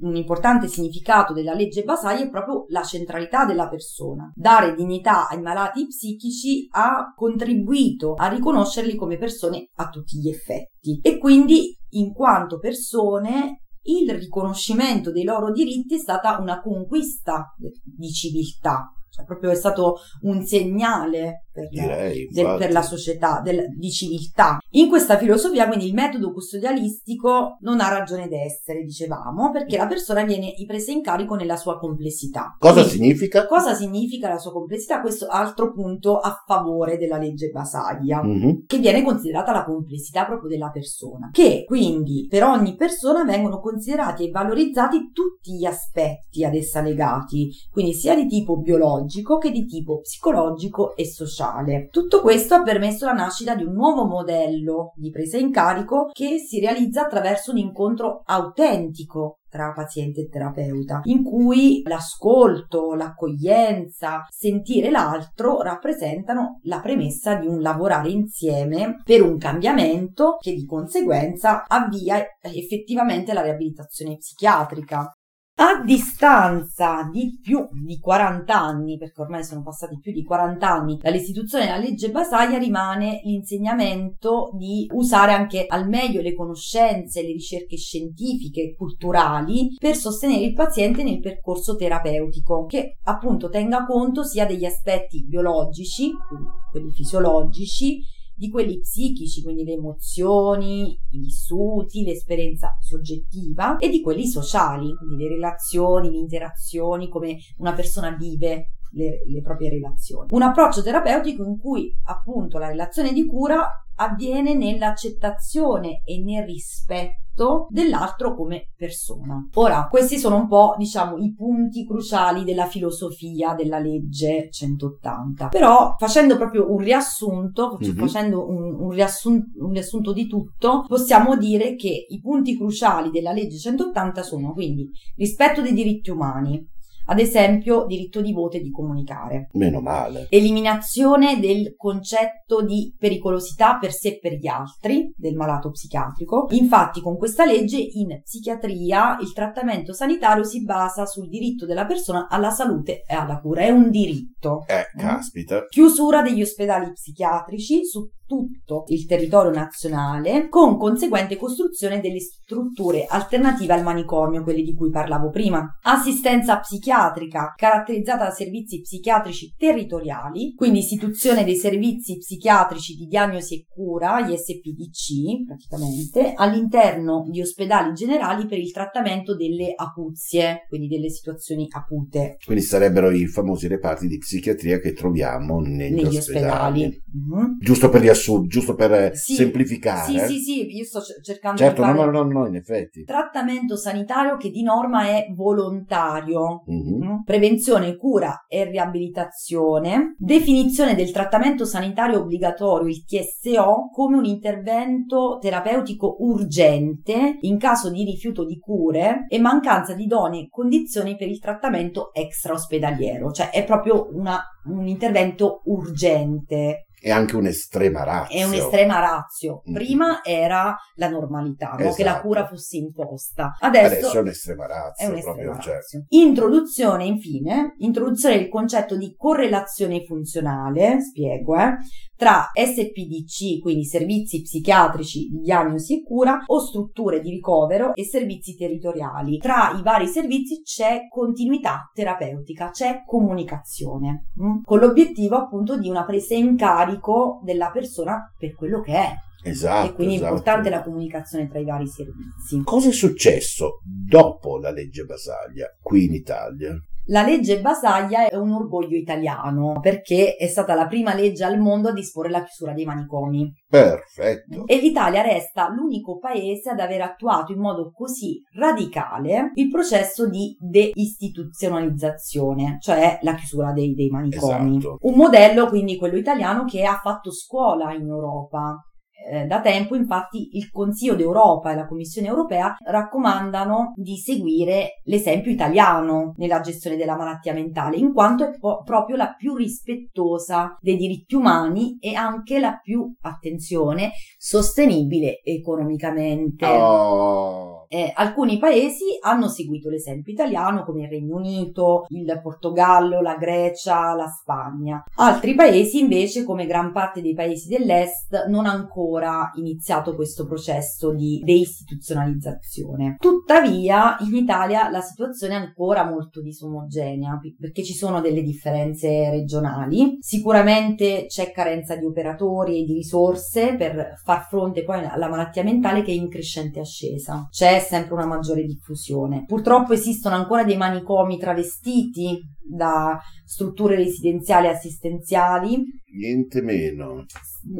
un 0.00 0.16
importante 0.16 0.66
significato 0.66 1.32
della 1.32 1.54
legge 1.54 1.84
Basaglia 1.84 2.24
è 2.24 2.30
proprio 2.30 2.64
la 2.68 2.82
centralità 2.82 3.44
della 3.44 3.68
persona. 3.68 4.32
Dare 4.34 4.74
dignità 4.74 5.28
ai 5.28 5.40
malati 5.40 5.86
psichici 5.86 6.66
ha 6.72 7.12
contribuito 7.14 8.14
a 8.14 8.26
riconoscerli 8.26 8.96
come 8.96 9.16
persone 9.16 9.68
a 9.76 9.88
tutti 9.90 10.18
gli 10.18 10.28
effetti 10.28 10.98
e 11.00 11.18
quindi, 11.18 11.76
in 11.90 12.12
quanto 12.12 12.58
persone, 12.58 13.60
il 13.82 14.12
riconoscimento 14.12 15.12
dei 15.12 15.24
loro 15.24 15.52
diritti 15.52 15.94
è 15.94 15.98
stata 15.98 16.38
una 16.40 16.60
conquista 16.60 17.54
di 17.56 18.10
civiltà. 18.10 18.90
Cioè, 19.14 19.24
proprio 19.24 19.50
è 19.50 19.54
stato 19.54 19.98
un 20.22 20.42
segnale 20.44 21.46
per, 21.52 21.68
Direi, 21.68 22.26
del- 22.32 22.56
per 22.58 22.72
la 22.72 22.82
società, 22.82 23.40
del- 23.40 23.66
di 23.78 23.88
civiltà. 23.92 24.58
In 24.70 24.88
questa 24.88 25.16
filosofia, 25.16 25.68
quindi, 25.68 25.86
il 25.86 25.94
metodo 25.94 26.32
custodialistico 26.32 27.58
non 27.60 27.78
ha 27.80 27.88
ragione 27.88 28.26
d'essere, 28.26 28.82
dicevamo, 28.82 29.52
perché 29.52 29.76
la 29.76 29.86
persona 29.86 30.24
viene 30.24 30.52
presa 30.66 30.90
in 30.90 31.00
carico 31.00 31.36
nella 31.36 31.56
sua 31.56 31.78
complessità. 31.78 32.56
Cosa 32.58 32.72
Quindi, 32.82 32.90
significa? 32.90 33.46
Cosa 33.46 33.72
significa 33.72 34.28
la 34.28 34.38
sua 34.38 34.50
complessità? 34.50 35.00
Questo 35.00 35.26
altro 35.28 35.72
punto 35.72 36.18
a 36.18 36.42
favore 36.44 36.96
della 36.98 37.18
legge 37.18 37.50
Basaglia 37.50 38.20
Mhm. 38.20 38.64
che 38.66 38.78
viene 38.78 39.04
considerata 39.04 39.52
la 39.52 39.64
complessità 39.64 40.24
proprio 40.24 40.48
della 40.48 40.70
persona, 40.70 41.28
che 41.32 41.62
quindi 41.66 42.26
per 42.28 42.42
ogni 42.42 42.74
persona 42.74 43.22
vengono 43.22 43.60
considerati 43.60 44.26
e 44.26 44.30
valorizzati 44.32 45.10
tutti 45.12 45.52
gli 45.54 45.64
aspetti 45.66 46.44
ad 46.44 46.54
essa 46.56 46.80
legati, 46.80 47.50
quindi 47.70 47.92
sia 47.92 48.16
di 48.16 48.26
tipo 48.26 48.56
biologico 48.56 49.02
che 49.38 49.50
di 49.50 49.64
tipo 49.66 50.00
psicologico 50.00 50.94
e 50.96 51.06
sociale. 51.06 51.88
Tutto 51.90 52.20
questo 52.20 52.54
ha 52.54 52.62
permesso 52.62 53.04
la 53.04 53.12
nascita 53.12 53.54
di 53.54 53.64
un 53.64 53.72
nuovo 53.72 54.06
modello 54.06 54.92
di 54.96 55.10
presa 55.10 55.36
in 55.36 55.50
carico 55.50 56.10
che 56.12 56.38
si 56.38 56.60
realizza 56.60 57.02
attraverso 57.02 57.50
un 57.50 57.58
incontro 57.58 58.22
autentico 58.24 59.38
tra 59.54 59.72
paziente 59.72 60.22
e 60.22 60.28
terapeuta, 60.28 61.02
in 61.04 61.22
cui 61.22 61.82
l'ascolto, 61.84 62.94
l'accoglienza, 62.94 64.26
sentire 64.28 64.90
l'altro 64.90 65.62
rappresentano 65.62 66.58
la 66.64 66.80
premessa 66.80 67.36
di 67.36 67.46
un 67.46 67.60
lavorare 67.60 68.08
insieme 68.08 69.00
per 69.04 69.22
un 69.22 69.38
cambiamento 69.38 70.38
che 70.40 70.54
di 70.54 70.64
conseguenza 70.64 71.62
avvia 71.68 72.20
effettivamente 72.40 73.32
la 73.32 73.42
riabilitazione 73.42 74.16
psichiatrica. 74.16 75.12
A 75.56 75.80
distanza 75.84 77.08
di 77.12 77.38
più 77.40 77.68
di 77.70 78.00
40 78.00 78.52
anni, 78.52 78.98
perché 78.98 79.20
ormai 79.20 79.44
sono 79.44 79.62
passati 79.62 80.00
più 80.00 80.10
di 80.10 80.24
40 80.24 80.68
anni 80.68 80.98
dall'istituzione 81.00 81.66
della 81.66 81.76
legge 81.76 82.10
Basaglia, 82.10 82.58
rimane 82.58 83.20
l'insegnamento 83.22 84.50
di 84.54 84.88
usare 84.92 85.32
anche 85.32 85.66
al 85.68 85.88
meglio 85.88 86.22
le 86.22 86.34
conoscenze, 86.34 87.22
le 87.22 87.28
ricerche 87.28 87.76
scientifiche 87.76 88.62
e 88.62 88.74
culturali 88.74 89.76
per 89.78 89.94
sostenere 89.94 90.44
il 90.44 90.54
paziente 90.54 91.04
nel 91.04 91.20
percorso 91.20 91.76
terapeutico, 91.76 92.64
che 92.64 92.98
appunto 93.04 93.48
tenga 93.48 93.84
conto 93.84 94.24
sia 94.24 94.46
degli 94.46 94.64
aspetti 94.64 95.24
biologici, 95.24 96.10
quindi 96.26 96.48
quelli 96.72 96.90
fisiologici, 96.90 98.00
di 98.34 98.48
quelli 98.50 98.80
psichici, 98.80 99.42
quindi 99.42 99.64
le 99.64 99.74
emozioni, 99.74 100.98
i 101.10 101.18
vissuti, 101.18 102.04
l'esperienza 102.04 102.76
soggettiva 102.80 103.76
e 103.76 103.88
di 103.88 104.00
quelli 104.00 104.26
sociali, 104.26 104.94
quindi 104.96 105.22
le 105.22 105.28
relazioni, 105.28 106.10
le 106.10 106.18
interazioni, 106.18 107.08
come 107.08 107.36
una 107.58 107.72
persona 107.72 108.10
vive 108.10 108.72
le, 108.94 109.22
le 109.26 109.40
proprie 109.42 109.70
relazioni. 109.70 110.28
Un 110.32 110.42
approccio 110.42 110.82
terapeutico 110.82 111.44
in 111.44 111.58
cui 111.58 111.94
appunto 112.04 112.58
la 112.58 112.68
relazione 112.68 113.12
di 113.12 113.26
cura 113.26 113.68
avviene 113.96 114.54
nell'accettazione 114.54 116.02
e 116.04 116.20
nel 116.22 116.44
rispetto 116.44 117.22
dell'altro 117.68 118.34
come 118.34 118.70
persona. 118.76 119.48
Ora, 119.54 119.88
questi 119.90 120.18
sono 120.18 120.36
un 120.36 120.46
po', 120.46 120.74
diciamo, 120.78 121.16
i 121.16 121.32
punti 121.34 121.84
cruciali 121.84 122.44
della 122.44 122.66
filosofia 122.66 123.54
della 123.54 123.78
legge 123.80 124.48
180. 124.50 125.48
Però, 125.48 125.94
facendo 125.98 126.36
proprio 126.36 126.70
un 126.72 126.78
riassunto, 126.78 127.76
Mhm. 127.80 127.94
facendo 127.96 128.46
un, 128.48 128.74
un 128.80 128.90
riassun- 128.90 129.52
un 129.60 129.70
riassunto 129.72 130.12
di 130.12 130.26
tutto, 130.26 130.84
possiamo 130.86 131.36
dire 131.36 131.74
che 131.74 132.06
i 132.08 132.20
punti 132.20 132.56
cruciali 132.56 133.10
della 133.10 133.32
legge 133.32 133.58
180 133.58 134.22
sono 134.22 134.52
quindi 134.52 134.88
rispetto 135.16 135.60
dei 135.60 135.72
diritti 135.72 136.10
umani, 136.10 136.64
ad 137.06 137.18
esempio 137.18 137.84
diritto 137.86 138.20
di 138.20 138.32
voto 138.32 138.56
e 138.56 138.60
di 138.60 138.70
comunicare. 138.70 139.48
Meno 139.52 139.80
male. 139.80 140.26
Eliminazione 140.30 141.38
del 141.38 141.74
concetto 141.76 142.62
di 142.62 142.94
pericolosità 142.98 143.78
per 143.78 143.92
sé 143.92 144.08
e 144.08 144.18
per 144.18 144.34
gli 144.34 144.46
altri 144.46 145.12
del 145.16 145.34
malato 145.34 145.70
psichiatrico. 145.70 146.46
Infatti, 146.50 147.00
con 147.00 147.16
questa 147.16 147.44
legge 147.44 147.78
in 147.78 148.20
psichiatria 148.22 149.18
il 149.20 149.32
trattamento 149.32 149.92
sanitario 149.92 150.44
si 150.44 150.62
basa 150.62 151.06
sul 151.06 151.28
diritto 151.28 151.66
della 151.66 151.86
persona 151.86 152.28
alla 152.28 152.50
salute 152.50 153.02
e 153.06 153.14
alla 153.14 153.40
cura. 153.40 153.62
È 153.62 153.70
un 153.70 153.90
diritto. 153.90 154.64
Eh, 154.66 154.86
caspita. 154.96 155.66
Chiusura 155.68 156.22
degli 156.22 156.42
ospedali 156.42 156.92
psichiatrici 156.92 157.84
su 157.84 158.08
tutto 158.26 158.84
il 158.88 159.06
territorio 159.06 159.50
nazionale 159.52 160.48
con 160.48 160.76
conseguente 160.78 161.36
costruzione 161.36 162.00
delle 162.00 162.20
strutture 162.20 163.06
alternative 163.08 163.72
al 163.72 163.82
manicomio, 163.82 164.42
quelle 164.42 164.62
di 164.62 164.74
cui 164.74 164.90
parlavo 164.90 165.30
prima. 165.30 165.66
Assistenza 165.82 166.58
psichiatrica 166.58 167.52
caratterizzata 167.56 168.24
da 168.24 168.30
servizi 168.30 168.80
psichiatrici 168.80 169.54
territoriali, 169.56 170.54
quindi 170.54 170.78
istituzione 170.78 171.44
dei 171.44 171.56
servizi 171.56 172.16
psichiatrici 172.18 172.94
di 172.94 173.06
diagnosi 173.06 173.54
e 173.54 173.64
cura, 173.68 174.20
gli 174.26 174.34
SPDC 174.36 175.44
praticamente, 175.46 176.32
all'interno 176.34 177.24
di 177.30 177.40
ospedali 177.40 177.92
generali 177.94 178.46
per 178.46 178.58
il 178.58 178.72
trattamento 178.72 179.34
delle 179.36 179.72
acuzie, 179.74 180.64
quindi 180.68 180.88
delle 180.88 181.10
situazioni 181.10 181.66
acute. 181.70 182.36
Quindi 182.44 182.62
sarebbero 182.62 183.10
i 183.10 183.26
famosi 183.26 183.66
reparti 183.68 184.06
di 184.06 184.18
psichiatria 184.18 184.78
che 184.78 184.92
troviamo 184.92 185.60
negli, 185.60 185.94
Negli 185.94 186.16
ospedali. 186.16 186.84
ospedali. 186.84 187.02
Mhm. 187.12 187.58
Giusto 187.60 187.88
per 187.88 188.02
riassumere, 188.14 188.46
giusto 188.48 188.74
per 188.74 189.14
Sì, 189.16 189.34
semplificare. 189.34 190.10
Sì, 190.10 190.18
sì, 190.18 190.38
sì, 190.40 190.76
io 190.76 190.84
sto 190.84 191.00
cercando 191.22 191.58
Certo, 191.58 191.82
di 191.82 191.88
fare 191.88 191.98
no, 191.98 192.10
no, 192.10 192.22
no, 192.22 192.46
in 192.46 192.54
effetti. 192.56 193.04
trattamento 193.04 193.76
sanitario 193.76 194.36
che 194.36 194.50
di 194.50 194.62
norma 194.62 195.06
è 195.08 195.26
volontario, 195.34 196.62
Mhm. 196.66 196.82
Mhm. 196.96 197.22
prevenzione, 197.24 197.96
cura 197.96 198.44
e 198.48 198.64
riabilitazione, 198.64 200.14
definizione 200.18 200.94
del 200.94 201.10
trattamento 201.10 201.64
sanitario 201.64 202.20
obbligatorio, 202.20 202.88
il 202.88 203.04
TSO, 203.04 203.90
come 203.92 204.16
un 204.16 204.24
intervento 204.24 205.38
terapeutico 205.40 206.16
urgente 206.20 207.36
in 207.40 207.58
caso 207.58 207.90
di 207.90 208.04
rifiuto 208.04 208.44
di 208.44 208.58
cure 208.58 209.26
e 209.28 209.38
mancanza 209.38 209.94
di 209.94 210.04
idonee 210.04 210.48
condizioni 210.48 211.16
per 211.16 211.28
il 211.28 211.38
trattamento 211.40 212.12
extraospedaliero, 212.12 213.30
cioè 213.30 213.50
è 213.50 213.64
proprio 213.64 214.08
una- 214.12 214.42
un 214.66 214.86
intervento 214.86 215.60
urgente. 215.64 216.86
È 217.04 217.10
anche 217.10 217.36
un'estrema 217.36 218.02
razza. 218.02 218.32
È 218.32 218.44
un'estrema 218.44 218.98
razio. 218.98 219.62
Mm. 219.68 219.74
Prima 219.74 220.20
era 220.24 220.74
la 220.94 221.08
normalità, 221.10 221.72
no? 221.78 221.92
che 221.92 222.02
la 222.02 222.12
Esatto. 222.12 222.26
cura 222.26 222.46
fosse 222.46 222.78
imposta. 222.78 223.56
Adesso, 223.60 223.86
Adesso 223.96 224.16
è 224.16 224.20
un'estrema 224.20 224.66
razza. 224.66 225.04
è 225.04 225.06
un'estrema 225.08 225.36
proprio, 225.42 225.60
cioè. 225.62 225.74
razio. 225.74 226.04
Introduzione, 226.08 227.04
infine, 227.04 227.74
introduzione 227.80 228.38
del 228.38 228.48
concetto 228.48 228.96
di 228.96 229.14
correlazione 229.18 230.02
funzionale, 230.06 231.02
spiego, 231.02 231.56
eh, 231.56 231.76
tra 232.24 232.52
SPDC, 232.54 233.60
quindi 233.60 233.84
servizi 233.84 234.40
psichiatrici 234.40 235.28
di 235.28 235.40
diagnosi 235.40 235.98
e 235.98 236.02
cura, 236.02 236.42
o 236.46 236.58
strutture 236.58 237.20
di 237.20 237.28
ricovero 237.28 237.94
e 237.94 238.02
servizi 238.02 238.56
territoriali. 238.56 239.36
Tra 239.36 239.74
i 239.78 239.82
vari 239.82 240.06
servizi 240.06 240.62
c'è 240.62 241.06
continuità 241.10 241.90
terapeutica, 241.92 242.70
c'è 242.70 243.02
comunicazione, 243.04 244.28
mm? 244.42 244.62
con 244.64 244.78
l'obiettivo 244.78 245.36
appunto 245.36 245.76
di 245.78 245.90
una 245.90 246.06
presa 246.06 246.34
in 246.34 246.56
carico 246.56 247.42
della 247.44 247.70
persona 247.70 248.32
per 248.38 248.54
quello 248.54 248.80
che 248.80 248.94
è. 248.94 249.12
Esatto. 249.46 249.90
e 249.90 249.92
quindi 249.92 250.14
è 250.14 250.16
esatto. 250.16 250.32
importante 250.32 250.70
la 250.70 250.82
comunicazione 250.82 251.46
tra 251.46 251.58
i 251.58 251.64
vari 251.64 251.86
servizi. 251.86 252.62
Cosa 252.64 252.88
è 252.88 252.92
successo 252.92 253.80
dopo 253.84 254.56
la 254.56 254.70
legge 254.70 255.04
Basaglia 255.04 255.66
qui 255.82 256.06
in 256.06 256.14
Italia? 256.14 256.74
La 257.06 257.22
legge 257.22 257.60
Basaglia 257.60 258.28
è 258.28 258.36
un 258.36 258.52
orgoglio 258.52 258.96
italiano 258.96 259.78
perché 259.80 260.36
è 260.36 260.46
stata 260.46 260.74
la 260.74 260.86
prima 260.86 261.12
legge 261.14 261.44
al 261.44 261.58
mondo 261.58 261.88
a 261.88 261.92
disporre 261.92 262.30
la 262.30 262.42
chiusura 262.42 262.72
dei 262.72 262.86
manicomi 262.86 263.52
Perfetto. 263.68 264.66
e 264.66 264.78
l'Italia 264.78 265.20
resta 265.20 265.68
l'unico 265.68 266.16
paese 266.18 266.70
ad 266.70 266.80
aver 266.80 267.02
attuato 267.02 267.52
in 267.52 267.60
modo 267.60 267.92
così 267.92 268.40
radicale 268.54 269.50
il 269.54 269.68
processo 269.68 270.30
di 270.30 270.56
deistituzionalizzazione, 270.58 272.78
cioè 272.80 273.18
la 273.20 273.34
chiusura 273.34 273.72
dei, 273.72 273.92
dei 273.92 274.08
manicomi. 274.08 274.78
Esatto. 274.78 274.96
Un 275.00 275.14
modello 275.14 275.66
quindi 275.66 275.98
quello 275.98 276.16
italiano 276.16 276.64
che 276.64 276.84
ha 276.84 276.98
fatto 277.02 277.30
scuola 277.30 277.92
in 277.92 278.06
Europa. 278.06 278.82
Eh, 279.26 279.46
Da 279.46 279.60
tempo, 279.60 279.94
infatti, 279.94 280.56
il 280.56 280.70
Consiglio 280.70 281.14
d'Europa 281.14 281.72
e 281.72 281.74
la 281.74 281.86
Commissione 281.86 282.28
europea 282.28 282.76
raccomandano 282.84 283.92
di 283.94 284.16
seguire 284.16 285.00
l'esempio 285.04 285.50
italiano 285.50 286.34
nella 286.36 286.60
gestione 286.60 286.96
della 286.96 287.16
malattia 287.16 287.52
mentale, 287.52 287.96
in 287.96 288.12
quanto 288.12 288.44
è 288.44 288.58
po- 288.58 288.82
proprio 288.82 289.16
la 289.16 289.34
più 289.36 289.54
rispettosa 289.54 290.76
dei 290.80 290.96
diritti 290.96 291.34
umani 291.34 291.96
e 292.00 292.14
anche 292.14 292.58
la 292.58 292.78
più, 292.82 293.14
attenzione, 293.22 294.12
sostenibile 294.36 295.40
economicamente. 295.42 296.66
Oh. 296.66 297.86
Eh, 297.88 298.10
alcuni 298.12 298.58
paesi 298.58 299.04
hanno 299.20 299.46
seguito 299.46 299.88
l'esempio 299.88 300.32
italiano 300.32 300.82
come 300.84 301.02
il 301.02 301.08
Regno 301.08 301.36
Unito, 301.36 302.06
il 302.08 302.40
Portogallo, 302.42 303.20
la 303.20 303.36
Grecia, 303.36 304.14
la 304.14 304.26
Spagna. 304.26 305.04
Altri 305.16 305.54
paesi 305.54 306.00
invece 306.00 306.42
come 306.42 306.66
gran 306.66 306.90
parte 306.92 307.20
dei 307.20 307.34
paesi 307.34 307.68
dell'Est 307.68 308.46
non 308.48 308.66
hanno 308.66 308.88
ancora 309.14 309.52
iniziato 309.54 310.14
questo 310.14 310.44
processo 310.44 311.12
di 311.12 311.40
deistituzionalizzazione. 311.44 313.16
Tuttavia 313.18 314.16
in 314.20 314.34
Italia 314.34 314.90
la 314.90 315.00
situazione 315.00 315.54
è 315.54 315.58
ancora 315.58 316.04
molto 316.04 316.40
disomogenea 316.40 317.38
perché 317.58 317.84
ci 317.84 317.94
sono 317.94 318.20
delle 318.20 318.42
differenze 318.42 319.30
regionali. 319.30 320.16
Sicuramente 320.20 321.26
c'è 321.28 321.52
carenza 321.52 321.94
di 321.96 322.04
operatori 322.04 322.80
e 322.80 322.84
di 322.84 322.94
risorse 322.94 323.76
per 323.76 324.14
far 324.24 324.46
fronte 324.48 324.82
poi 324.82 325.04
alla 325.04 325.28
malattia 325.28 325.62
mentale 325.62 326.02
che 326.02 326.10
è 326.10 326.14
in 326.14 326.28
crescente 326.28 326.80
ascesa. 326.80 327.46
C'è 327.50 327.78
sempre 327.78 328.14
una 328.14 328.26
maggiore 328.26 328.64
diffusione. 328.64 329.44
Purtroppo 329.46 329.92
esistono 329.92 330.34
ancora 330.34 330.64
dei 330.64 330.76
manicomi 330.76 331.38
travestiti 331.38 332.40
da 332.66 333.18
strutture 333.44 333.96
residenziali 333.96 334.68
assistenziali. 334.68 335.82
Niente 336.16 336.60
meno. 336.62 337.24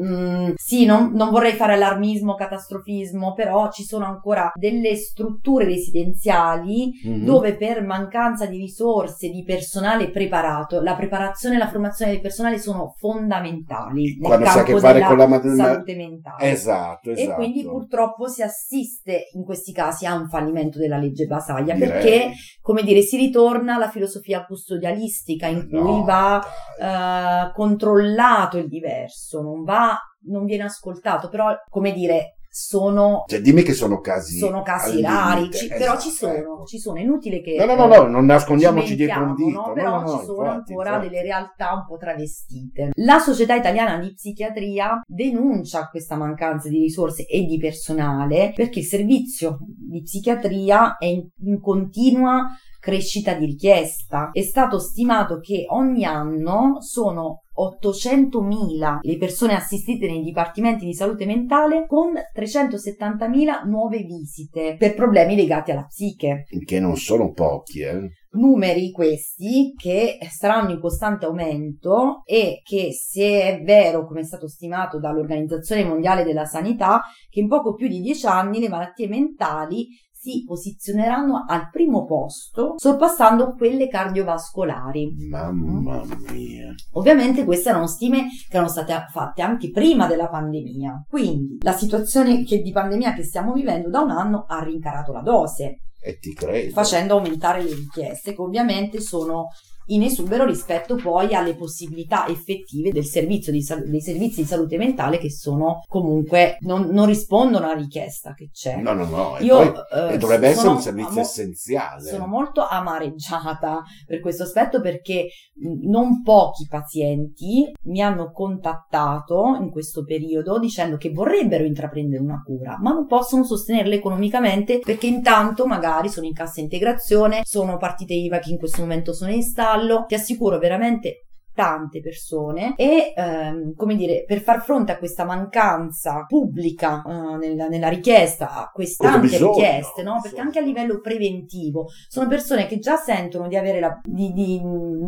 Mm, 0.01 0.53
sì, 0.55 0.83
non, 0.85 1.11
non 1.13 1.29
vorrei 1.29 1.53
fare 1.53 1.73
allarmismo, 1.73 2.33
catastrofismo, 2.33 3.33
però 3.33 3.71
ci 3.71 3.83
sono 3.83 4.05
ancora 4.05 4.51
delle 4.55 4.95
strutture 4.95 5.65
residenziali 5.65 6.89
Mhm. 7.03 7.23
dove 7.23 7.55
per 7.55 7.83
mancanza 7.83 8.45
di 8.47 8.57
risorse, 8.57 9.29
di 9.29 9.43
personale 9.43 10.09
preparato, 10.09 10.81
la 10.81 10.95
preparazione 10.95 11.55
e 11.55 11.57
la 11.59 11.69
formazione 11.69 12.11
del 12.11 12.21
personale 12.21 12.57
sono 12.57 12.93
fondamentali 12.97 14.17
Quando 14.17 14.45
si 14.45 14.49
ha 14.49 14.53
a 14.53 14.55
campo 14.63 14.73
che 14.73 14.79
fare 14.79 15.01
con 15.03 15.17
la 15.17 15.27
madonna- 15.27 15.63
salute 15.63 15.95
mentale. 15.95 16.49
Esatto, 16.51 17.11
esatto. 17.11 17.31
E 17.31 17.35
quindi 17.35 17.63
purtroppo 17.63 18.27
si 18.27 18.41
assiste 18.41 19.29
in 19.33 19.43
questi 19.43 19.71
casi 19.71 20.05
a 20.05 20.13
un 20.15 20.27
fallimento 20.27 20.79
della 20.79 20.97
legge 20.97 21.25
Basaglia 21.25 21.73
Direi. 21.75 21.89
perché, 21.89 22.31
come 22.61 22.83
dire, 22.83 23.01
si 23.01 23.17
ritorna 23.17 23.75
alla 23.75 23.89
filosofia 23.89 24.43
custodialistica 24.79 25.47
in 25.47 25.67
cui 25.67 25.79
No, 25.79 26.03
va 26.03 26.41
eh, 26.79 27.51
controllato 27.53 28.57
il 28.57 28.67
diverso, 28.67 29.41
non 29.41 29.63
va, 29.63 29.97
non 30.27 30.45
viene 30.45 30.63
ascoltato, 30.63 31.29
però, 31.29 31.53
come 31.69 31.91
dire, 31.93 32.31
sono 32.57 33.25
Cioè, 33.27 33.41
dimmi 33.41 33.63
che 33.63 33.73
sono 33.73 33.99
casi. 33.99 34.37
sono 34.37 34.61
casi 34.61 35.01
rari, 35.01 35.51
ci- 35.51 35.67
però 35.67 35.91
esatto, 35.95 35.99
ci 35.99 36.09
sono, 36.09 36.33
ecco. 36.33 36.63
ci 36.65 36.79
sono, 36.79 36.97
è 36.97 37.01
inutile 37.01 37.41
che 37.41 37.57
No, 37.57 37.65
no, 37.65 37.75
no, 37.75 37.87
no, 37.87 38.07
non 38.07 38.25
nascondiamoci 38.25 38.87
ci 38.87 38.95
dietro 38.95 39.23
un 39.23 39.35
dito. 39.35 39.49
no? 39.59 39.73
Però 39.73 39.99
no, 39.99 40.07
ci 40.19 40.25
sono 40.25 40.43
infatti, 40.45 40.71
ancora 40.71 40.89
infatti. 40.91 41.09
delle 41.09 41.21
realtà 41.21 41.73
un 41.73 41.85
po' 41.85 41.97
travestite. 41.97 42.91
La 42.93 43.19
Società 43.19 43.55
Italiana 43.55 43.97
di 43.97 44.13
Psichiatria 44.13 45.01
denuncia 45.05 45.89
questa 45.89 46.15
mancanza 46.15 46.69
di 46.69 46.79
risorse 46.79 47.25
e 47.25 47.43
di 47.43 47.57
personale 47.57 48.53
perché 48.55 48.79
il 48.79 48.85
servizio 48.85 49.57
di 49.67 50.01
psichiatria 50.01 50.95
è 50.97 51.07
in, 51.07 51.27
in 51.43 51.59
continua 51.59 52.47
crescita 52.85 53.33
di 53.33 53.47
richiesta. 53.47 54.29
È 54.31 54.43
stato 54.43 54.77
stimato 54.77 55.39
che 55.39 55.65
ogni 55.69 56.05
anno 56.05 56.81
sono 56.81 57.41
800.000 57.57 58.97
le 59.01 59.17
persone 59.17 59.55
assistite 59.55 60.05
nei 60.05 60.21
dipartimenti 60.21 60.85
di 60.85 60.93
salute 60.93 61.25
mentale 61.25 61.87
con 61.87 62.11
370.000 62.13 63.65
nuove 63.65 64.03
visite 64.03 64.75
per 64.77 64.93
problemi 64.93 65.35
legati 65.35 65.71
alla 65.71 65.85
psiche 65.85 66.43
Che 66.65 66.79
non 66.81 66.97
sono 66.97 67.31
pochi, 67.31 67.79
eh. 67.79 68.09
numeri 68.31 68.91
questi 68.91 69.73
che 69.75 70.17
saranno 70.29 70.71
in 70.71 70.81
costante 70.81 71.25
aumento 71.25 72.23
e 72.25 72.59
che 72.61 72.89
se 72.91 73.41
è 73.41 73.61
vero 73.63 74.05
come 74.05 74.19
è 74.19 74.25
stato 74.25 74.49
stimato 74.49 74.99
dall'Organizzazione 74.99 75.85
Mondiale 75.85 76.25
della 76.25 76.45
Sanità 76.45 77.03
che 77.29 77.39
in 77.39 77.47
poco 77.47 77.73
più 77.73 77.87
di 77.87 78.01
dieci 78.01 78.25
anni 78.25 78.59
le 78.59 78.69
malattie 78.69 79.07
mentali 79.07 79.87
si 80.25 80.43
posizioneranno 80.43 81.45
al 81.47 81.69
primo 81.69 82.03
posto 82.05 82.73
sorpassando 82.77 83.53
quelle 83.53 83.87
cardiovascolari. 83.87 85.13
Mamma 85.29 86.01
mia. 86.31 86.73
Ovviamente 86.93 87.43
queste 87.45 87.69
erano 87.69 87.85
stime 87.85 88.23
che 88.49 88.55
erano 88.55 88.67
state 88.69 89.05
fatte 89.11 89.43
anche 89.43 89.69
prima 89.69 90.07
della 90.07 90.27
pandemia, 90.27 91.05
quindi 91.07 91.57
la 91.61 91.73
situazione 91.73 92.43
che- 92.43 92.61
di 92.61 92.71
pandemia 92.71 93.13
che 93.13 93.23
stiamo 93.23 93.53
vivendo 93.53 93.89
da 93.89 93.99
un 94.01 94.09
anno 94.09 94.45
ha 94.47 94.63
rincarato 94.63 95.11
la 95.11 95.21
dose 95.21 95.81
E 96.01 96.17
ti 96.17 96.33
credo. 96.33 96.71
facendo 96.73 97.15
aumentare 97.17 97.61
le 97.63 97.75
richieste 97.75 98.33
che 98.33 98.41
ovviamente 98.41 99.01
sono 99.01 99.49
in 99.87 100.03
esubero 100.03 100.45
rispetto 100.45 100.95
poi 100.95 101.33
alle 101.33 101.55
possibilità 101.55 102.27
effettive 102.27 102.91
del 102.91 103.05
servizio 103.05 103.51
di 103.51 103.61
sal- 103.61 103.83
dei 103.87 104.01
servizi 104.01 104.41
di 104.41 104.47
salute 104.47 104.77
mentale 104.77 105.17
che 105.17 105.31
sono 105.31 105.81
comunque 105.87 106.57
non, 106.61 106.87
non 106.91 107.05
rispondono 107.05 107.65
alla 107.65 107.75
richiesta 107.79 108.33
che 108.33 108.49
c'è. 108.51 108.77
No, 108.77 108.93
no, 108.93 109.05
no. 109.05 109.37
E, 109.37 109.43
Io, 109.43 109.55
poi- 109.57 109.73
eh, 110.09 110.13
e 110.13 110.17
dovrebbe 110.17 110.47
essere 110.47 110.69
un 110.69 110.79
servizio 110.81 111.11
amo- 111.11 111.19
essenziale. 111.21 112.01
Sono 112.09 112.27
molto 112.27 112.65
amareggiata 112.65 113.83
per 114.05 114.19
questo 114.19 114.43
aspetto 114.43 114.81
perché 114.81 115.27
mh, 115.53 115.89
non 115.89 116.21
pochi 116.23 116.67
pazienti 116.69 117.71
mi 117.83 118.01
hanno 118.01 118.31
contattato 118.31 119.57
in 119.61 119.69
questo 119.69 120.03
periodo 120.03 120.59
dicendo 120.59 120.97
che 120.97 121.11
vorrebbero 121.11 121.63
intraprendere 121.63 122.21
una 122.21 122.41
cura, 122.43 122.77
ma 122.79 122.91
non 122.91 123.05
possono 123.05 123.43
sostenerla 123.43 123.93
economicamente 123.95 124.79
perché 124.79 125.07
intanto 125.07 125.65
magari 125.65 126.09
sono 126.09 126.25
in 126.25 126.33
cassa 126.33 126.59
integrazione, 126.61 127.41
sono 127.43 127.77
partite 127.77 128.13
IVA 128.13 128.39
che 128.39 128.49
in 128.51 128.57
questo 128.57 128.81
momento 128.81 129.13
sono 129.13 129.31
in 129.31 129.43
stallo. 129.75 130.05
Ti 130.07 130.15
assicuro 130.15 130.57
veramente 130.57 131.24
tante 131.55 132.01
persone 132.01 132.73
e 132.75 133.13
ehm, 133.15 133.73
come 133.75 133.95
dire 133.95 134.25
per 134.27 134.41
far 134.41 134.61
fronte 134.61 134.91
a 134.91 134.97
questa 134.97 135.23
mancanza 135.23 136.25
pubblica 136.27 137.01
eh, 137.01 137.37
nella, 137.37 137.67
nella 137.67 137.87
richiesta 137.87 138.51
a 138.51 138.69
queste 138.71 139.07
tante 139.07 139.37
richieste 139.37 140.03
no? 140.03 140.19
perché 140.21 140.41
anche 140.41 140.59
a 140.59 140.61
livello 140.61 140.99
preventivo 140.99 141.87
sono 142.07 142.27
persone 142.27 142.67
che 142.67 142.77
già 142.79 142.97
sentono 142.97 143.47
di 143.47 143.55
avere 143.55 143.79
la, 143.79 143.99
di, 144.03 144.31
di- 144.33 144.61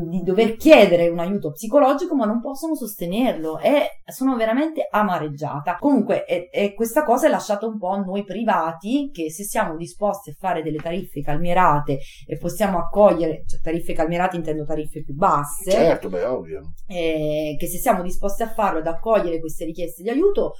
di 0.08 0.22
dover 0.24 0.56
chiedere 0.56 1.10
un 1.10 1.20
aiuto 1.20 1.52
psicologico 1.52 2.16
ma 2.16 2.26
non 2.26 2.40
possono 2.40 2.76
sostenerlo 2.76 3.60
e 3.60 4.02
sono 4.06 4.36
veramente 4.38 4.88
amareggiata 4.90 5.76
comunque 5.78 6.26
e, 6.26 6.50
e 6.52 6.74
questa 6.74 7.04
cosa 7.04 7.28
è 7.28 7.30
lasciata 7.30 7.66
un 7.66 7.78
po' 7.78 7.90
a 7.90 7.98
noi 7.98 8.24
privati 8.24 9.10
che 9.12 9.30
se 9.32 9.44
siamo 9.44 9.76
disposti 9.76 10.30
a 10.30 10.36
fare 10.38 10.64
delle 10.64 10.78
tariffe 10.78 11.22
calmierate 11.22 12.00
e 12.26 12.38
possiamo 12.38 12.78
accogliere 12.78 13.44
cioè 13.46 13.60
tariffe 13.60 13.92
calmierate 13.94 14.38
intendo 14.38 14.64
tariffe 14.64 15.04
più 15.04 15.14
basse 15.14 15.72
Certo, 15.72 16.10
beh, 16.10 16.24
ovvio. 16.38 16.74
eh, 16.88 17.56
che 17.60 17.68
se 17.68 17.78
siamo 17.78 18.02
disposti 18.04 18.44
a 18.44 18.50
farlo, 18.50 18.80
ad 18.80 18.88
accogliere 18.88 19.40
queste 19.40 19.66
richieste 19.66 20.04
di 20.04 20.10
aiuto, 20.10 20.54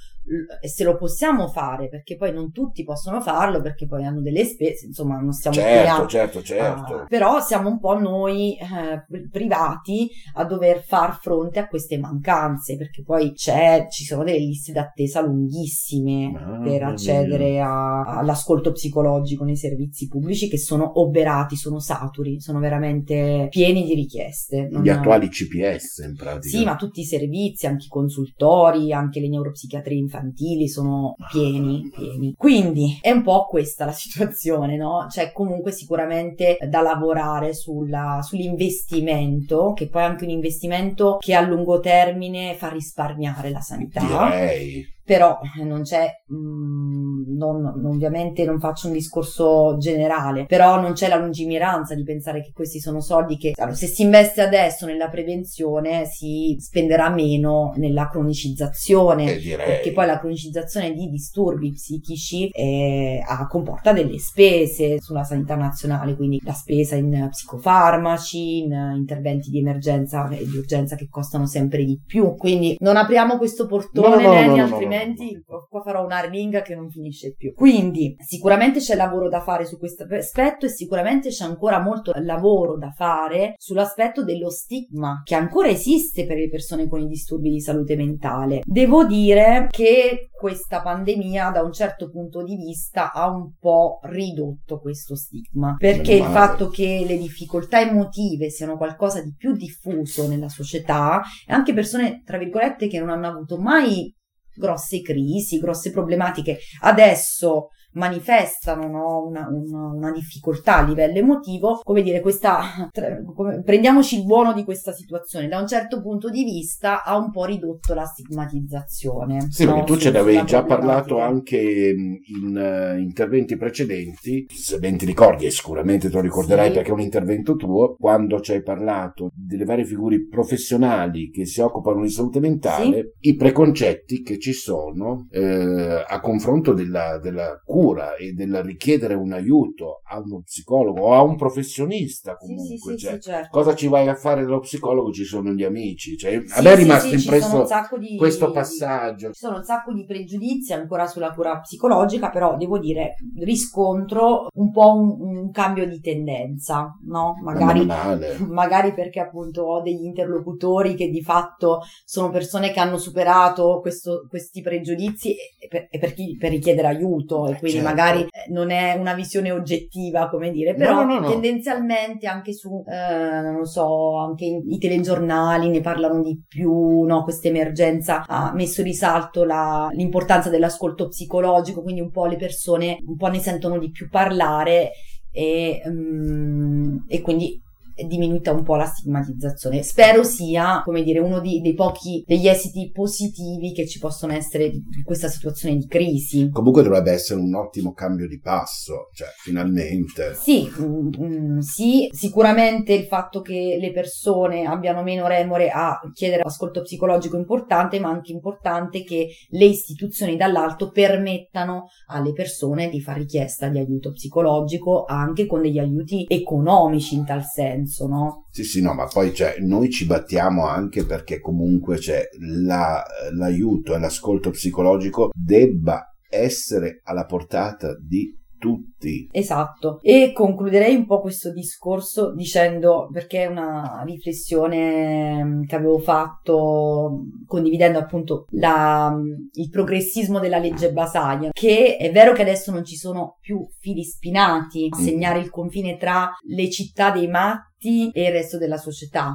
e 0.60 0.68
se 0.68 0.84
lo 0.84 0.96
possiamo 0.98 1.48
fare, 1.48 1.88
perché 1.88 2.16
poi 2.16 2.34
non 2.34 2.52
tutti 2.52 2.84
possono 2.84 3.18
farlo, 3.22 3.62
perché 3.62 3.86
poi 3.86 4.04
hanno 4.04 4.20
delle 4.20 4.44
spese, 4.44 4.84
insomma, 4.84 5.18
non 5.18 5.32
stiamo 5.32 5.56
Certo, 5.56 5.82
chiamando- 5.82 6.06
certo, 6.08 6.42
certo. 6.42 6.94
Ah, 6.96 7.06
però 7.08 7.40
siamo 7.40 7.70
un 7.70 7.78
po' 7.80 7.98
noi 7.98 8.52
eh, 8.58 9.04
pri- 9.08 9.26
privati 9.30 10.10
a 10.34 10.44
dover 10.44 10.82
far 10.84 11.18
fronte 11.18 11.58
a 11.60 11.66
queste 11.66 11.96
mancanze, 11.98 12.76
perché 12.76 13.02
poi 13.02 13.32
c'è, 13.32 13.86
ci 13.88 14.04
sono 14.04 14.22
delle 14.22 14.38
liste 14.38 14.72
d'attesa 14.72 15.22
lunghissime 15.22 16.30
Mamma 16.30 16.62
per 16.62 16.82
accedere 16.82 17.60
a- 17.60 18.02
all'ascolto 18.02 18.72
psicologico 18.72 19.44
nei 19.44 19.56
servizi 19.56 20.08
pubblici 20.08 20.48
che 20.50 20.58
sono 20.58 21.00
oberati, 21.00 21.56
sono 21.56 21.78
saturi, 21.80 22.38
sono 22.40 22.58
veramente 22.58 23.46
pieni 23.48 23.84
di 23.84 23.94
richieste. 23.94 24.68
Non- 24.70 24.82
Gli 24.82 24.90
attuali 24.90 25.28
CPS 25.76 25.98
in 25.98 26.14
pratica. 26.16 26.56
sì, 26.56 26.64
ma 26.64 26.76
tutti 26.76 27.00
i 27.00 27.04
servizi, 27.04 27.66
anche 27.66 27.86
i 27.86 27.88
consultori, 27.88 28.92
anche 28.92 29.20
le 29.20 29.28
neuropsichiatrie 29.28 29.98
infantili 29.98 30.68
sono 30.68 31.14
pieni, 31.30 31.90
pieni. 31.94 32.34
Quindi 32.36 32.98
è 33.00 33.10
un 33.10 33.22
po' 33.22 33.46
questa 33.46 33.84
la 33.84 33.92
situazione, 33.92 34.76
no? 34.76 35.06
C'è 35.08 35.32
comunque 35.32 35.72
sicuramente 35.72 36.56
da 36.68 36.80
lavorare 36.80 37.54
sulla- 37.54 38.20
sull'investimento, 38.22 39.72
che 39.72 39.88
poi 39.88 40.02
è 40.02 40.04
anche 40.06 40.24
un 40.24 40.30
investimento 40.30 41.16
che 41.18 41.34
a 41.34 41.40
lungo 41.40 41.80
termine 41.80 42.54
fa 42.54 42.68
risparmiare 42.68 43.50
la 43.50 43.60
sanità 43.60 44.00
Direi. 44.00 44.96
Però 45.08 45.38
eh, 45.58 45.64
non 45.64 45.84
c'è, 45.84 46.06
mm, 46.30 47.34
non- 47.34 47.82
ovviamente 47.86 48.44
non 48.44 48.60
faccio 48.60 48.88
un 48.88 48.92
discorso 48.92 49.78
generale, 49.78 50.44
però 50.44 50.78
non 50.78 50.92
c'è 50.92 51.08
la 51.08 51.16
lungimiranza 51.16 51.94
di 51.94 52.02
pensare 52.02 52.42
che 52.42 52.50
questi 52.52 52.78
sono 52.78 53.00
soldi 53.00 53.38
che 53.38 53.52
allora, 53.56 53.74
se 53.74 53.86
si 53.86 54.02
investe 54.02 54.42
adesso 54.42 54.84
nella 54.84 55.08
prevenzione 55.08 56.04
si 56.04 56.54
spenderà 56.60 57.08
meno 57.08 57.72
nella 57.76 58.10
cronicizzazione, 58.10 59.32
Eh, 59.32 59.56
perché 59.56 59.92
poi 59.92 60.04
la 60.04 60.18
cronicizzazione 60.18 60.92
di 60.92 61.08
disturbi 61.08 61.72
psichici 61.72 62.48
eh, 62.48 63.22
comporta 63.48 63.94
delle 63.94 64.18
spese 64.18 65.00
sulla 65.00 65.24
sanità 65.24 65.54
nazionale, 65.54 66.16
quindi 66.16 66.38
la 66.44 66.52
spesa 66.52 66.96
in 66.96 67.28
psicofarmaci, 67.30 68.58
in 68.58 68.72
eh, 68.74 68.94
interventi 68.94 69.48
di 69.48 69.60
emergenza 69.60 70.28
e 70.28 70.46
di 70.46 70.56
urgenza 70.58 70.96
che 70.96 71.08
costano 71.08 71.46
sempre 71.46 71.82
di 71.84 71.98
più, 72.04 72.34
quindi 72.36 72.76
non 72.80 72.96
apriamo 72.98 73.38
questo 73.38 73.66
portone 73.66 74.16
No, 74.22 74.22
no, 74.22 74.32
Lenny, 74.32 74.56
no, 74.58 74.66
no, 74.66 74.76
altrimenti 74.98 75.42
qua 75.44 75.82
farò 75.82 76.04
una 76.04 76.20
ringa 76.20 76.62
che 76.62 76.74
non 76.74 76.90
finisce 76.90 77.34
più. 77.34 77.54
Quindi 77.54 78.16
sicuramente 78.18 78.80
c'è 78.80 78.94
lavoro 78.94 79.28
da 79.28 79.40
fare 79.40 79.64
su 79.64 79.78
questo 79.78 80.06
aspetto 80.10 80.66
e 80.66 80.70
sicuramente 80.70 81.30
c'è 81.30 81.44
ancora 81.44 81.80
molto 81.80 82.12
lavoro 82.16 82.76
da 82.76 82.90
fare 82.90 83.54
sull'aspetto 83.56 84.24
dello 84.24 84.50
stigma 84.50 85.22
che 85.24 85.34
ancora 85.34 85.68
esiste 85.68 86.26
per 86.26 86.36
le 86.36 86.48
persone 86.48 86.88
con 86.88 87.00
i 87.00 87.06
disturbi 87.06 87.50
di 87.50 87.60
salute 87.60 87.96
mentale. 87.96 88.62
Devo 88.64 89.04
dire 89.04 89.66
che 89.70 90.28
questa 90.38 90.82
pandemia 90.82 91.50
da 91.50 91.62
un 91.62 91.72
certo 91.72 92.08
punto 92.10 92.44
di 92.44 92.54
vista 92.54 93.12
ha 93.12 93.28
un 93.28 93.54
po' 93.58 93.98
ridotto 94.04 94.78
questo 94.78 95.16
stigma 95.16 95.74
perché 95.76 96.14
il 96.14 96.24
fatto 96.24 96.68
che 96.68 97.04
le 97.06 97.18
difficoltà 97.18 97.80
emotive 97.80 98.48
siano 98.48 98.76
qualcosa 98.76 99.20
di 99.20 99.34
più 99.36 99.54
diffuso 99.56 100.28
nella 100.28 100.48
società 100.48 101.20
e 101.44 101.52
anche 101.52 101.74
persone 101.74 102.22
tra 102.24 102.38
virgolette 102.38 102.86
che 102.86 103.00
non 103.00 103.10
hanno 103.10 103.26
avuto 103.26 103.58
mai 103.58 104.14
grosse 104.58 105.00
crisi, 105.00 105.58
grosse 105.58 105.90
problematiche, 105.90 106.58
adesso 106.82 107.70
manifestano 107.98 108.88
no, 108.88 109.26
una, 109.26 109.46
una- 109.50 109.92
una 109.94 110.10
difficoltà 110.12 110.78
a 110.78 110.82
livello 110.84 111.18
emotivo, 111.18 111.80
come 111.82 112.02
dire, 112.02 112.20
questa, 112.20 112.88
tra- 112.90 113.20
come- 113.34 113.62
prendiamoci 113.62 114.18
il 114.18 114.24
buono 114.24 114.52
di 114.52 114.64
questa 114.64 114.92
situazione, 114.92 115.48
da 115.48 115.58
un 115.60 115.66
certo 115.66 116.00
punto 116.00 116.30
di 116.30 116.44
vista 116.44 117.02
ha 117.04 117.16
un 117.16 117.30
po' 117.30 117.44
ridotto 117.44 117.92
la 117.94 118.04
stigmatizzazione. 118.04 119.46
Sì, 119.50 119.64
no, 119.64 119.72
perché 119.74 119.86
tu 119.86 119.94
su- 119.94 120.00
ce 120.00 120.10
ne 120.10 120.18
avevi 120.18 120.44
già 120.44 120.64
parlato 120.64 121.18
anche 121.20 121.92
mh, 121.94 122.16
in 122.48 122.56
eh, 122.56 122.98
interventi 123.00 123.56
precedenti, 123.56 124.46
se 124.48 124.78
ben 124.78 124.96
ti 124.96 125.04
ricordi, 125.04 125.46
e 125.46 125.50
sicuramente 125.50 126.08
te 126.08 126.14
lo 126.14 126.20
ricorderai 126.20 126.68
Sì. 126.68 126.72
perché 126.74 126.90
è 126.90 126.92
un 126.92 127.00
intervento 127.00 127.56
tuo, 127.56 127.96
quando 127.98 128.40
ci 128.40 128.52
hai 128.52 128.62
parlato 128.62 129.30
delle 129.34 129.64
varie 129.64 129.84
figure 129.84 130.26
professionali 130.28 131.30
che 131.30 131.44
si 131.46 131.60
occupano 131.60 132.02
di 132.02 132.10
salute 132.10 132.40
mentale, 132.40 133.12
i 133.20 133.34
preconcetti 133.34 134.22
che 134.22 134.38
ci 134.38 134.52
sono 134.52 135.26
eh, 135.30 136.04
a 136.06 136.20
confronto 136.20 136.72
della, 136.72 137.18
della 137.18 137.60
cura 137.64 137.86
e 137.96 138.32
del 138.32 138.62
richiedere 138.62 139.14
un 139.14 139.32
aiuto 139.32 140.00
a 140.04 140.18
uno 140.18 140.42
psicologo 140.44 141.00
o 141.00 141.14
a 141.14 141.22
un 141.22 141.36
professionista 141.36 142.36
comunque. 142.36 142.66
sì, 142.66 142.76
sì, 142.76 142.96
cioè, 142.98 143.18
certo. 143.18 143.48
Cosa 143.50 143.74
ci 143.74 143.88
vai 143.88 144.08
a 144.08 144.14
fare 144.14 144.42
dallo 144.42 144.60
psicologo? 144.60 145.10
Ci 145.12 145.24
sono 145.24 145.52
gli 145.52 145.64
amici. 145.64 146.16
Cioè, 146.16 146.42
a 146.54 146.62
me 146.62 146.72
è 146.72 146.76
rimasto 146.76 147.14
impresso 147.14 147.66
di- 147.98 148.16
questo 148.16 148.50
passaggio. 148.50 149.28
Ci 149.32 149.40
sono 149.40 149.56
un 149.56 149.64
sacco 149.64 149.92
di 149.92 150.04
pregiudizi 150.04 150.72
ancora 150.72 151.06
sulla 151.06 151.32
cura 151.32 151.58
psicologica, 151.60 152.30
però 152.30 152.56
devo 152.56 152.78
dire, 152.78 153.14
riscontro 153.62 154.48
un 154.54 154.70
po' 154.70 154.94
un, 154.94 155.16
un 155.20 155.50
cambio 155.50 155.86
di 155.86 156.00
tendenza, 156.00 156.96
no? 157.06 157.34
Magari, 157.42 157.86
magari 158.48 158.94
perché 158.94 159.20
appunto 159.20 159.62
ho 159.62 159.82
degli 159.82 160.04
interlocutori 160.04 160.94
che 160.94 161.08
di 161.08 161.22
fatto 161.22 161.80
sono 162.04 162.30
persone 162.30 162.72
che 162.72 162.80
hanno 162.80 162.98
superato 162.98 163.80
questo- 163.80 164.26
questi 164.28 164.60
pregiudizi 164.60 165.30
e 165.32 165.68
per, 165.68 165.88
e 165.90 165.98
per 165.98 166.14
chi- 166.14 166.36
per 166.38 166.50
richiedere 166.50 166.88
aiuto 166.88 167.46
e 167.48 167.58
quindi 167.58 167.67
certo. 167.72 167.88
magari 167.88 168.20
eh, 168.22 168.50
non 168.50 168.70
è 168.70 168.94
una 168.94 169.14
visione 169.14 169.50
oggettiva, 169.50 170.28
come 170.28 170.50
dire, 170.50 170.74
però 170.74 171.04
No, 171.04 171.14
no, 171.14 171.20
no, 171.20 171.30
tendenzialmente 171.30 172.26
anche 172.26 172.52
su, 172.52 172.84
eh, 172.86 173.40
non 173.40 173.64
so, 173.64 174.18
anche 174.18 174.44
i, 174.44 174.78
telegiornali 174.78 175.68
ne 175.68 175.80
parlano 175.80 176.22
di 176.22 176.40
più, 176.46 177.02
no? 177.02 177.22
Questa 177.22 177.48
emergenza 177.48 178.24
ha 178.26 178.52
messo 178.54 178.80
in 178.80 178.86
risalto 178.86 179.44
la- 179.44 179.88
l'importanza 179.92 180.50
dell'ascolto 180.50 181.08
psicologico, 181.08 181.82
quindi 181.82 182.00
un 182.00 182.10
po' 182.10 182.26
le 182.26 182.36
persone 182.36 182.98
un 183.06 183.16
po' 183.16 183.28
ne 183.28 183.38
sentono 183.38 183.78
di 183.78 183.90
più 183.90 184.08
parlare 184.08 184.90
e, 185.30 185.82
mm, 185.88 186.96
e 187.08 187.20
quindi 187.20 187.60
diminuita 188.06 188.52
un 188.52 188.62
po' 188.62 188.76
la 188.76 188.86
stigmatizzazione. 188.86 189.82
Spero 189.82 190.24
sia, 190.24 190.82
come 190.84 191.02
dire, 191.02 191.18
uno 191.18 191.40
di- 191.40 191.60
dei 191.60 191.74
pochi, 191.74 192.22
degli 192.26 192.48
esiti 192.48 192.90
positivi 192.90 193.72
che 193.72 193.86
ci 193.86 193.98
possono 193.98 194.32
essere 194.32 194.70
di 194.70 194.78
di 194.98 195.02
questa 195.02 195.28
situazione 195.28 195.76
di 195.76 195.86
crisi. 195.86 196.50
Comunque 196.50 196.82
dovrebbe 196.82 197.12
essere 197.12 197.40
un 197.40 197.54
ottimo 197.54 197.92
cambio 197.92 198.26
di 198.26 198.40
passo, 198.40 199.08
cioè 199.12 199.28
finalmente. 199.38 200.34
Sì, 200.34 200.68
mm, 200.80 201.08
mm, 201.20 201.58
sì, 201.58 202.08
sicuramente 202.10 202.92
il 202.92 203.04
fatto 203.04 203.40
che 203.40 203.78
le 203.80 203.92
persone 203.92 204.64
abbiano 204.64 205.02
meno 205.02 205.26
remore 205.26 205.70
a 205.70 205.98
chiedere 206.12 206.42
ascolto 206.42 206.82
psicologico 206.82 207.36
è 207.36 207.40
importante, 207.40 208.00
ma 208.00 208.08
anche 208.10 208.32
importante 208.32 209.04
che 209.04 209.28
le 209.48 209.64
istituzioni 209.64 210.36
dall'alto 210.36 210.90
permettano 210.90 211.86
alle 212.08 212.32
persone 212.32 212.88
di 212.88 213.00
fare 213.00 213.20
richiesta 213.20 213.68
di 213.68 213.78
aiuto 213.78 214.12
psicologico 214.12 215.04
anche 215.04 215.46
con 215.46 215.62
degli 215.62 215.78
aiuti 215.78 216.24
economici 216.28 217.14
in 217.14 217.24
tal 217.24 217.44
senso, 217.44 217.87
no? 218.06 218.46
Sì, 218.50 218.64
sì, 218.64 218.80
no, 218.82 218.94
ma 218.94 219.06
poi 219.06 219.32
cioè, 219.34 219.56
noi 219.60 219.90
ci 219.90 220.06
battiamo 220.06 220.66
anche 220.66 221.04
perché 221.04 221.40
comunque 221.40 221.96
c'è 221.98 222.24
la- 222.64 223.02
l'aiuto 223.32 223.94
e 223.94 223.98
l'ascolto 223.98 224.50
psicologico 224.50 225.30
debba 225.32 226.04
essere 226.30 227.00
alla 227.04 227.24
portata 227.24 227.96
di 227.98 228.36
tutti. 228.58 229.28
Esatto, 229.30 230.00
e 230.02 230.32
concluderei 230.34 230.96
un 230.96 231.06
po' 231.06 231.20
questo 231.20 231.52
discorso 231.52 232.34
dicendo, 232.34 233.08
perché 233.12 233.44
è 233.44 233.46
una 233.46 234.02
riflessione 234.04 235.44
mm, 235.44 235.62
che 235.64 235.76
avevo 235.76 235.98
fatto 236.00 237.22
condividendo 237.46 237.98
appunto 237.98 238.46
la- 238.50 239.10
mm, 239.14 239.32
il 239.52 239.68
progressismo 239.70 240.40
della 240.40 240.58
legge 240.58 240.92
Basaglia, 240.92 241.50
che 241.52 241.96
è 241.96 242.10
vero 242.10 242.32
che 242.32 242.42
adesso 242.42 242.72
non 242.72 242.84
ci 242.84 242.96
sono 242.96 243.36
più 243.40 243.64
fili 243.78 244.02
spinati 244.02 244.88
a 244.90 244.98
Mm. 244.98 245.04
segnare 245.04 245.38
il 245.38 245.50
confine 245.50 245.96
tra 245.96 246.30
le 246.48 246.68
città 246.70 247.10
dei 247.10 247.28
matti 247.28 247.66
e 248.12 248.24
il 248.24 248.32
resto 248.32 248.58
della 248.58 248.78
società. 248.78 249.34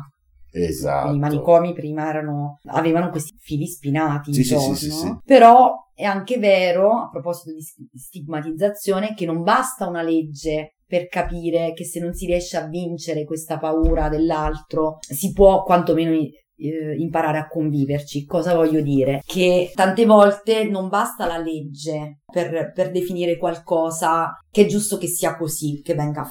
Esatto. 0.51 1.13
I 1.13 1.17
manicomi 1.17 1.73
prima 1.73 2.07
erano, 2.07 2.59
avevano 2.65 3.09
questi 3.09 3.35
fili 3.39 3.65
spinati 3.65 4.33
Sì, 4.33 4.53
intorno, 4.53 4.75
sì, 4.75 4.91
sì, 4.91 4.97
sì. 4.97 5.17
però 5.25 5.73
è 5.95 6.03
anche 6.03 6.37
vero, 6.37 6.91
a 7.03 7.09
proposito 7.09 7.53
di 7.53 7.61
st- 7.61 7.81
stigmatizzazione, 7.95 9.13
che 9.15 9.25
non 9.25 9.41
basta 9.41 9.87
una 9.87 10.03
legge 10.03 10.75
per 10.85 11.07
capire 11.07 11.73
che 11.73 11.85
se 11.85 11.99
non 11.99 12.13
si 12.13 12.27
riesce 12.27 12.57
a 12.57 12.67
vincere 12.67 13.25
questa 13.25 13.57
paura 13.57 14.09
dell'altro, 14.09 14.97
si 14.99 15.31
può 15.31 15.63
quantomeno 15.63 16.11
eh, 16.55 16.95
imparare 16.97 17.39
a 17.39 17.47
conviverci. 17.47 18.25
Cosa 18.25 18.53
voglio 18.53 18.81
dire? 18.81 19.21
Che 19.25 19.71
tante 19.73 20.05
volte 20.05 20.65
non 20.65 20.89
basta 20.89 21.25
la 21.25 21.37
legge 21.37 22.19
per, 22.31 22.71
per 22.73 22.91
definire 22.91 23.37
qualcosa 23.37 24.37
che 24.51 24.63
è 24.63 24.65
giusto 24.65 24.97
che 24.97 25.07
sia 25.07 25.35
così, 25.35 25.81
che 25.81 25.95
venga 25.95 26.23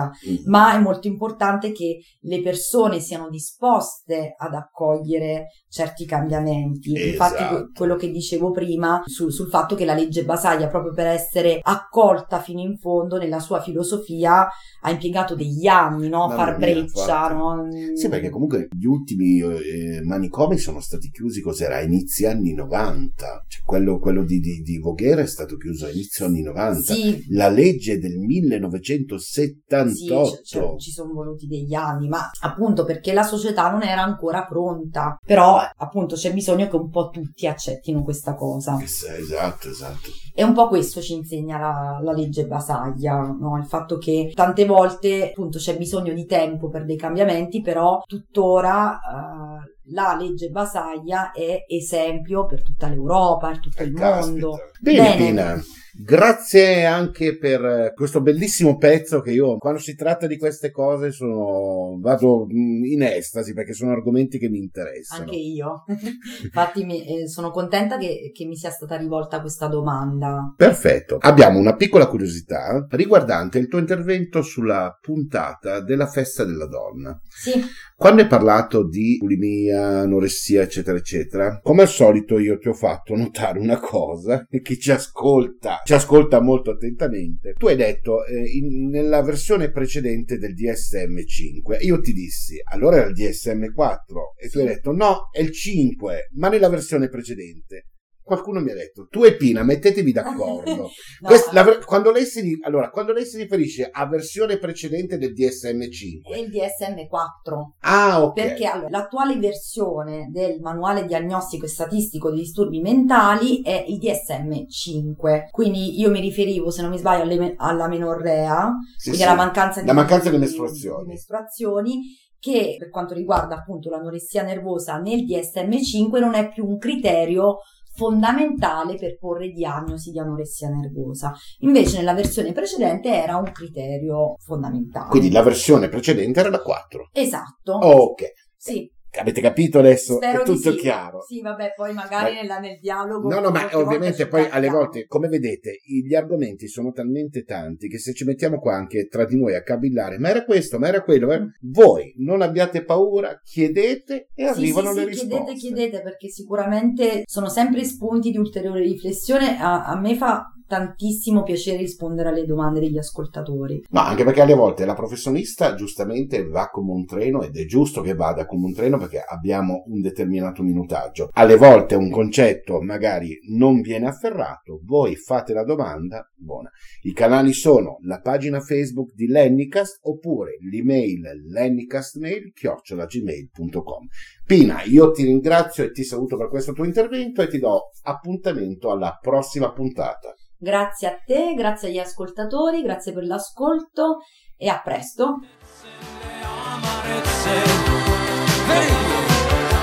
vita, 0.00 0.10
mm. 0.28 0.50
ma 0.50 0.74
è 0.74 0.78
molto 0.78 1.06
importante 1.08 1.72
che 1.72 1.98
le 2.20 2.40
persone 2.40 3.00
siano 3.00 3.28
disposte 3.28 4.34
ad 4.36 4.54
accogliere 4.54 5.48
certi 5.68 6.06
cambiamenti. 6.06 6.96
Esatto. 6.96 7.42
Infatti 7.42 7.72
quello 7.74 7.96
che 7.96 8.10
dicevo 8.10 8.50
prima 8.50 9.02
su, 9.04 9.28
sul 9.28 9.48
fatto 9.48 9.74
che 9.74 9.84
la 9.84 9.94
legge 9.94 10.24
Basaglia, 10.24 10.68
proprio 10.68 10.92
per 10.92 11.06
essere 11.06 11.60
accolta 11.62 12.40
fino 12.40 12.60
in 12.60 12.76
fondo 12.78 13.18
nella 13.18 13.40
sua 13.40 13.60
filosofia, 13.60 14.48
ha 14.82 14.90
impiegato 14.90 15.34
degli 15.34 15.66
anni, 15.66 16.08
no? 16.08 16.30
Far 16.30 16.56
breccia, 16.56 17.32
no? 17.32 17.66
Sì, 17.94 18.08
perché 18.08 18.30
comunque 18.30 18.68
gli 18.76 18.86
ultimi 18.86 19.40
eh, 19.40 20.00
manicomi 20.02 20.58
sono 20.58 20.80
stati 20.80 21.10
chiusi, 21.10 21.40
cos'era? 21.40 21.76
A 21.76 21.82
inizi 21.82 22.26
anni 22.26 22.52
90. 22.52 23.44
Cioè, 23.46 23.62
quello, 23.64 23.98
quello 23.98 24.24
di, 24.24 24.40
di, 24.40 24.60
di 24.62 24.78
Voghera 24.78 25.22
è 25.22 25.26
stato 25.26 25.56
chiuso 25.56 25.86
a 25.86 25.90
inizio 25.90 26.26
anni 26.26 26.42
90. 26.42 26.94
Sì. 26.94 27.24
La 27.30 27.48
legge 27.48 27.98
del 27.98 28.18
1970 28.18 29.89
98. 29.90 30.36
Sì, 30.36 30.42
cioè, 30.44 30.76
ci 30.78 30.90
sono 30.90 31.12
voluti 31.12 31.46
degli 31.46 31.74
anni, 31.74 32.08
ma 32.08 32.30
appunto 32.40 32.84
perché 32.84 33.12
la 33.12 33.22
società 33.22 33.70
non 33.70 33.82
era 33.82 34.02
ancora 34.02 34.44
pronta. 34.44 35.18
Però 35.24 35.58
appunto 35.76 36.14
c'è 36.14 36.32
bisogno 36.32 36.68
che 36.68 36.76
un 36.76 36.90
po' 36.90 37.10
tutti 37.10 37.46
accettino 37.46 38.02
questa 38.02 38.34
cosa. 38.34 38.78
Esatto, 38.80 39.68
esatto. 39.68 40.10
E 40.34 40.42
un 40.42 40.52
po' 40.52 40.68
questo 40.68 41.00
ci 41.00 41.14
insegna 41.14 41.58
la, 41.58 42.00
la 42.02 42.12
legge 42.12 42.46
Basaglia, 42.46 43.20
no? 43.20 43.56
il 43.58 43.66
fatto 43.66 43.98
che 43.98 44.32
tante 44.34 44.64
volte 44.64 45.30
appunto 45.30 45.58
c'è 45.58 45.76
bisogno 45.76 46.12
di 46.12 46.24
tempo 46.24 46.68
per 46.68 46.84
dei 46.84 46.96
cambiamenti, 46.96 47.60
però 47.60 48.02
tuttora... 48.06 48.98
Uh, 49.04 49.78
la 49.90 50.16
legge 50.18 50.48
Basaglia 50.48 51.32
è 51.32 51.64
esempio 51.68 52.46
per 52.46 52.62
tutta 52.62 52.88
l'Europa, 52.88 53.48
per 53.48 53.60
tutto 53.60 53.82
il 53.82 53.92
mondo. 53.92 54.58
Bene, 54.80 55.16
Pina. 55.16 55.62
Grazie 55.92 56.86
anche 56.86 57.36
per 57.36 57.64
eh, 57.64 57.92
questo 57.94 58.20
bellissimo 58.20 58.76
pezzo 58.78 59.20
che 59.20 59.32
io, 59.32 59.58
quando 59.58 59.80
si 59.80 59.94
tratta 59.94 60.26
di 60.26 60.38
queste 60.38 60.70
cose, 60.70 61.10
sono, 61.10 61.98
vado 62.00 62.46
mm, 62.46 62.84
in 62.84 63.02
estasi 63.02 63.52
perché 63.52 63.72
sono 63.72 63.90
argomenti 63.90 64.38
che 64.38 64.48
mi 64.48 64.58
interessano. 64.58 65.24
Anche 65.24 65.36
io. 65.36 65.84
Infatti 66.42 66.84
mi- 66.84 67.22
eh, 67.22 67.28
sono 67.28 67.50
contenta 67.50 67.98
che, 67.98 68.30
che 68.32 68.46
mi 68.46 68.56
sia 68.56 68.70
stata 68.70 68.96
rivolta 68.96 69.40
questa 69.40 69.66
domanda. 69.66 70.54
Perfetto. 70.56 71.18
Abbiamo 71.20 71.58
una 71.58 71.74
piccola 71.74 72.06
curiosità 72.06 72.86
riguardante 72.90 73.58
il 73.58 73.68
tuo 73.68 73.78
intervento 73.78 74.42
sulla 74.42 74.96
puntata 75.00 75.80
della 75.80 76.06
festa 76.06 76.44
della 76.44 76.66
donna. 76.66 77.18
Sì. 77.28 77.62
Quando 77.96 78.22
hai 78.22 78.28
parlato 78.28 78.88
di 78.88 79.18
bulimia, 79.18 79.79
anoressia, 79.80 80.62
eccetera, 80.62 80.96
eccetera, 80.96 81.60
come 81.62 81.82
al 81.82 81.88
solito 81.88 82.38
io 82.38 82.58
ti 82.58 82.68
ho 82.68 82.74
fatto 82.74 83.14
notare 83.14 83.58
una 83.58 83.78
cosa 83.78 84.46
e 84.50 84.60
chi 84.60 84.78
ci 84.78 84.90
ascolta, 84.90 85.80
ci 85.84 85.94
ascolta 85.94 86.40
molto 86.40 86.70
attentamente. 86.70 87.54
Tu 87.58 87.66
hai 87.66 87.76
detto 87.76 88.24
eh, 88.24 88.42
in- 88.48 88.88
nella 88.88 89.22
versione 89.22 89.70
precedente 89.70 90.38
del 90.38 90.54
DSM5, 90.54 91.84
io 91.84 92.00
ti 92.00 92.12
dissi, 92.12 92.56
allora 92.70 92.96
era 92.96 93.08
il 93.08 93.14
DSM4 93.14 93.96
e 94.38 94.48
tu 94.48 94.58
hai 94.58 94.66
detto 94.66 94.92
no, 94.92 95.28
è 95.32 95.40
il 95.40 95.52
5, 95.52 96.30
ma 96.32 96.48
nella 96.48 96.68
versione 96.68 97.08
precedente. 97.08 97.86
Qualcuno 98.30 98.60
mi 98.60 98.70
ha 98.70 98.74
detto, 98.74 99.08
tu 99.10 99.24
e 99.24 99.34
Pina, 99.36 99.64
mettetevi 99.64 100.12
d'accordo. 100.12 100.88
No, 101.20 101.28
Quest- 101.28 101.52
la 101.52 101.64
quando, 101.84 102.12
lei 102.12 102.24
si, 102.24 102.56
allora, 102.62 102.90
quando 102.90 103.12
lei 103.12 103.24
si 103.26 103.36
riferisce 103.38 103.88
a 103.90 104.06
versione 104.06 104.56
precedente 104.58 105.18
del 105.18 105.32
DSM5, 105.32 106.32
È 106.32 106.36
il 106.38 106.48
DSM-4. 106.48 107.70
ah, 107.80 108.22
ok. 108.22 108.32
Perché 108.34 108.66
allora, 108.66 108.88
l'attuale 108.88 109.36
versione 109.36 110.28
del 110.30 110.60
manuale 110.60 111.06
diagnostico 111.06 111.64
e 111.66 111.68
statistico 111.68 112.30
dei 112.30 112.38
disturbi 112.38 112.80
mentali 112.80 113.62
è 113.62 113.84
il 113.88 113.98
DSM-5. 113.98 115.50
Quindi 115.50 115.98
io 115.98 116.10
mi 116.10 116.20
riferivo, 116.20 116.70
se 116.70 116.82
non 116.82 116.90
mi 116.90 116.98
sbaglio, 116.98 117.22
alle- 117.24 117.54
alla 117.56 117.88
menorrea, 117.88 118.70
Sì, 118.96 119.08
quindi 119.10 119.20
sì. 119.22 119.26
alla 119.26 119.36
mancanza 119.36 119.80
di, 119.80 119.86
La 119.86 119.92
mancanza 119.92 120.30
di 120.30 120.36
di- 120.36 120.40
mestruazioni. 120.42 121.02
di 121.02 121.08
mestruazioni, 121.08 122.00
che 122.38 122.76
per 122.78 122.88
quanto 122.88 123.12
riguarda 123.12 123.56
appunto 123.56 123.90
l'anoressia 123.90 124.42
nervosa 124.42 124.96
nel 124.98 125.24
DSM-5 125.26 126.18
non 126.20 126.34
è 126.34 126.48
più 126.50 126.66
un 126.66 126.78
criterio 126.78 127.58
fondamentale 128.00 128.94
per 128.94 129.18
porre 129.18 129.50
diagnosi 129.50 130.10
di 130.10 130.18
anoressia 130.18 130.70
nervosa. 130.70 131.34
Invece 131.58 131.98
nella 131.98 132.14
versione 132.14 132.52
precedente 132.52 133.10
era 133.12 133.36
un 133.36 133.52
criterio 133.52 134.36
fondamentale. 134.38 135.10
Quindi 135.10 135.30
la 135.30 135.42
versione 135.42 135.88
precedente 135.88 136.40
era 136.40 136.48
la 136.48 136.62
4. 136.62 137.10
Esatto. 137.12 137.72
Ok. 137.74 138.22
Sì. 138.56 138.90
Avete 139.18 139.40
capito 139.40 139.78
adesso? 139.80 140.16
Spero 140.16 140.42
è 140.42 140.44
tutto 140.44 140.70
sì. 140.70 140.76
chiaro. 140.76 141.22
Sì, 141.22 141.40
vabbè, 141.40 141.72
poi 141.74 141.92
magari 141.92 142.34
Ma- 142.34 142.40
nella- 142.40 142.58
nel 142.58 142.78
dialogo. 142.80 143.28
No, 143.28 143.40
no, 143.40 143.50
ma 143.50 143.68
ovviamente 143.72 144.28
poi 144.28 144.46
alle 144.48 144.68
volte, 144.68 145.06
come 145.06 145.28
vedete, 145.28 145.78
gli 145.84 146.14
argomenti 146.14 146.68
sono 146.68 146.92
talmente 146.92 147.42
tanti 147.44 147.88
che 147.88 147.98
se 147.98 148.14
ci 148.14 148.24
mettiamo 148.24 148.58
qua 148.60 148.74
anche 148.76 149.08
tra 149.08 149.24
di 149.24 149.36
noi 149.36 149.54
a 149.56 149.62
cabillare, 149.62 150.18
ma 150.18 150.28
era 150.30 150.44
questo, 150.44 150.78
ma 150.78 150.88
era 150.88 151.02
quello, 151.02 151.32
eh, 151.32 151.40
voi 151.62 152.14
non 152.18 152.40
abbiate 152.40 152.84
paura, 152.84 153.40
chiedete 153.42 154.28
e 154.34 154.44
Sì, 154.44 154.48
arrivano 154.48 154.90
sì, 154.92 154.94
le 154.94 155.00
sì, 155.02 155.08
risposte. 155.08 155.28
chiedete, 155.36 155.54
chiedete, 155.58 156.02
perché 156.02 156.28
sicuramente 156.28 157.22
sono 157.26 157.48
sempre 157.48 157.84
spunti 157.84 158.30
di 158.30 158.38
ulteriore 158.38 158.80
riflessione. 158.80 159.58
A, 159.60 159.86
a 159.86 159.98
me 159.98 160.14
fa 160.16 160.44
tantissimo 160.70 161.42
piacere 161.42 161.78
rispondere 161.78 162.28
alle 162.28 162.46
domande 162.46 162.78
degli 162.78 162.96
ascoltatori. 162.96 163.82
No, 163.90 164.02
anche 164.02 164.22
perché 164.22 164.42
alle 164.42 164.54
volte 164.54 164.84
la 164.84 164.94
professionista 164.94 165.74
giustamente 165.74 166.46
va 166.46 166.68
come 166.68 166.92
un 166.92 167.04
treno 167.06 167.42
ed 167.42 167.56
è 167.56 167.64
giusto 167.64 168.02
che 168.02 168.14
vada 168.14 168.46
come 168.46 168.66
un 168.66 168.72
treno 168.72 168.96
perché 168.96 169.18
abbiamo 169.18 169.82
un 169.86 170.00
determinato 170.00 170.62
minutaggio. 170.62 171.30
Alle 171.32 171.56
volte 171.56 171.96
un 171.96 172.08
concetto 172.08 172.80
magari 172.80 173.36
non 173.48 173.80
viene 173.80 174.06
afferrato, 174.06 174.80
voi 174.84 175.16
fate 175.16 175.52
la 175.52 175.64
domanda, 175.64 176.24
buona. 176.36 176.70
I 177.02 177.12
canali 177.12 177.52
sono 177.52 177.98
la 178.02 178.20
pagina 178.20 178.60
Facebook 178.60 179.12
di 179.12 179.26
Lennicast 179.26 179.98
oppure 180.02 180.52
l'email 180.70 181.22
lennicastmail.gmail.com 181.48 184.06
Pina, 184.46 184.84
io 184.84 185.10
ti 185.10 185.24
ringrazio 185.24 185.82
e 185.82 185.90
ti 185.90 186.04
saluto 186.04 186.36
per 186.36 186.48
questo 186.48 186.72
tuo 186.72 186.84
intervento 186.84 187.42
e 187.42 187.48
ti 187.48 187.58
do 187.58 187.90
appuntamento 188.02 188.92
alla 188.92 189.18
prossima 189.20 189.72
puntata. 189.72 190.32
Grazie 190.62 191.08
a 191.08 191.18
te, 191.24 191.54
grazie 191.54 191.88
agli 191.88 191.98
ascoltatori, 191.98 192.82
grazie 192.82 193.14
per 193.14 193.24
l'ascolto 193.24 194.18
e 194.58 194.68
a 194.68 194.78
presto. 194.84 195.38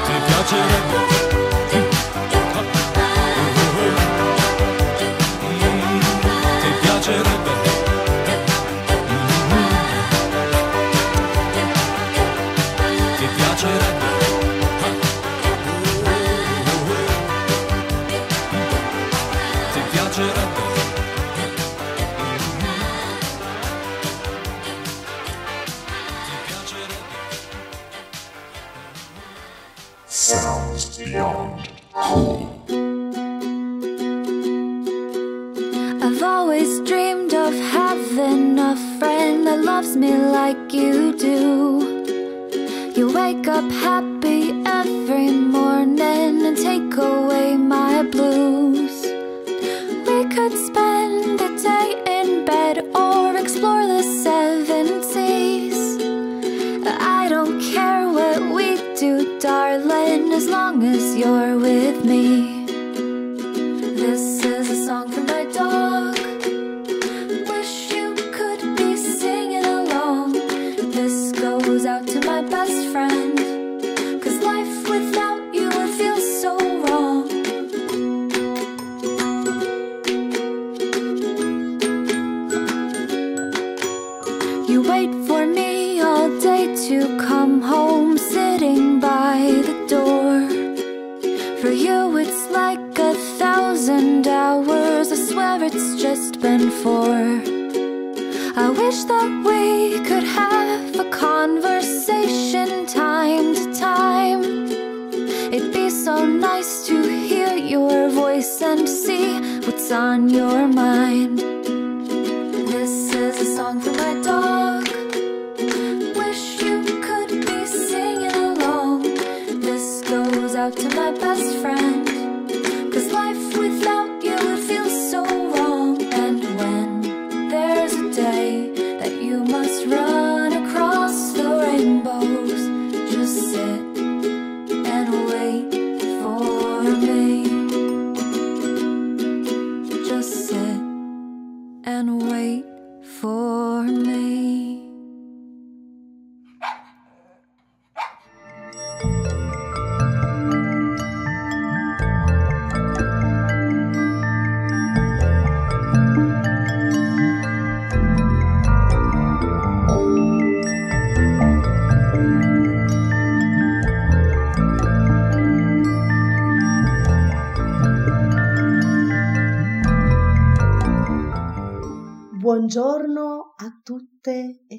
Ti 0.05 1.46
you 40.65 40.96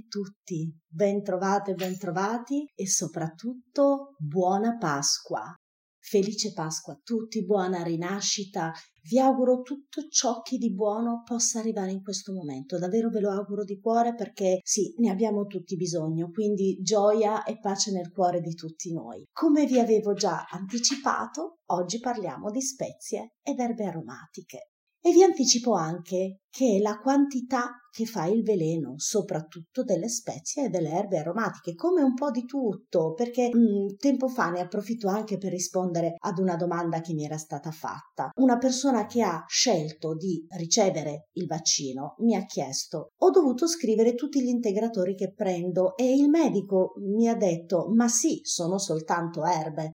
tutti, 0.09 0.75
bentrovate 0.87 1.71
e 1.71 1.75
bentrovati 1.75 2.71
e 2.75 2.89
soprattutto 2.89 4.15
buona 4.19 4.77
Pasqua. 4.77 5.55
Felice 6.01 6.55
Pasqua 6.55 6.95
a 6.95 7.01
tutti, 7.03 7.45
buona 7.45 7.83
rinascita. 7.83 8.73
Vi 9.03 9.19
auguro 9.19 9.61
tutto 9.61 10.09
ciò 10.09 10.41
che 10.41 10.57
di 10.57 10.73
buono 10.73 11.23
possa 11.23 11.59
arrivare 11.59 11.91
in 11.91 12.03
questo 12.03 12.33
momento. 12.33 12.79
Davvero 12.79 13.11
ve 13.11 13.21
lo 13.21 13.31
auguro 13.31 13.63
di 13.63 13.79
cuore 13.79 14.15
perché 14.15 14.61
sì, 14.63 14.95
ne 14.99 15.11
abbiamo 15.11 15.45
tutti 15.45 15.77
bisogno, 15.77 16.31
quindi 16.31 16.79
gioia 16.81 17.45
e 17.45 17.59
pace 17.59 17.93
nel 17.93 18.11
cuore 18.11 18.41
di 18.41 18.55
tutti 18.55 18.91
noi. 18.91 19.27
Come 19.31 19.67
vi 19.67 19.79
avevo 19.79 20.15
già 20.15 20.47
anticipato, 20.49 21.59
oggi 21.73 22.01
parliamo 22.01 22.51
di 22.51 22.63
spezie 22.63 23.35
ed 23.43 23.59
erbe 23.59 23.85
aromatiche. 23.85 24.71
E 25.01 25.13
vi 25.13 25.23
anticipo 25.23 25.73
anche 25.75 26.41
che 26.51 26.79
la 26.81 26.99
quantità 26.99 27.71
che 27.91 28.05
fa 28.05 28.27
il 28.27 28.43
veleno, 28.43 28.95
soprattutto 28.97 29.83
delle 29.83 30.09
spezie 30.09 30.65
e 30.65 30.69
delle 30.69 30.91
erbe 30.91 31.19
aromatiche, 31.19 31.75
come 31.75 32.03
un 32.03 32.15
po' 32.15 32.31
di 32.31 32.45
tutto, 32.45 33.13
perché 33.15 33.49
mh, 33.49 33.97
tempo 33.97 34.29
fa 34.29 34.51
ne 34.51 34.61
approfitto 34.61 35.09
anche 35.09 35.39
per 35.39 35.51
rispondere 35.51 36.15
ad 36.19 36.39
una 36.39 36.57
domanda 36.57 37.01
che 37.01 37.15
mi 37.15 37.25
era 37.25 37.39
stata 37.39 37.71
fatta. 37.71 38.31
Una 38.37 38.59
persona 38.59 39.07
che 39.07 39.23
ha 39.23 39.45
scelto 39.47 40.15
di 40.15 40.45
ricevere 40.57 41.29
il 41.33 41.47
vaccino 41.47 42.15
mi 42.19 42.35
ha 42.35 42.45
chiesto: 42.45 43.11
ho 43.17 43.31
dovuto 43.31 43.67
scrivere 43.67 44.15
tutti 44.15 44.43
gli 44.43 44.49
integratori 44.49 45.15
che 45.15 45.33
prendo 45.33 45.97
e 45.97 46.13
il 46.13 46.29
medico 46.29 46.95
mi 46.99 47.29
ha 47.29 47.35
detto: 47.37 47.89
ma 47.95 48.09
sì, 48.09 48.41
sono 48.43 48.79
soltanto 48.79 49.45
erbe 49.45 49.93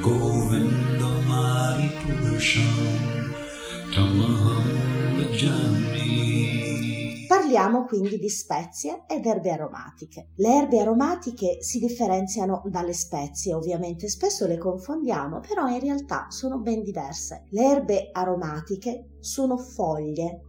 गोविन्दमारिपुरुषं 0.00 2.72
तमहं 3.94 4.68
जाने। 5.38 5.93
Parliamo 7.34 7.84
quindi 7.84 8.16
di 8.16 8.28
spezie 8.28 9.06
ed 9.08 9.26
erbe 9.26 9.50
aromatiche. 9.50 10.28
Le 10.36 10.54
erbe 10.54 10.78
aromatiche 10.78 11.60
si 11.62 11.80
differenziano 11.80 12.62
dalle 12.66 12.92
spezie, 12.92 13.54
ovviamente 13.54 14.08
spesso 14.08 14.46
le 14.46 14.56
confondiamo, 14.56 15.40
però 15.40 15.66
in 15.66 15.80
realtà 15.80 16.26
sono 16.28 16.60
ben 16.60 16.84
diverse. 16.84 17.46
Le 17.50 17.64
erbe 17.64 18.10
aromatiche 18.12 19.16
sono 19.18 19.56
foglie 19.58 20.42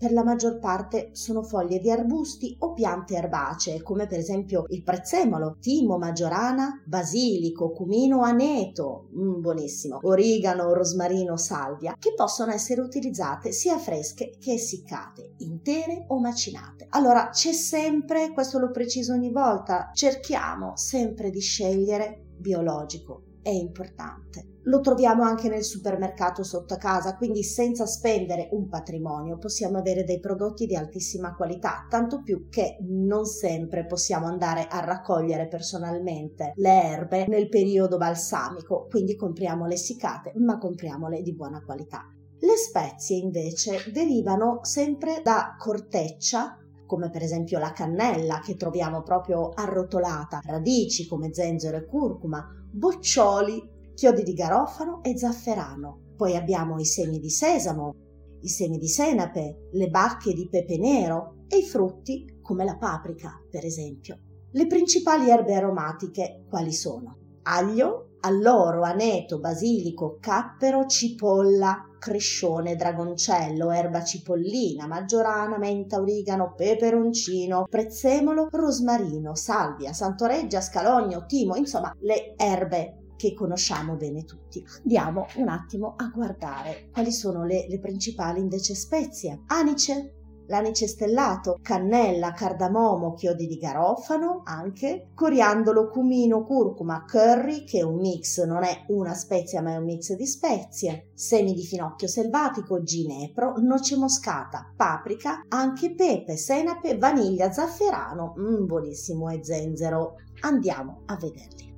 per 0.00 0.12
la 0.12 0.24
maggior 0.24 0.58
parte 0.58 1.10
sono 1.12 1.42
foglie 1.42 1.78
di 1.78 1.90
arbusti 1.90 2.56
o 2.60 2.72
piante 2.72 3.16
erbacee, 3.16 3.82
come 3.82 4.06
per 4.06 4.18
esempio 4.18 4.64
il 4.68 4.82
prezzemolo, 4.82 5.58
timo, 5.60 5.98
maggiorana, 5.98 6.82
basilico, 6.86 7.70
cumino, 7.70 8.22
aneto, 8.22 9.10
mm, 9.14 9.40
buonissimo, 9.42 9.98
origano, 10.04 10.72
rosmarino, 10.72 11.36
salvia, 11.36 11.94
che 11.98 12.14
possono 12.14 12.50
essere 12.50 12.80
utilizzate 12.80 13.52
sia 13.52 13.76
fresche 13.76 14.32
che 14.40 14.54
essiccate, 14.54 15.34
intere 15.40 16.06
o 16.08 16.18
macinate. 16.18 16.86
Allora 16.88 17.28
c'è 17.28 17.52
sempre, 17.52 18.32
questo 18.32 18.58
lo 18.58 18.70
preciso 18.70 19.12
ogni 19.12 19.30
volta, 19.30 19.90
cerchiamo 19.92 20.72
sempre 20.76 21.28
di 21.28 21.40
scegliere 21.40 22.24
biologico, 22.38 23.24
è 23.42 23.50
importante. 23.50 24.58
Lo 24.64 24.80
troviamo 24.80 25.22
anche 25.22 25.48
nel 25.48 25.64
supermercato 25.64 26.42
sotto 26.42 26.76
casa, 26.76 27.16
quindi 27.16 27.42
senza 27.42 27.86
spendere 27.86 28.48
un 28.52 28.68
patrimonio 28.68 29.38
possiamo 29.38 29.78
avere 29.78 30.04
dei 30.04 30.20
prodotti 30.20 30.66
di 30.66 30.76
altissima 30.76 31.34
qualità, 31.34 31.86
tanto 31.88 32.22
più 32.22 32.48
che 32.50 32.76
non 32.82 33.24
sempre 33.24 33.86
possiamo 33.86 34.26
andare 34.26 34.66
a 34.68 34.80
raccogliere 34.80 35.48
personalmente 35.48 36.52
le 36.56 36.82
erbe 36.82 37.26
nel 37.26 37.48
periodo 37.48 37.96
balsamico, 37.96 38.86
quindi 38.90 39.16
compriamole 39.16 39.74
essiccate, 39.74 40.32
ma 40.36 40.58
compriamole 40.58 41.22
di 41.22 41.34
buona 41.34 41.62
qualità. 41.64 42.04
Le 42.38 42.56
spezie 42.56 43.16
invece 43.16 43.90
derivano 43.92 44.60
sempre 44.62 45.20
da 45.22 45.56
corteccia 45.58 46.56
come 46.90 47.08
per 47.08 47.22
esempio 47.22 47.60
la 47.60 47.70
cannella 47.70 48.40
che 48.40 48.56
troviamo 48.56 49.02
proprio 49.02 49.50
arrotolata, 49.50 50.40
radici 50.42 51.06
come 51.06 51.32
zenzero 51.32 51.76
e 51.76 51.86
curcuma, 51.86 52.59
boccioli, 52.70 53.92
chiodi 53.94 54.22
di 54.22 54.32
garofano 54.32 55.02
e 55.02 55.16
zafferano. 55.16 56.14
Poi 56.16 56.36
abbiamo 56.36 56.78
i 56.78 56.84
semi 56.84 57.18
di 57.18 57.30
sesamo, 57.30 57.94
i 58.40 58.48
semi 58.48 58.78
di 58.78 58.88
senape, 58.88 59.68
le 59.72 59.88
bacche 59.88 60.32
di 60.32 60.48
pepe 60.48 60.78
nero 60.78 61.44
e 61.48 61.58
i 61.58 61.64
frutti 61.64 62.38
come 62.40 62.64
la 62.64 62.76
paprika, 62.76 63.40
per 63.50 63.64
esempio. 63.64 64.18
Le 64.52 64.66
principali 64.66 65.30
erbe 65.30 65.54
aromatiche 65.54 66.44
quali 66.48 66.72
sono? 66.72 67.20
aglio, 67.42 68.16
alloro, 68.20 68.82
aneto, 68.82 69.38
basilico, 69.38 70.18
cappero, 70.20 70.86
cipolla, 70.86 71.84
crescione, 72.00 72.74
dragoncello, 72.74 73.70
erba 73.70 74.02
cipollina, 74.02 74.88
maggiorana, 74.88 75.58
menta, 75.58 76.00
origano, 76.00 76.54
peperoncino, 76.56 77.66
prezzemolo, 77.70 78.48
rosmarino, 78.50 79.36
salvia, 79.36 79.92
santoreggia, 79.92 80.60
scalogno, 80.60 81.26
timo, 81.26 81.54
insomma 81.54 81.94
le 82.00 82.34
erbe 82.36 82.96
che 83.16 83.34
conosciamo 83.34 83.96
bene 83.96 84.24
tutti. 84.24 84.64
Andiamo 84.82 85.26
un 85.36 85.48
attimo 85.48 85.94
a 85.96 86.08
guardare 86.08 86.88
quali 86.90 87.12
sono 87.12 87.44
le, 87.44 87.66
le 87.68 87.78
principali 87.78 88.40
invece 88.40 88.74
spezie. 88.74 89.42
Anice, 89.48 90.19
l'anice 90.50 90.88
stellato, 90.88 91.58
cannella, 91.62 92.32
cardamomo, 92.32 93.14
chiodi 93.14 93.46
di 93.46 93.56
garofano 93.56 94.42
anche, 94.44 95.10
coriandolo, 95.14 95.88
cumino, 95.88 96.44
curcuma, 96.44 97.04
curry 97.08 97.64
che 97.64 97.78
è 97.78 97.82
un 97.82 98.00
mix, 98.00 98.44
non 98.44 98.64
è 98.64 98.84
una 98.88 99.14
spezia 99.14 99.62
ma 99.62 99.72
è 99.72 99.76
un 99.76 99.84
mix 99.84 100.12
di 100.14 100.26
spezie, 100.26 101.10
semi 101.14 101.54
di 101.54 101.62
finocchio 101.62 102.08
selvatico, 102.08 102.82
ginepro, 102.82 103.54
noce 103.58 103.96
moscata, 103.96 104.72
paprika, 104.76 105.44
anche 105.48 105.94
pepe, 105.94 106.36
senape, 106.36 106.98
vaniglia, 106.98 107.52
zafferano, 107.52 108.34
mm, 108.36 108.66
buonissimo 108.66 109.30
e 109.30 109.44
zenzero. 109.44 110.16
Andiamo 110.40 111.02
a 111.06 111.16
vederli. 111.16 111.70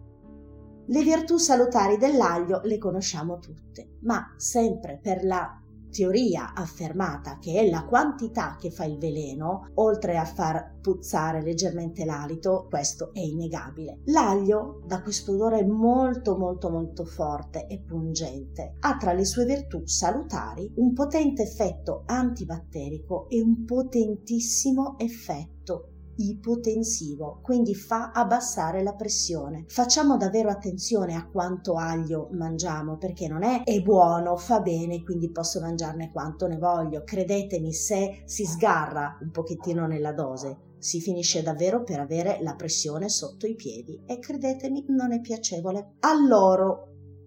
Le 0.86 1.02
virtù 1.02 1.36
salutari 1.36 1.98
dell'aglio 1.98 2.60
le 2.64 2.78
conosciamo 2.78 3.38
tutte, 3.38 3.98
ma 4.00 4.34
sempre 4.36 4.98
per 5.00 5.24
la 5.24 5.61
teoria 5.93 6.55
affermata 6.55 7.38
che 7.38 7.61
è 7.61 7.68
la 7.70 7.84
quantità 7.84 8.57
che 8.59 8.70
fa 8.70 8.84
il 8.84 8.99
veleno, 8.99 9.70
oltre 9.74 10.16
a 10.16 10.24
far 10.24 10.78
puzzare 10.80 11.43
leggermente 11.43 12.05
l'alito, 12.05 12.66
questo 12.68 13.12
è 13.12 13.20
innegabile. 13.20 14.01
L'aglio 14.07 14.82
dà 14.86 15.03
questo 15.03 15.32
odore 15.32 15.64
molto 15.64 16.36
molto 16.36 16.70
molto 16.70 17.05
forte 17.05 17.66
e 17.66 17.80
pungente. 17.80 18.76
Ha 18.80 18.97
tra 18.97 19.12
le 19.12 19.24
sue 19.24 19.45
virtù 19.45 19.86
salutari 19.86 20.72
un 20.76 20.93
potente 20.95 21.43
effetto 21.43 22.03
antibatterico 22.07 23.28
e 23.28 23.40
un 23.40 23.64
potentissimo 23.64 24.99
effetto 24.99 25.91
ipotensivo, 26.16 27.40
quindi 27.42 27.74
fa 27.74 28.10
abbassare 28.12 28.82
la 28.82 28.94
pressione. 28.94 29.64
Facciamo 29.68 30.16
davvero 30.16 30.50
attenzione 30.50 31.14
a 31.14 31.26
quanto 31.26 31.74
aglio 31.74 32.28
mangiamo 32.32 32.96
perché 32.96 33.28
non 33.28 33.42
è 33.42 33.62
è 33.64 33.80
buono, 33.80 34.36
fa 34.36 34.60
bene, 34.60 35.02
quindi 35.02 35.30
posso 35.30 35.60
mangiarne 35.60 36.10
quanto 36.10 36.46
ne 36.46 36.58
voglio. 36.58 37.02
Credetemi, 37.04 37.72
se 37.72 38.22
si 38.24 38.44
sgarra 38.44 39.18
un 39.20 39.30
pochettino 39.30 39.86
nella 39.86 40.12
dose, 40.12 40.70
si 40.78 41.00
finisce 41.00 41.42
davvero 41.42 41.84
per 41.84 42.00
avere 42.00 42.38
la 42.40 42.56
pressione 42.56 43.08
sotto 43.08 43.46
i 43.46 43.54
piedi 43.54 44.02
e 44.04 44.18
credetemi 44.18 44.86
non 44.88 45.12
è 45.12 45.20
piacevole. 45.20 45.94
Allora, 46.00 46.76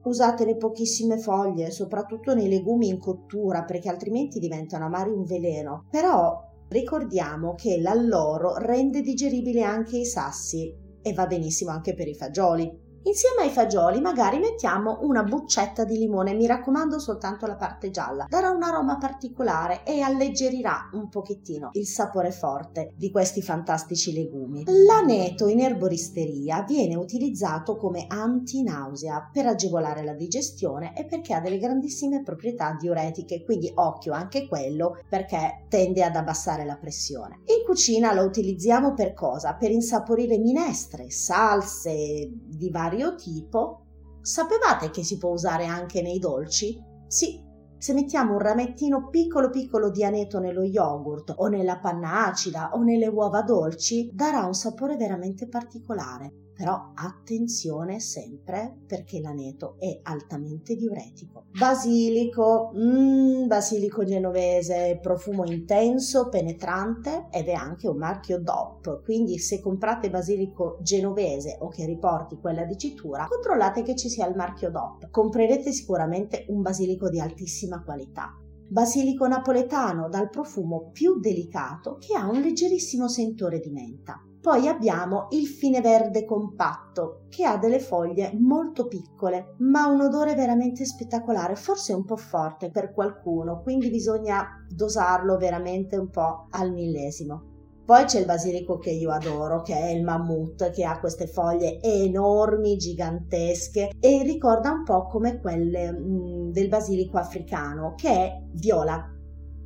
usate 0.04 0.46
le 0.46 0.58
pochissime 0.58 1.18
foglie, 1.18 1.72
soprattutto 1.72 2.34
nei 2.36 2.50
legumi 2.50 2.90
in 2.90 3.00
cottura 3.00 3.64
perché 3.64 3.90
altrimenti 3.90 4.40
diventano 4.40 4.86
amari 4.86 5.12
un 5.12 5.24
veleno. 5.24 5.88
Però 5.90 6.54
Ricordiamo 6.68 7.54
che 7.56 7.80
l'alloro 7.80 8.58
rende 8.58 9.02
digeribili 9.02 9.62
anche 9.62 9.98
i 9.98 10.06
sassi 10.06 10.74
e 11.02 11.14
va 11.14 11.28
benissimo 11.28 11.72
anche 11.72 11.94
per 11.94 12.08
i 12.08 12.16
fagioli. 12.16 12.85
Insieme 13.08 13.44
ai 13.44 13.52
fagioli 13.52 14.02
magari 14.02 14.40
mettiamo 14.40 14.98
una 15.02 15.22
buccetta 15.22 15.84
di 15.84 15.96
limone, 15.96 16.34
mi 16.34 16.48
raccomando 16.48 16.98
soltanto 16.98 17.46
la 17.46 17.56
parte 17.56 17.92
gialla. 17.92 18.26
Darà 18.28 18.50
un 18.50 18.64
aroma 18.64 18.98
particolare 18.98 19.84
e 19.86 20.02
alleggerirà 20.02 20.90
un 20.94 21.08
pochettino 21.10 21.70
il 21.74 21.86
sapore 21.86 22.32
forte 22.32 22.94
di 22.96 23.12
questi 23.12 23.44
fantastici 23.44 24.12
legumi. 24.12 24.64
L'aneto 24.66 25.48
in 25.48 25.60
erboristeria 25.60 26.64
viene 26.64 26.96
utilizzato 26.96 27.78
come 27.78 28.06
antinausea 28.08 29.30
per 29.32 29.46
agevolare 29.46 30.04
la 30.04 30.14
digestione 30.14 30.98
e 30.98 31.06
perché 31.06 31.36
ha 31.36 31.42
delle 31.42 31.60
grandissime 31.60 32.24
proprietà 32.24 32.76
diuretiche, 32.80 33.44
quindi 33.44 33.72
occhio 33.76 34.14
anche 34.14 34.48
quello 34.48 34.98
perché 35.08 35.66
tende 35.70 36.04
ad 36.04 36.16
abbassare 36.16 36.66
la 36.66 36.78
pressione. 36.78 37.42
In 37.46 37.64
cucina 37.68 38.14
lo 38.14 38.24
utilizziamo 38.24 38.96
per 38.96 39.14
cosa? 39.14 39.54
Per 39.54 39.70
insaporire 39.70 40.40
minestre, 40.40 41.12
salse 41.12 42.32
di 42.32 42.72
vario 42.72 42.94
tipo. 43.16 43.86
Sapevate 44.22 44.90
che 44.90 45.04
si 45.04 45.18
può 45.18 45.32
usare 45.32 45.66
anche 45.66 46.02
nei 46.02 46.18
dolci? 46.18 46.82
Sì, 47.08 47.44
se 47.78 47.94
mettiamo 47.94 48.34
un 48.34 48.40
ramettino 48.40 49.10
piccolo 49.10 49.50
piccolo 49.50 49.92
di 49.92 50.04
aneto 50.04 50.40
nello 50.40 50.64
yogurt 50.64 51.34
o 51.38 51.48
nella 51.48 51.78
panna 51.80 52.26
acida 52.26 52.72
o 52.74 52.82
nelle 52.82 53.08
uova 53.08 53.42
dolci, 53.42 54.10
darà 54.14 54.46
un 54.46 54.54
sapore 54.54 54.96
veramente 54.96 55.48
particolare. 55.48 56.45
Però 56.56 56.92
attenzione 56.96 58.00
sempre 58.00 58.78
perché 58.88 59.20
l'aneto 59.20 59.76
è 59.78 60.00
altamente 60.04 60.76
diuretico. 60.76 61.48
Basilico, 61.52 62.72
mm, 62.74 63.46
basilico 63.48 64.06
genovese, 64.06 64.98
profumo 65.02 65.44
intenso, 65.46 66.30
penetrante 66.30 67.28
ed 67.30 67.50
è 67.50 67.54
anche 67.54 67.90
un 67.90 67.98
marchio 67.98 68.40
DOP. 68.40 69.04
Quindi 69.04 69.38
se 69.38 69.60
comprate 69.60 70.10
basilico 70.10 70.78
genovese 70.82 71.58
o 71.60 71.68
che 71.68 71.86
riporti 71.86 72.38
quella 72.40 72.64
dicitura, 72.64 73.28
controllate 73.28 73.84
che 73.84 73.96
ci 73.96 74.08
sia 74.08 74.26
il 74.28 74.36
marchio 74.36 74.72
DOP. 74.72 75.10
Comprerete 75.10 75.74
sicuramente 75.74 76.46
un 76.48 76.62
basilico 76.62 77.10
di 77.10 77.20
altissima 77.20 77.84
qualità. 77.84 78.34
Basilico 78.68 79.28
napoletano 79.28 80.10
dal 80.10 80.30
profumo 80.30 80.90
più 80.92 81.20
delicato 81.20 81.98
che 82.00 82.16
ha 82.16 82.28
un 82.28 82.42
leggerissimo 82.42 83.08
sentore 83.08 83.60
di 83.60 83.70
menta. 83.70 84.20
Poi 84.46 84.68
abbiamo 84.68 85.26
il 85.32 85.48
fine 85.48 85.82
verde 85.82 86.24
compatto, 86.24 87.22
che 87.30 87.46
ha 87.46 87.58
delle 87.58 87.80
foglie 87.80 88.32
molto 88.40 88.86
piccole, 88.86 89.56
ma 89.62 89.88
un 89.88 90.02
odore 90.02 90.36
veramente 90.36 90.86
spettacolare, 90.86 91.56
forse 91.56 91.94
un 91.94 92.06
po' 92.06 92.16
forte 92.16 92.70
per 92.70 92.94
qualcuno, 92.94 93.64
quindi 93.64 93.90
bisogna 93.90 94.64
dosarlo 94.70 95.38
veramente 95.38 95.98
un 95.98 96.12
po' 96.12 96.46
al 96.52 96.72
millesimo. 96.72 97.54
Poi 97.86 98.06
c'è 98.06 98.20
il 98.20 98.26
basilico 98.26 98.78
che 98.78 98.92
io 98.92 99.10
adoro, 99.10 99.64
che 99.64 99.74
è 99.76 99.90
il 99.90 100.04
mammut, 100.04 100.70
che 100.70 100.86
ha 100.86 101.00
queste 101.00 101.26
foglie 101.26 101.82
enormi, 101.82 102.78
gigantesche 102.78 103.94
e 104.00 104.22
ricorda 104.22 104.70
un 104.70 104.84
po' 104.84 105.08
come 105.08 105.40
quelle 105.40 105.92
mh, 105.92 106.52
del 106.52 106.68
basilico 106.68 107.18
africano, 107.18 107.96
che 107.96 108.10
è 108.10 108.44
viola, 108.52 109.12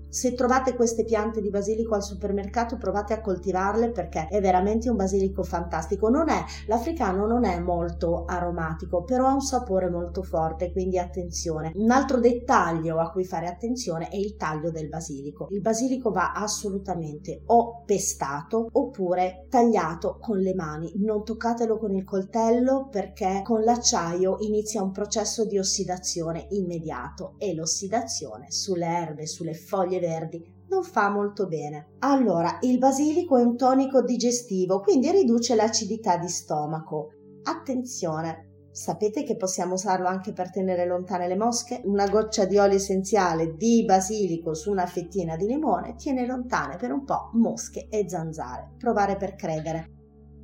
se 0.10 0.34
trovate 0.34 0.76
queste 0.76 1.04
piante 1.04 1.40
di 1.40 1.50
basilico 1.50 1.94
al 1.96 2.04
supermercato 2.04 2.78
provate 2.78 3.14
a 3.14 3.22
coltivarle 3.22 3.92
perché 3.92 4.28
è 4.28 4.42
veramente 4.42 4.90
un 4.90 4.96
basilico 4.96 5.44
fantastico. 5.44 6.10
Non 6.10 6.30
è, 6.30 6.44
l'africano 6.68 7.28
non 7.28 7.46
è 7.46 7.60
molto 7.60 8.26
aromatico, 8.26 9.04
però 9.04 9.28
ha 9.28 9.34
un 9.34 9.42
sapore 9.42 9.90
molto 9.90 10.24
forte, 10.24 10.72
quindi 10.72 10.98
attenzione. 10.98 11.72
Un 11.76 11.92
altro 11.92 12.20
dettaglio 12.20 13.00
a 13.00 13.12
cui 13.12 13.24
fare 13.24 13.48
attenzione 13.48 14.10
è 14.10 14.16
il 14.16 14.36
taglio 14.36 14.72
del 14.72 14.90
basilico. 14.90 15.48
Il 15.52 15.62
basilico 15.62 16.12
va 16.12 16.34
assolutamente 16.34 17.44
o 17.48 17.84
pestato 17.86 18.68
oppure 18.72 19.46
tagliato 19.50 20.18
con 20.20 20.40
le 20.40 20.56
mani. 20.56 20.92
Non 20.96 21.24
toccatelo 21.24 21.78
con 21.78 21.94
il 21.94 22.04
coltello 22.04 22.88
perché 22.90 23.42
con 23.44 23.64
l'acciaio 23.64 24.38
inizia 24.40 24.82
un 24.82 24.92
processo 24.92 25.46
di 25.46 25.60
ossidazione 25.60 26.48
immediato 26.50 27.36
e 27.38 27.54
l'ossidazione 27.54 28.52
sulle 28.52 28.88
erbe, 28.88 29.28
sulle 29.28 29.54
foglie 29.54 29.99
verdi 30.00 30.58
non 30.70 30.84
fa 30.84 31.10
molto 31.10 31.48
bene. 31.48 31.96
Allora, 32.00 32.60
il 32.62 32.78
basilico 32.78 33.38
è 33.38 33.42
un 33.42 33.58
tonico 33.58 34.02
digestivo, 34.02 34.80
quindi 34.80 35.12
riduce 35.12 35.56
l'acidità 35.56 36.18
di 36.18 36.30
stomaco. 36.30 37.10
Attenzione, 37.44 38.68
sapete 38.72 39.24
che 39.24 39.36
possiamo 39.36 39.74
usarlo 39.74 40.08
anche 40.08 40.32
per 40.32 40.52
tenere 40.52 40.86
lontane 40.86 41.28
le 41.28 41.36
mosche? 41.36 41.82
Una 41.86 42.08
goccia 42.08 42.46
di 42.46 42.58
olio 42.58 42.78
essenziale 42.78 43.56
di 43.56 43.84
basilico 43.84 44.54
su 44.54 44.72
una 44.72 44.86
fettina 44.86 45.36
di 45.36 45.48
limone 45.48 45.96
tiene 45.96 46.26
lontane 46.26 46.78
per 46.78 46.92
un 46.92 47.04
po' 47.04 47.32
mosche 47.34 47.88
e 47.90 48.08
zanzare. 48.08 48.74
Provare 48.78 49.18
per 49.18 49.36
credere. 49.36 49.94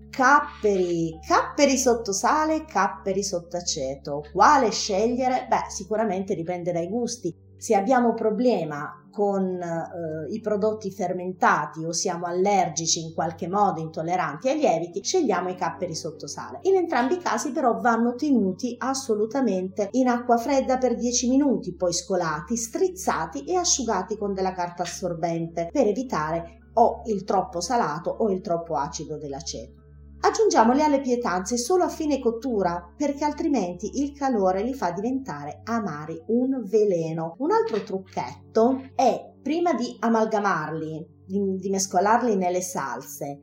Capperi, 0.10 1.20
capperi 1.28 1.78
sotto 1.78 2.14
sale, 2.14 2.64
capperi 2.64 3.22
sotto 3.22 3.58
aceto. 3.58 4.24
Quale 4.32 4.72
scegliere? 4.72 5.46
Beh, 5.50 5.70
sicuramente 5.70 6.36
dipende 6.36 6.72
dai 6.72 6.88
gusti. 6.88 7.36
Se 7.58 7.76
abbiamo 7.76 8.14
problema 8.14 9.06
con 9.16 9.62
eh, 9.62 10.34
i 10.34 10.42
prodotti 10.42 10.92
fermentati 10.92 11.86
o 11.86 11.94
siamo 11.94 12.26
allergici 12.26 13.00
in 13.00 13.14
qualche 13.14 13.48
modo 13.48 13.80
intolleranti 13.80 14.50
ai 14.50 14.58
lieviti, 14.58 15.02
scegliamo 15.02 15.50
i 15.50 15.56
capperi 15.56 15.96
sotto 15.96 16.28
sale. 16.28 16.60
In 16.64 16.76
entrambi 16.76 17.14
i 17.14 17.20
casi 17.20 17.52
però 17.52 17.80
vanno 17.80 18.16
tenuti 18.16 18.76
assolutamente 18.78 19.88
in 19.92 20.10
acqua 20.10 20.36
fredda 20.38 20.78
per 20.78 20.96
10 20.96 21.30
minuti, 21.30 21.74
poi 21.74 21.94
scolati, 21.94 22.58
strizzati 22.58 23.46
e 23.46 23.56
asciugati 23.56 24.18
con 24.18 24.34
della 24.34 24.52
carta 24.52 24.84
assorbente 24.84 25.70
per 25.72 25.88
evitare 25.88 26.60
o 26.74 27.04
il 27.06 27.24
troppo 27.24 27.62
salato 27.62 28.10
o 28.10 28.30
il 28.30 28.42
troppo 28.42 28.76
acido 28.76 29.18
dell'aceto. 29.18 29.85
Aggiungiamoli 30.26 30.82
alle 30.82 31.02
pietanze 31.02 31.56
solo 31.56 31.84
a 31.84 31.88
fine 31.88 32.18
cottura 32.18 32.92
perché 32.98 33.24
altrimenti 33.24 34.02
il 34.02 34.12
calore 34.12 34.64
li 34.64 34.74
fa 34.74 34.90
diventare 34.90 35.62
amari, 35.66 36.20
un 36.30 36.64
veleno. 36.66 37.36
Un 37.38 37.52
altro 37.52 37.84
trucchetto 37.84 38.90
è 38.96 39.34
prima 39.40 39.74
di 39.74 39.96
amalgamarli, 40.00 41.24
di, 41.28 41.58
di 41.58 41.70
mescolarli 41.70 42.36
nelle 42.38 42.62
salse, 42.62 43.40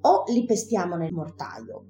o 0.00 0.24
li 0.28 0.46
pestiamo 0.46 0.96
nel 0.96 1.12
mortaio 1.12 1.84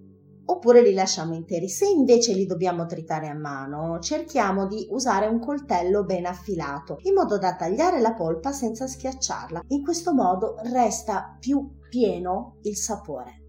oppure 0.44 0.82
li 0.82 0.92
lasciamo 0.92 1.34
interi. 1.34 1.68
Se 1.68 1.86
invece 1.86 2.32
li 2.32 2.44
dobbiamo 2.44 2.84
tritare 2.84 3.28
a 3.28 3.34
mano, 3.34 4.00
cerchiamo 4.00 4.66
di 4.66 4.88
usare 4.90 5.28
un 5.28 5.38
coltello 5.38 6.04
ben 6.04 6.26
affilato, 6.26 6.96
in 7.02 7.14
modo 7.14 7.38
da 7.38 7.54
tagliare 7.54 8.00
la 8.00 8.12
polpa 8.12 8.50
senza 8.50 8.88
schiacciarla. 8.88 9.62
In 9.68 9.84
questo 9.84 10.12
modo 10.12 10.56
resta 10.64 11.36
più 11.38 11.78
pieno 11.88 12.58
il 12.62 12.76
sapore. 12.76 13.41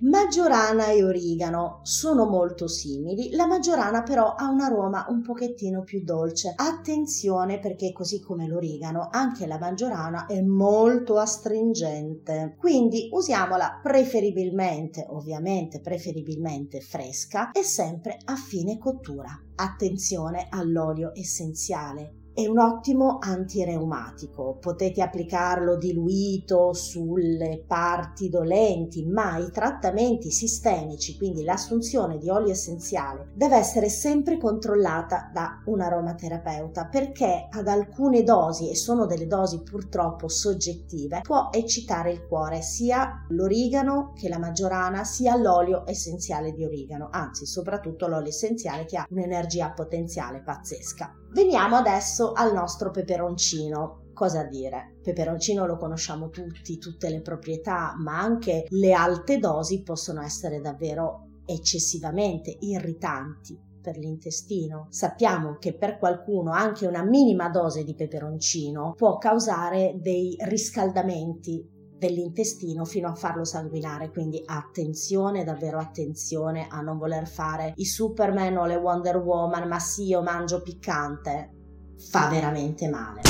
Maggiorana 0.00 0.90
e 0.90 1.02
origano 1.02 1.80
sono 1.82 2.24
molto 2.24 2.68
simili, 2.68 3.30
la 3.32 3.48
maggiorana 3.48 4.04
però 4.04 4.34
ha 4.34 4.48
un 4.48 4.60
aroma 4.60 5.06
un 5.08 5.22
pochettino 5.22 5.82
più 5.82 6.04
dolce. 6.04 6.52
Attenzione 6.54 7.58
perché 7.58 7.90
così 7.90 8.20
come 8.20 8.46
l'origano, 8.46 9.08
anche 9.10 9.44
la 9.48 9.58
maggiorana 9.58 10.26
è 10.26 10.40
molto 10.40 11.18
astringente. 11.18 12.54
Quindi 12.58 13.08
usiamola 13.10 13.80
preferibilmente, 13.82 15.04
ovviamente 15.08 15.80
preferibilmente 15.80 16.80
fresca 16.80 17.50
e 17.50 17.64
sempre 17.64 18.18
a 18.24 18.36
fine 18.36 18.78
cottura. 18.78 19.36
Attenzione 19.56 20.46
all'olio 20.48 21.10
essenziale 21.12 22.17
è 22.38 22.46
un 22.46 22.60
ottimo 22.60 23.18
antireumatico, 23.20 24.58
potete 24.60 25.02
applicarlo 25.02 25.76
diluito 25.76 26.72
sulle 26.72 27.64
parti 27.66 28.28
dolenti, 28.28 29.04
ma 29.04 29.38
i 29.38 29.50
trattamenti 29.50 30.30
sistemici, 30.30 31.16
quindi 31.16 31.42
l'assunzione 31.42 32.16
di 32.16 32.30
olio 32.30 32.52
essenziale, 32.52 33.32
deve 33.34 33.56
essere 33.56 33.88
sempre 33.88 34.38
controllata 34.38 35.32
da 35.34 35.60
un 35.64 35.80
aromaterapeuta 35.80 36.86
perché 36.86 37.48
ad 37.50 37.66
alcune 37.66 38.22
dosi, 38.22 38.70
e 38.70 38.76
sono 38.76 39.06
delle 39.06 39.26
dosi 39.26 39.60
purtroppo 39.60 40.28
soggettive, 40.28 41.22
può 41.22 41.48
eccitare 41.50 42.12
il 42.12 42.24
cuore 42.24 42.62
sia 42.62 43.26
l'origano 43.30 44.12
che 44.14 44.28
la 44.28 44.38
maggiorana, 44.38 45.02
sia 45.02 45.34
l'olio 45.34 45.82
essenziale 45.88 46.52
di 46.52 46.64
origano, 46.64 47.08
anzi 47.10 47.46
soprattutto 47.46 48.06
l'olio 48.06 48.28
essenziale 48.28 48.84
che 48.84 48.96
ha 48.96 49.08
un'energia 49.10 49.72
potenziale 49.72 50.40
pazzesca. 50.40 51.12
Veniamo 51.30 51.76
adesso 51.76 52.32
al 52.32 52.52
nostro 52.52 52.90
peperoncino. 52.90 54.06
Cosa 54.14 54.44
dire? 54.44 54.96
Peperoncino 55.02 55.66
lo 55.66 55.76
conosciamo 55.76 56.30
tutti, 56.30 56.78
tutte 56.78 57.08
le 57.08 57.20
proprietà, 57.20 57.94
ma 57.98 58.18
anche 58.18 58.66
le 58.70 58.92
alte 58.92 59.38
dosi 59.38 59.82
possono 59.82 60.22
essere 60.22 60.60
davvero 60.60 61.42
eccessivamente 61.44 62.56
irritanti 62.60 63.58
per 63.80 63.96
l'intestino. 63.96 64.86
Sappiamo 64.90 65.56
che 65.58 65.74
per 65.74 65.98
qualcuno 65.98 66.50
anche 66.50 66.86
una 66.86 67.04
minima 67.04 67.48
dose 67.48 67.84
di 67.84 67.94
peperoncino 67.94 68.94
può 68.96 69.18
causare 69.18 69.96
dei 70.00 70.36
riscaldamenti 70.40 71.76
dell'intestino 71.98 72.84
fino 72.84 73.08
a 73.08 73.14
farlo 73.14 73.44
sanguinare 73.44 74.10
quindi 74.10 74.42
attenzione 74.44 75.44
davvero 75.44 75.78
attenzione 75.78 76.66
a 76.70 76.80
non 76.80 76.96
voler 76.96 77.26
fare 77.26 77.72
i 77.76 77.84
superman 77.84 78.56
o 78.56 78.66
le 78.66 78.76
wonder 78.76 79.16
woman 79.16 79.68
ma 79.68 79.78
sì 79.78 80.06
io 80.06 80.22
mangio 80.22 80.62
piccante 80.62 81.52
fa 81.96 82.28
veramente 82.28 82.88
male 82.88 83.22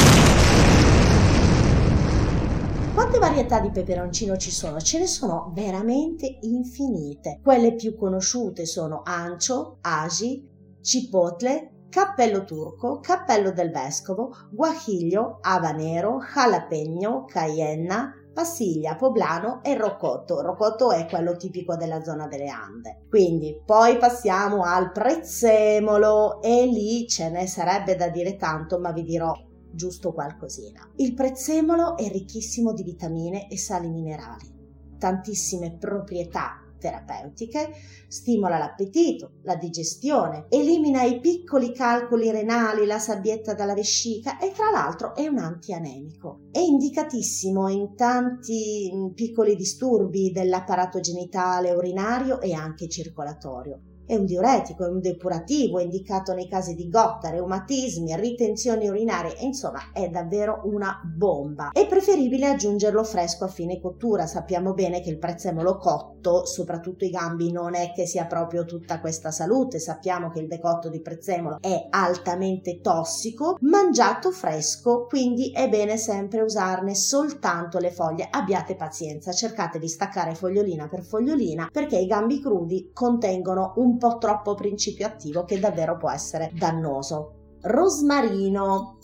quante 2.98 3.18
varietà 3.18 3.60
di 3.60 3.70
peperoncino 3.70 4.36
ci 4.36 4.50
sono? 4.50 4.80
Ce 4.80 4.98
ne 4.98 5.06
sono 5.06 5.52
veramente 5.54 6.38
infinite. 6.40 7.38
Quelle 7.40 7.76
più 7.76 7.96
conosciute 7.96 8.66
sono 8.66 9.02
ancio, 9.04 9.78
agi, 9.82 10.44
cipotle, 10.80 11.86
cappello 11.88 12.44
turco, 12.44 12.98
cappello 12.98 13.52
del 13.52 13.70
vescovo, 13.70 14.32
guajiglio, 14.50 15.38
habanero, 15.40 16.18
jalapeno, 16.18 17.24
cayenne, 17.24 18.17
passiglia, 18.38 18.94
poblano 18.94 19.64
e 19.64 19.76
rocotto. 19.76 20.40
Rocotto 20.40 20.92
è 20.92 21.06
quello 21.06 21.34
tipico 21.34 21.74
della 21.74 22.04
zona 22.04 22.28
delle 22.28 22.46
Ande. 22.46 23.00
Quindi 23.08 23.60
poi 23.66 23.96
passiamo 23.96 24.62
al 24.62 24.92
prezzemolo 24.92 26.40
e 26.40 26.64
lì 26.66 27.08
ce 27.08 27.30
ne 27.30 27.48
sarebbe 27.48 27.96
da 27.96 28.08
dire 28.08 28.36
tanto, 28.36 28.78
ma 28.78 28.92
vi 28.92 29.02
dirò 29.02 29.34
giusto 29.72 30.12
qualcosina. 30.12 30.88
Il 30.98 31.14
prezzemolo 31.14 31.96
è 31.96 32.08
ricchissimo 32.08 32.72
di 32.72 32.84
vitamine 32.84 33.48
e 33.48 33.58
sali 33.58 33.88
minerali, 33.88 34.54
tantissime 34.98 35.76
proprietà 35.76 36.62
terapeutiche, 36.78 37.70
stimola 38.08 38.58
l'appetito, 38.58 39.32
la 39.42 39.56
digestione, 39.56 40.46
elimina 40.48 41.02
i 41.02 41.20
piccoli 41.20 41.72
calcoli 41.72 42.30
renali, 42.30 42.86
la 42.86 42.98
sabbietta 42.98 43.54
dalla 43.54 43.74
vescica 43.74 44.38
e 44.38 44.52
tra 44.52 44.70
l'altro 44.70 45.14
è 45.14 45.26
un 45.26 45.38
antianemico. 45.38 46.48
È 46.50 46.58
indicatissimo 46.58 47.68
in 47.68 47.94
tanti 47.94 48.90
piccoli 49.14 49.56
disturbi 49.56 50.30
dell'apparato 50.30 51.00
genitale, 51.00 51.72
urinario 51.72 52.40
e 52.40 52.52
anche 52.52 52.88
circolatorio. 52.88 53.87
È 54.08 54.14
un 54.14 54.24
diuretico, 54.24 54.86
è 54.86 54.88
un 54.88 55.00
depurativo, 55.00 55.78
è 55.78 55.82
indicato 55.82 56.32
nei 56.32 56.48
casi 56.48 56.74
di 56.74 56.88
gotta, 56.88 57.28
reumatismi, 57.28 58.16
ritenzioni 58.16 58.88
urinarie, 58.88 59.36
e 59.36 59.44
insomma 59.44 59.92
è 59.92 60.08
davvero 60.08 60.62
una 60.64 60.98
bomba. 61.04 61.68
È 61.72 61.86
preferibile 61.86 62.46
aggiungerlo 62.46 63.04
fresco 63.04 63.44
a 63.44 63.48
fine 63.48 63.78
cottura. 63.78 64.26
Sappiamo 64.26 64.72
bene 64.72 65.02
che 65.02 65.10
il 65.10 65.18
prezzemolo 65.18 65.76
cotto, 65.76 66.46
soprattutto 66.46 67.04
i 67.04 67.10
gambi, 67.10 67.52
non 67.52 67.74
è 67.74 67.92
che 67.94 68.06
sia 68.06 68.24
proprio 68.24 68.64
tutta 68.64 68.98
questa 68.98 69.30
salute. 69.30 69.78
Sappiamo 69.78 70.30
che 70.30 70.40
il 70.40 70.48
decotto 70.48 70.88
di 70.88 71.02
prezzemolo 71.02 71.58
è 71.60 71.88
altamente 71.90 72.80
tossico, 72.80 73.58
mangiato 73.60 74.30
fresco, 74.30 75.04
quindi 75.04 75.52
è 75.52 75.68
bene 75.68 75.98
sempre 75.98 76.40
usarne 76.40 76.94
soltanto 76.94 77.78
le 77.78 77.90
foglie. 77.90 78.28
Abbiate 78.30 78.74
pazienza, 78.74 79.32
cercate 79.32 79.78
di 79.78 79.86
staccare 79.86 80.34
fogliolina 80.34 80.88
per 80.88 81.02
fogliolina 81.02 81.68
perché 81.70 81.98
i 81.98 82.06
gambi 82.06 82.40
crudi 82.40 82.90
contengono 82.94 83.74
po' 83.98 84.18
troppo 84.18 84.54
principio 84.54 85.06
attivo 85.06 85.44
che 85.44 85.58
davvero 85.58 85.96
può 85.96 86.10
essere 86.10 86.50
dannoso. 86.54 87.56
Rosmarino. 87.62 88.98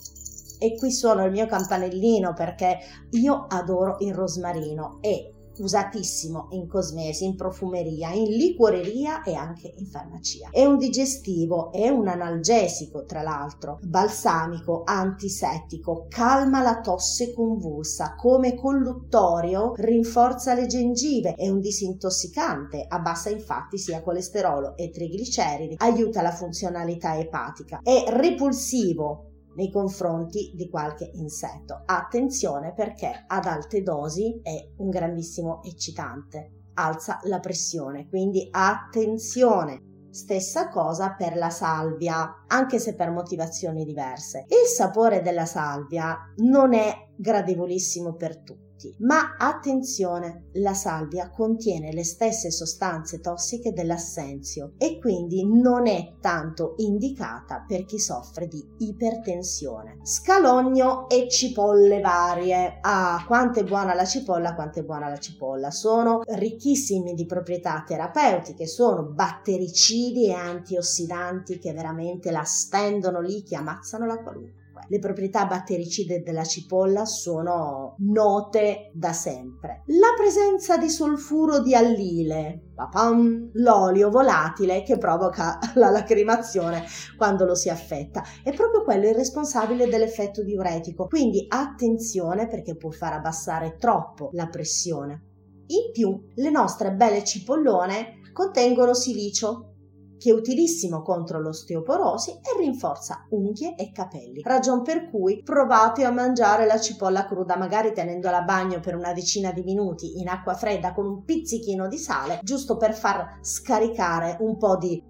E 0.58 0.76
qui 0.76 0.92
suono 0.92 1.24
il 1.24 1.32
mio 1.32 1.46
campanellino 1.46 2.32
perché 2.32 2.78
io 3.10 3.46
adoro 3.48 3.96
il 3.98 4.14
rosmarino 4.14 4.98
e 5.00 5.33
usatissimo 5.58 6.48
in 6.50 6.66
cosmesi, 6.66 7.24
in 7.24 7.36
profumeria, 7.36 8.10
in 8.12 8.24
liquoreria 8.24 9.22
e 9.22 9.34
anche 9.34 9.72
in 9.76 9.86
farmacia. 9.86 10.48
È 10.50 10.64
un 10.64 10.78
digestivo, 10.78 11.72
è 11.72 11.88
un 11.88 12.08
analgesico 12.08 13.04
tra 13.04 13.22
l'altro, 13.22 13.78
balsamico, 13.82 14.82
antisettico, 14.84 16.06
calma 16.08 16.62
la 16.62 16.80
tosse 16.80 17.32
convulsa, 17.32 18.14
come 18.14 18.54
colluttorio 18.54 19.72
rinforza 19.76 20.54
le 20.54 20.66
gengive, 20.66 21.34
è 21.34 21.48
un 21.48 21.60
disintossicante, 21.60 22.84
abbassa 22.88 23.30
infatti 23.30 23.78
sia 23.78 24.02
colesterolo 24.02 24.76
e 24.76 24.90
trigliceridi, 24.90 25.76
aiuta 25.78 26.22
la 26.22 26.32
funzionalità 26.32 27.16
epatica, 27.18 27.80
è 27.82 28.04
repulsivo 28.08 29.33
nei 29.56 29.70
confronti 29.70 30.52
di 30.54 30.68
qualche 30.68 31.10
insetto. 31.14 31.82
Attenzione 31.84 32.72
perché 32.74 33.24
ad 33.26 33.46
alte 33.46 33.82
dosi 33.82 34.40
è 34.42 34.72
un 34.78 34.88
grandissimo 34.88 35.62
eccitante, 35.62 36.70
alza 36.74 37.20
la 37.24 37.40
pressione, 37.40 38.08
quindi 38.08 38.48
attenzione. 38.50 39.92
Stessa 40.10 40.68
cosa 40.68 41.14
per 41.14 41.36
la 41.36 41.50
salvia, 41.50 42.44
anche 42.46 42.78
se 42.78 42.94
per 42.94 43.10
motivazioni 43.10 43.84
diverse. 43.84 44.44
Il 44.46 44.68
sapore 44.68 45.22
della 45.22 45.44
salvia 45.44 46.16
non 46.36 46.72
è 46.72 47.08
gradevolissimo 47.16 48.14
per 48.14 48.40
tutti 48.42 48.73
ma 48.98 49.36
attenzione, 49.38 50.48
la 50.54 50.74
salvia 50.74 51.30
contiene 51.30 51.92
le 51.92 52.04
stesse 52.04 52.50
sostanze 52.50 53.20
tossiche 53.20 53.72
dell'assenzio 53.72 54.72
e 54.78 54.98
quindi 54.98 55.46
non 55.46 55.86
è 55.86 56.14
tanto 56.20 56.74
indicata 56.78 57.64
per 57.66 57.84
chi 57.84 57.98
soffre 57.98 58.46
di 58.46 58.62
ipertensione. 58.78 59.98
Scalogno 60.02 61.08
e 61.08 61.28
cipolle 61.28 62.00
varie. 62.00 62.78
Ah, 62.80 63.24
quanto 63.26 63.60
è 63.60 63.64
buona 63.64 63.94
la 63.94 64.04
cipolla, 64.04 64.54
quanto 64.54 64.80
è 64.80 64.82
buona 64.82 65.08
la 65.08 65.18
cipolla. 65.18 65.70
Sono 65.70 66.22
ricchissimi 66.24 67.14
di 67.14 67.26
proprietà 67.26 67.82
terapeutiche, 67.86 68.66
sono 68.66 69.04
battericidi 69.04 70.26
e 70.26 70.32
antiossidanti 70.32 71.58
che 71.58 71.72
veramente 71.72 72.30
la 72.30 72.44
stendono 72.44 73.20
lì, 73.20 73.42
che 73.42 73.56
ammazzano 73.56 74.06
la 74.06 74.22
qualunque 74.22 74.62
le 74.88 74.98
proprietà 74.98 75.46
battericide 75.46 76.22
della 76.22 76.44
cipolla 76.44 77.04
sono 77.04 77.96
note 77.98 78.90
da 78.94 79.12
sempre. 79.12 79.82
La 79.86 80.14
presenza 80.16 80.76
di 80.76 80.88
solfuro 80.88 81.60
di 81.60 81.74
allile, 81.74 82.70
papam, 82.74 83.50
l'olio 83.54 84.10
volatile 84.10 84.82
che 84.82 84.98
provoca 84.98 85.58
la 85.74 85.90
lacrimazione 85.90 86.84
quando 87.16 87.44
lo 87.44 87.54
si 87.54 87.68
affetta, 87.68 88.22
è 88.42 88.52
proprio 88.52 88.82
quello 88.82 89.08
il 89.08 89.14
responsabile 89.14 89.88
dell'effetto 89.88 90.42
diuretico. 90.42 91.06
Quindi 91.06 91.46
attenzione 91.48 92.46
perché 92.46 92.76
può 92.76 92.90
far 92.90 93.14
abbassare 93.14 93.76
troppo 93.76 94.30
la 94.32 94.48
pressione. 94.48 95.32
In 95.66 95.92
più, 95.92 96.30
le 96.34 96.50
nostre 96.50 96.92
belle 96.92 97.24
cipollone 97.24 98.20
contengono 98.32 98.92
silicio 98.92 99.73
che 100.18 100.30
è 100.30 100.32
utilissimo 100.32 101.02
contro 101.02 101.40
l'osteoporosi 101.40 102.30
e 102.30 102.58
rinforza 102.58 103.26
unghie 103.30 103.74
e 103.76 103.92
capelli. 103.92 104.42
Ragion 104.42 104.82
per 104.82 105.10
cui 105.10 105.42
provate 105.42 106.04
a 106.04 106.10
mangiare 106.10 106.66
la 106.66 106.78
cipolla 106.78 107.26
cruda, 107.26 107.56
magari 107.56 107.92
tenendola 107.92 108.38
a 108.38 108.44
bagno 108.44 108.80
per 108.80 108.96
una 108.96 109.12
decina 109.12 109.52
di 109.52 109.62
minuti 109.62 110.18
in 110.20 110.28
acqua 110.28 110.54
fredda 110.54 110.92
con 110.92 111.06
un 111.06 111.24
pizzichino 111.24 111.88
di 111.88 111.98
sale, 111.98 112.40
giusto 112.42 112.76
per 112.76 112.94
far 112.94 113.38
scaricare 113.40 114.36
un 114.40 114.56
po' 114.56 114.76
di 114.76 115.02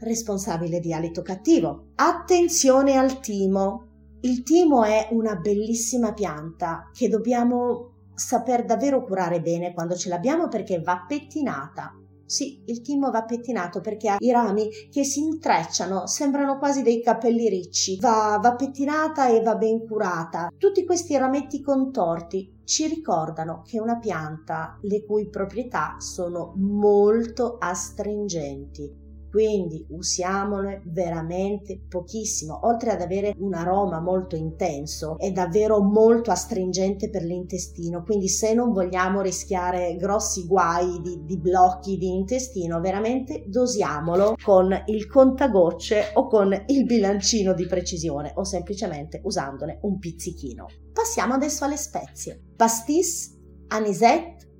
responsabile 0.00 0.80
di 0.80 0.92
alito 0.92 1.22
cattivo. 1.22 1.88
Attenzione 1.96 2.96
al 2.96 3.20
timo. 3.20 3.86
Il 4.20 4.42
timo 4.42 4.84
è 4.84 5.08
una 5.12 5.36
bellissima 5.36 6.12
pianta 6.12 6.90
che 6.92 7.08
dobbiamo 7.08 7.92
saper 8.14 8.64
davvero 8.64 9.04
curare 9.04 9.40
bene 9.40 9.72
quando 9.72 9.94
ce 9.94 10.08
l'abbiamo 10.08 10.48
perché 10.48 10.80
va 10.80 11.04
pettinata. 11.06 11.94
Sì, 12.28 12.62
il 12.66 12.82
timo 12.82 13.10
va 13.10 13.24
pettinato 13.24 13.80
perché 13.80 14.10
ha 14.10 14.16
i 14.18 14.30
rami 14.30 14.68
che 14.90 15.02
si 15.02 15.20
intrecciano, 15.20 16.06
sembrano 16.06 16.58
quasi 16.58 16.82
dei 16.82 17.00
capelli 17.00 17.48
ricci. 17.48 17.98
Va, 17.98 18.38
va 18.38 18.54
pettinata 18.54 19.28
e 19.28 19.40
va 19.40 19.56
ben 19.56 19.86
curata. 19.86 20.52
Tutti 20.58 20.84
questi 20.84 21.16
rametti 21.16 21.62
contorti 21.62 22.60
ci 22.64 22.86
ricordano 22.86 23.62
che 23.64 23.78
è 23.78 23.80
una 23.80 23.96
pianta 23.96 24.78
le 24.82 25.06
cui 25.06 25.30
proprietà 25.30 25.96
sono 26.00 26.52
molto 26.56 27.56
astringenti. 27.58 29.07
Quindi 29.38 29.86
usiamole 29.90 30.82
veramente 30.86 31.80
pochissimo. 31.88 32.66
Oltre 32.66 32.90
ad 32.90 33.00
avere 33.00 33.36
un 33.38 33.54
aroma 33.54 34.00
molto 34.00 34.34
intenso, 34.34 35.16
è 35.16 35.30
davvero 35.30 35.80
molto 35.80 36.32
astringente 36.32 37.08
per 37.08 37.22
l'intestino. 37.22 38.02
Quindi, 38.02 38.26
se 38.26 38.52
non 38.52 38.72
vogliamo 38.72 39.20
rischiare 39.20 39.94
grossi 39.94 40.44
guai 40.44 41.00
di, 41.00 41.22
di 41.22 41.38
blocchi 41.38 41.98
di 41.98 42.08
intestino, 42.08 42.80
veramente 42.80 43.44
dosiamolo 43.46 44.34
con 44.42 44.76
il 44.86 45.06
contagocce 45.06 46.10
o 46.14 46.26
con 46.26 46.52
il 46.66 46.84
bilancino 46.84 47.54
di 47.54 47.66
precisione 47.66 48.32
o 48.34 48.42
semplicemente 48.42 49.20
usandone 49.22 49.78
un 49.82 50.00
pizzichino. 50.00 50.66
Passiamo 50.92 51.34
adesso 51.34 51.64
alle 51.64 51.76
spezie: 51.76 52.42
pastis, 52.56 53.38
anisette, 53.68 54.50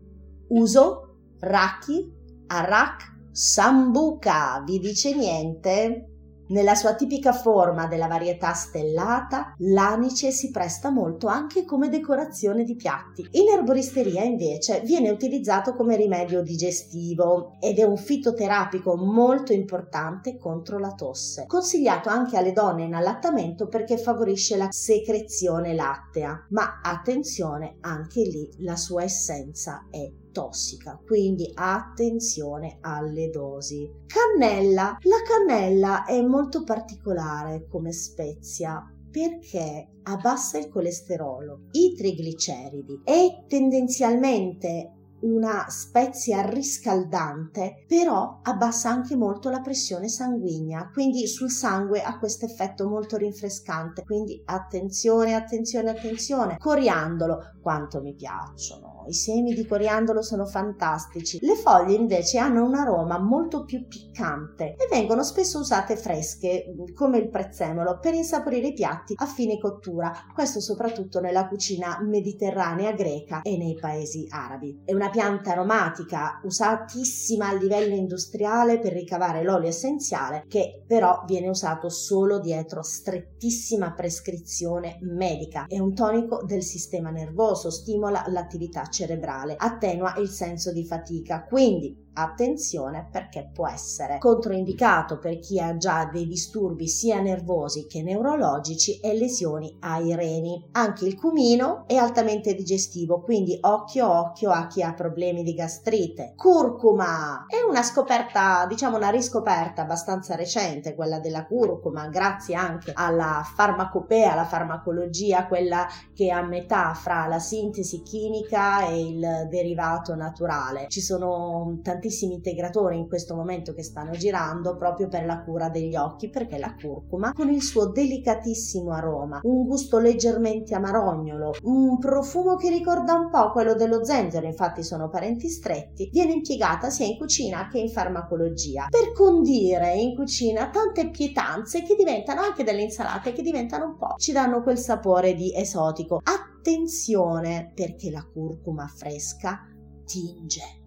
uso, 0.50 1.16
raki, 1.40 2.14
arak 2.46 3.16
Sambuca, 3.40 4.64
vi 4.66 4.80
dice 4.80 5.14
niente? 5.14 6.06
Nella 6.48 6.74
sua 6.74 6.96
tipica 6.96 7.32
forma 7.32 7.86
della 7.86 8.08
varietà 8.08 8.52
stellata, 8.52 9.54
l'anice 9.58 10.32
si 10.32 10.50
presta 10.50 10.90
molto 10.90 11.28
anche 11.28 11.64
come 11.64 11.88
decorazione 11.88 12.64
di 12.64 12.74
piatti. 12.74 13.24
In 13.32 13.48
erboristeria 13.48 14.24
invece 14.24 14.80
viene 14.80 15.10
utilizzato 15.10 15.74
come 15.74 15.94
rimedio 15.94 16.42
digestivo 16.42 17.52
ed 17.60 17.78
è 17.78 17.84
un 17.84 17.96
fitoterapico 17.96 18.96
molto 18.96 19.52
importante 19.52 20.36
contro 20.36 20.80
la 20.80 20.94
tosse. 20.94 21.44
Consigliato 21.46 22.08
anche 22.08 22.36
alle 22.36 22.52
donne 22.52 22.86
in 22.86 22.94
allattamento 22.94 23.68
perché 23.68 23.98
favorisce 23.98 24.56
la 24.56 24.66
secrezione 24.72 25.74
lattea, 25.74 26.46
ma 26.48 26.80
attenzione, 26.82 27.76
anche 27.82 28.22
lì 28.22 28.50
la 28.64 28.74
sua 28.74 29.04
essenza 29.04 29.86
è 29.92 30.26
tossica, 30.30 31.00
quindi 31.04 31.50
attenzione 31.54 32.78
alle 32.80 33.30
dosi. 33.30 33.90
Cannella. 34.06 34.96
La 35.02 35.22
cannella 35.26 36.04
è 36.04 36.20
molto 36.22 36.64
particolare 36.64 37.66
come 37.68 37.92
spezia 37.92 38.82
perché 39.10 39.88
abbassa 40.04 40.58
il 40.58 40.68
colesterolo, 40.68 41.68
i 41.72 41.94
trigliceridi 41.96 43.00
e 43.04 43.44
tendenzialmente 43.48 44.92
una 45.20 45.66
spezia 45.68 46.48
riscaldante, 46.48 47.84
però 47.88 48.40
abbassa 48.42 48.90
anche 48.90 49.16
molto 49.16 49.50
la 49.50 49.60
pressione 49.60 50.08
sanguigna, 50.08 50.90
quindi 50.92 51.26
sul 51.26 51.50
sangue 51.50 52.02
ha 52.02 52.18
questo 52.18 52.44
effetto 52.44 52.88
molto 52.88 53.16
rinfrescante. 53.16 54.04
Quindi 54.04 54.40
attenzione, 54.44 55.34
attenzione, 55.34 55.90
attenzione. 55.90 56.56
Coriandolo, 56.58 57.56
quanto 57.60 58.00
mi 58.00 58.14
piacciono. 58.14 58.97
I 59.08 59.14
semi 59.14 59.54
di 59.54 59.66
coriandolo 59.66 60.20
sono 60.20 60.44
fantastici. 60.44 61.38
Le 61.40 61.54
foglie 61.54 61.94
invece 61.94 62.36
hanno 62.36 62.62
un 62.62 62.74
aroma 62.74 63.18
molto 63.18 63.64
più 63.64 63.86
piccante 63.88 64.74
e 64.74 64.86
vengono 64.90 65.22
spesso 65.22 65.60
usate 65.60 65.96
fresche, 65.96 66.74
come 66.94 67.16
il 67.16 67.30
prezzemolo, 67.30 68.00
per 68.00 68.12
insaporire 68.12 68.66
i 68.66 68.74
piatti 68.74 69.14
a 69.16 69.24
fine 69.24 69.58
cottura. 69.58 70.12
Questo 70.34 70.60
soprattutto 70.60 71.20
nella 71.20 71.48
cucina 71.48 71.98
mediterranea 72.02 72.92
greca 72.92 73.40
e 73.40 73.56
nei 73.56 73.78
paesi 73.80 74.26
arabi. 74.28 74.82
È 74.84 74.92
una 74.92 75.08
pianta 75.08 75.52
aromatica 75.52 76.40
usatissima 76.44 77.48
a 77.48 77.54
livello 77.54 77.94
industriale 77.94 78.78
per 78.78 78.92
ricavare 78.92 79.42
l'olio 79.42 79.68
essenziale 79.68 80.44
che 80.48 80.82
però 80.86 81.22
viene 81.26 81.48
usato 81.48 81.88
solo 81.88 82.40
dietro 82.40 82.82
strettissima 82.82 83.94
prescrizione 83.94 84.98
medica. 85.00 85.64
È 85.66 85.78
un 85.78 85.94
tonico 85.94 86.42
del 86.44 86.62
sistema 86.62 87.08
nervoso, 87.08 87.70
stimola 87.70 88.24
l'attività 88.28 88.82
cerebrale, 88.98 89.54
attenua 89.56 90.16
il 90.18 90.28
senso 90.28 90.72
di 90.72 90.84
fatica. 90.84 91.44
Quindi 91.44 92.07
attenzione 92.20 93.08
perché 93.10 93.50
può 93.52 93.68
essere 93.68 94.18
controindicato 94.18 95.18
per 95.18 95.38
chi 95.38 95.60
ha 95.60 95.76
già 95.76 96.08
dei 96.12 96.26
disturbi 96.26 96.88
sia 96.88 97.20
nervosi 97.20 97.86
che 97.86 98.02
neurologici 98.02 99.00
e 99.00 99.14
lesioni 99.14 99.76
ai 99.80 100.14
reni. 100.14 100.68
Anche 100.72 101.06
il 101.06 101.16
cumino 101.16 101.84
è 101.86 101.96
altamente 101.96 102.54
digestivo, 102.54 103.20
quindi 103.20 103.58
occhio 103.60 104.10
occhio 104.10 104.50
a 104.50 104.66
chi 104.66 104.82
ha 104.82 104.94
problemi 104.94 105.42
di 105.42 105.54
gastrite. 105.54 106.34
Curcuma 106.36 107.46
è 107.46 107.62
una 107.68 107.82
scoperta, 107.82 108.66
diciamo 108.66 108.96
una 108.96 109.10
riscoperta 109.10 109.82
abbastanza 109.82 110.34
recente, 110.34 110.94
quella 110.94 111.18
della 111.20 111.46
curcuma, 111.46 112.08
grazie 112.08 112.54
anche 112.54 112.92
alla 112.94 113.42
farmacopea, 113.54 114.32
alla 114.32 114.44
farmacologia, 114.44 115.46
quella 115.46 115.86
che 116.14 116.26
è 116.26 116.30
a 116.30 116.42
metà 116.42 116.94
fra 116.94 117.26
la 117.26 117.38
sintesi 117.38 118.02
chimica 118.02 118.86
e 118.86 119.00
il 119.00 119.46
derivato 119.48 120.14
naturale. 120.14 120.86
Ci 120.88 121.00
sono 121.00 121.78
tantissimi 122.08 122.34
integratori 122.34 122.96
in 122.96 123.06
questo 123.06 123.34
momento 123.34 123.74
che 123.74 123.82
stanno 123.82 124.12
girando 124.12 124.76
proprio 124.76 125.08
per 125.08 125.26
la 125.26 125.42
cura 125.42 125.68
degli 125.68 125.94
occhi 125.94 126.30
perché 126.30 126.58
la 126.58 126.74
curcuma 126.74 127.32
con 127.32 127.50
il 127.50 127.62
suo 127.62 127.90
delicatissimo 127.90 128.92
aroma, 128.92 129.40
un 129.42 129.66
gusto 129.66 129.98
leggermente 129.98 130.74
amarognolo, 130.74 131.56
un 131.62 131.98
profumo 131.98 132.56
che 132.56 132.70
ricorda 132.70 133.14
un 133.14 133.28
po' 133.30 133.50
quello 133.52 133.74
dello 133.74 134.04
zenzero, 134.04 134.46
infatti 134.46 134.82
sono 134.82 135.08
parenti 135.10 135.48
stretti, 135.48 136.08
viene 136.10 136.32
impiegata 136.32 136.88
sia 136.88 137.06
in 137.06 137.18
cucina 137.18 137.68
che 137.68 137.78
in 137.78 137.90
farmacologia 137.90 138.86
per 138.88 139.12
condire 139.12 139.94
in 139.94 140.14
cucina 140.14 140.70
tante 140.70 141.10
pietanze 141.10 141.82
che 141.82 141.94
diventano 141.94 142.40
anche 142.40 142.64
delle 142.64 142.82
insalate 142.82 143.32
che 143.32 143.42
diventano 143.42 143.84
un 143.84 143.96
po' 143.96 144.14
ci 144.16 144.32
danno 144.32 144.62
quel 144.62 144.78
sapore 144.78 145.34
di 145.34 145.54
esotico. 145.54 146.20
Attenzione 146.22 147.72
perché 147.74 148.10
la 148.10 148.26
curcuma 148.32 148.86
fresca 148.86 149.60
tinge 150.04 150.77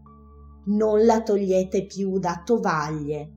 non 0.66 1.06
la 1.06 1.22
togliete 1.22 1.86
più 1.86 2.20
da 2.20 2.42
tovaglie, 2.46 3.32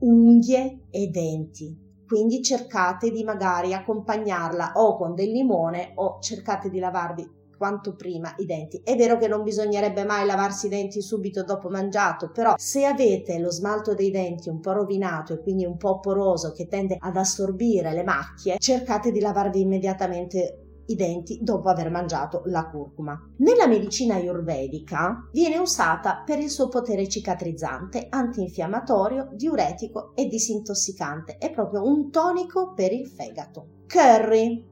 unghie 0.00 0.86
e 0.90 1.06
denti. 1.08 1.88
Quindi 2.06 2.42
cercate 2.42 3.10
di 3.10 3.22
magari 3.22 3.72
accompagnarla 3.72 4.72
o 4.74 4.96
con 4.96 5.14
del 5.14 5.30
limone 5.30 5.92
o 5.94 6.18
cercate 6.20 6.68
di 6.68 6.80
lavarvi 6.80 7.38
quanto 7.60 7.94
prima 7.94 8.34
i 8.38 8.46
denti. 8.46 8.80
È 8.82 8.96
vero 8.96 9.18
che 9.18 9.28
non 9.28 9.42
bisognerebbe 9.42 10.02
mai 10.04 10.24
lavarsi 10.24 10.66
i 10.66 10.70
denti 10.70 11.02
subito 11.02 11.44
dopo 11.44 11.68
mangiato, 11.68 12.30
però 12.30 12.54
se 12.56 12.86
avete 12.86 13.38
lo 13.38 13.50
smalto 13.50 13.92
dei 13.92 14.10
denti 14.10 14.48
un 14.48 14.60
po' 14.60 14.72
rovinato 14.72 15.34
e 15.34 15.42
quindi 15.42 15.66
un 15.66 15.76
po' 15.76 16.00
poroso 16.00 16.52
che 16.52 16.68
tende 16.68 16.96
ad 16.98 17.18
assorbire 17.18 17.92
le 17.92 18.02
macchie, 18.02 18.56
cercate 18.58 19.12
di 19.12 19.20
lavarvi 19.20 19.60
immediatamente 19.60 20.69
i 20.90 20.96
denti 20.96 21.38
dopo 21.40 21.68
aver 21.68 21.90
mangiato 21.90 22.42
la 22.46 22.68
curcuma. 22.68 23.18
Nella 23.38 23.66
medicina 23.66 24.16
ayurvedica 24.16 25.28
viene 25.32 25.58
usata 25.58 26.22
per 26.24 26.38
il 26.38 26.50
suo 26.50 26.68
potere 26.68 27.08
cicatrizzante, 27.08 28.06
antinfiammatorio, 28.08 29.30
diuretico 29.32 30.12
e 30.14 30.26
disintossicante. 30.26 31.38
È 31.38 31.50
proprio 31.50 31.84
un 31.84 32.10
tonico 32.10 32.72
per 32.74 32.92
il 32.92 33.06
fegato. 33.06 33.84
Curry. 33.86 34.66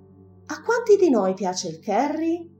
A 0.46 0.62
quanti 0.62 0.96
di 0.96 1.10
noi 1.10 1.34
piace 1.34 1.68
il 1.68 1.80
curry? 1.80 2.56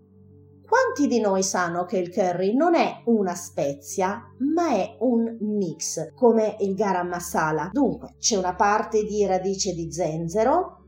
Quanti 0.69 1.07
di 1.07 1.19
noi 1.19 1.43
sanno 1.43 1.87
che 1.87 1.97
il 1.97 2.11
curry 2.11 2.55
non 2.55 2.75
è 2.75 3.03
una 3.07 3.35
spezia, 3.35 4.23
ma 4.55 4.69
è 4.73 4.99
un 5.01 5.39
mix, 5.41 6.13
come 6.15 6.57
il 6.61 6.75
garam 6.75 7.09
masala? 7.09 7.71
Dunque, 7.73 8.17
c'è 8.19 8.37
una 8.37 8.55
parte 8.55 9.03
di 9.05 9.25
radice 9.25 9.73
di 9.73 9.91
zenzero, 9.91 10.85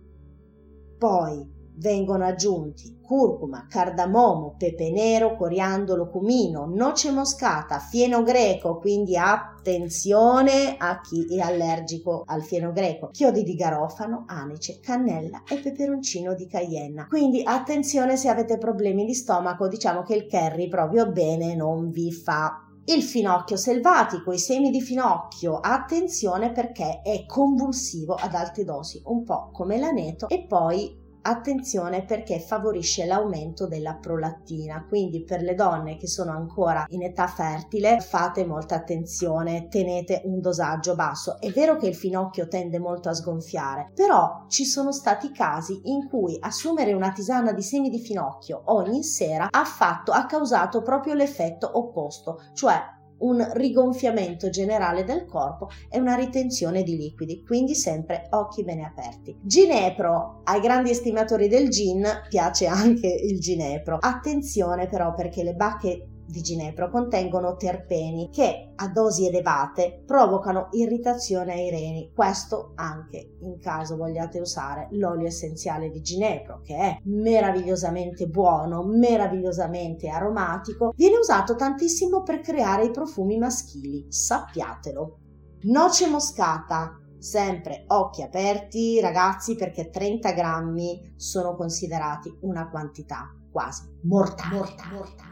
poi 0.99 1.59
vengono 1.81 2.27
aggiunti 2.27 2.99
curcuma, 3.11 3.67
cardamomo, 3.69 4.55
pepe 4.57 4.89
nero, 4.93 5.35
coriandolo, 5.35 6.09
cumino, 6.09 6.71
noce 6.73 7.11
moscata, 7.11 7.81
fieno 7.81 8.23
greco, 8.23 8.79
quindi 8.79 9.17
attenzione 9.17 10.77
a 10.79 11.01
chi 11.01 11.27
è 11.37 11.41
allergico 11.41 12.23
al 12.25 12.45
fieno 12.45 12.71
greco, 12.71 13.09
chiodi 13.09 13.43
di 13.43 13.57
garofano, 13.57 14.27
anice, 14.29 14.79
cannella 14.79 15.43
e 15.49 15.57
peperoncino 15.57 16.35
di 16.35 16.47
cayenne. 16.47 17.07
Quindi 17.09 17.43
attenzione 17.45 18.17
se 18.17 18.29
avete 18.29 18.59
problemi 18.59 19.05
di 19.05 19.15
stomaco, 19.15 19.67
diciamo 19.67 20.03
che 20.03 20.15
il 20.15 20.29
curry 20.29 20.69
proprio 20.69 21.11
bene 21.11 21.57
non 21.57 21.91
vi 21.91 22.13
fa 22.13 22.65
Il 22.85 23.03
finocchio 23.03 23.57
selvatico, 23.57 24.33
i 24.33 24.39
semi 24.39 24.71
di 24.71 24.81
finocchio, 24.81 25.59
attenzione 25.59 26.51
perché 26.51 27.01
è 27.03 27.25
convulsivo 27.27 28.15
ad 28.15 28.35
alte 28.35 28.65
dosi, 28.65 29.01
un 29.05 29.23
po' 29.23 29.51
come 29.53 29.79
l'aneto 29.79 30.29
e 30.29 30.45
poi 30.47 31.00
Attenzione 31.23 32.05
perché 32.05 32.41
favorisce 32.41 33.05
l'aumento 33.05 33.67
della 33.67 33.95
prolattina, 33.95 34.87
quindi 34.89 35.23
per 35.23 35.43
le 35.43 35.55
donne 35.55 35.97
che 35.97 36.07
sono 36.07 36.31
ancora 36.31 36.87
in 36.89 37.03
età 37.03 37.27
fertile 37.27 38.01
fate 38.01 38.47
molta 38.47 38.77
attenzione, 38.77 39.69
tenete 39.69 40.23
un 40.25 40.41
dosaggio 40.41 40.95
basso. 40.95 41.39
È 41.39 41.51
vero 41.51 41.77
che 41.77 41.89
il 41.89 41.95
finocchio 41.95 42.49
tende 42.49 42.79
molto 42.79 43.11
a 43.11 43.15
sgonfiare, 43.15 43.91
però 43.95 44.47
ci 44.49 44.65
sono 44.65 44.93
stati 44.93 45.31
casi 45.31 45.81
in 45.85 46.09
cui 46.09 46.39
assumere 46.41 46.95
una 46.95 47.13
tisana 47.13 47.53
di 47.53 47.63
semi 47.63 47.91
di 47.91 48.01
finocchio 48.01 48.63
ogni 48.67 49.03
sera 49.03 49.49
ha 49.51 49.65
fatto 49.65 50.13
ha 50.13 50.25
causato 50.25 50.81
proprio 50.81 51.15
l'effetto 51.15 51.71
opposto, 51.75 52.41
cioè 52.55 52.99
un 53.21 53.49
rigonfiamento 53.55 54.51
generale 54.51 55.05
del 55.05 55.25
corpo 55.27 55.69
e 55.89 55.99
una 55.99 56.15
ritenzione 56.15 56.83
di 56.83 56.97
liquidi, 56.97 57.43
quindi 57.45 57.75
sempre 57.75 58.27
occhi 58.31 58.65
bene 58.65 58.85
aperti. 58.85 59.37
Ginepro, 59.43 60.43
ai 60.45 60.61
grandi 60.61 60.91
estimatori 60.91 61.49
del 61.49 61.69
gin 61.69 62.07
piace 62.29 62.67
anche 62.67 63.07
il 63.07 63.41
ginepro. 63.41 63.99
Attenzione 64.01 64.89
però 64.89 65.15
perché 65.15 65.43
le 65.43 65.55
bacche 65.55 66.10
di 66.31 66.41
ginepro 66.41 66.91
contengono 66.91 67.57
terpeni 67.57 68.31
che 68.31 68.73
a 68.75 68.89
dosi 68.89 69.27
elevate 69.27 70.03
provocano 70.07 70.69
irritazione 70.73 71.53
ai 71.53 71.71
reni. 71.71 72.13
Questo 72.15 72.73
anche 72.77 73.37
in 73.41 73.59
caso 73.59 73.97
vogliate 73.97 74.41
usare 74.41 74.89
l'olio 74.93 75.27
essenziale 75.27 75.91
di 75.91 76.01
ginepro 76.01 76.61
che 76.63 76.77
è 76.77 76.99
meravigliosamente 77.05 78.27
buono, 78.27 78.83
meravigliosamente 78.83 80.09
aromatico, 80.09 80.93
viene 80.97 81.17
usato 81.19 81.55
tantissimo 81.57 82.23
per 82.23 82.41
creare 82.41 82.85
i 82.85 82.91
profumi 82.91 83.37
maschili, 83.39 84.07
sappiatelo. 84.09 85.19
Noce 85.63 86.07
moscata, 86.09 86.99
sempre 87.19 87.85
occhi 87.89 88.23
aperti 88.23 88.99
ragazzi 89.01 89.55
perché 89.55 89.91
30 89.91 90.33
grammi 90.33 91.13
sono 91.17 91.55
considerati 91.55 92.35
una 92.41 92.71
quantità 92.71 93.35
quasi 93.51 93.83
mortale. 94.03 94.57
mortale, 94.57 94.95
mortale 94.95 95.30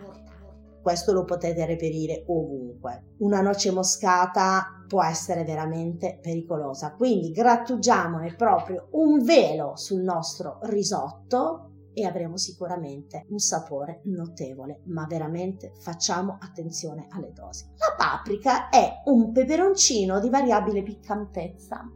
questo 0.88 1.12
lo 1.12 1.24
potete 1.24 1.66
reperire 1.66 2.24
ovunque. 2.28 3.16
Una 3.18 3.42
noce 3.42 3.70
moscata 3.70 4.82
può 4.86 5.04
essere 5.04 5.44
veramente 5.44 6.18
pericolosa, 6.18 6.94
quindi 6.94 7.30
grattugiamone 7.30 8.34
proprio 8.34 8.88
un 8.92 9.22
velo 9.22 9.76
sul 9.76 10.00
nostro 10.00 10.60
risotto 10.62 11.90
e 11.92 12.06
avremo 12.06 12.38
sicuramente 12.38 13.26
un 13.28 13.38
sapore 13.38 14.00
notevole, 14.04 14.80
ma 14.86 15.04
veramente 15.06 15.74
facciamo 15.78 16.38
attenzione 16.40 17.06
alle 17.10 17.34
dosi. 17.34 17.66
La 17.76 17.94
paprika 17.94 18.70
è 18.70 19.02
un 19.10 19.30
peperoncino 19.30 20.18
di 20.20 20.30
variabile 20.30 20.82
piccantezza 20.82 21.86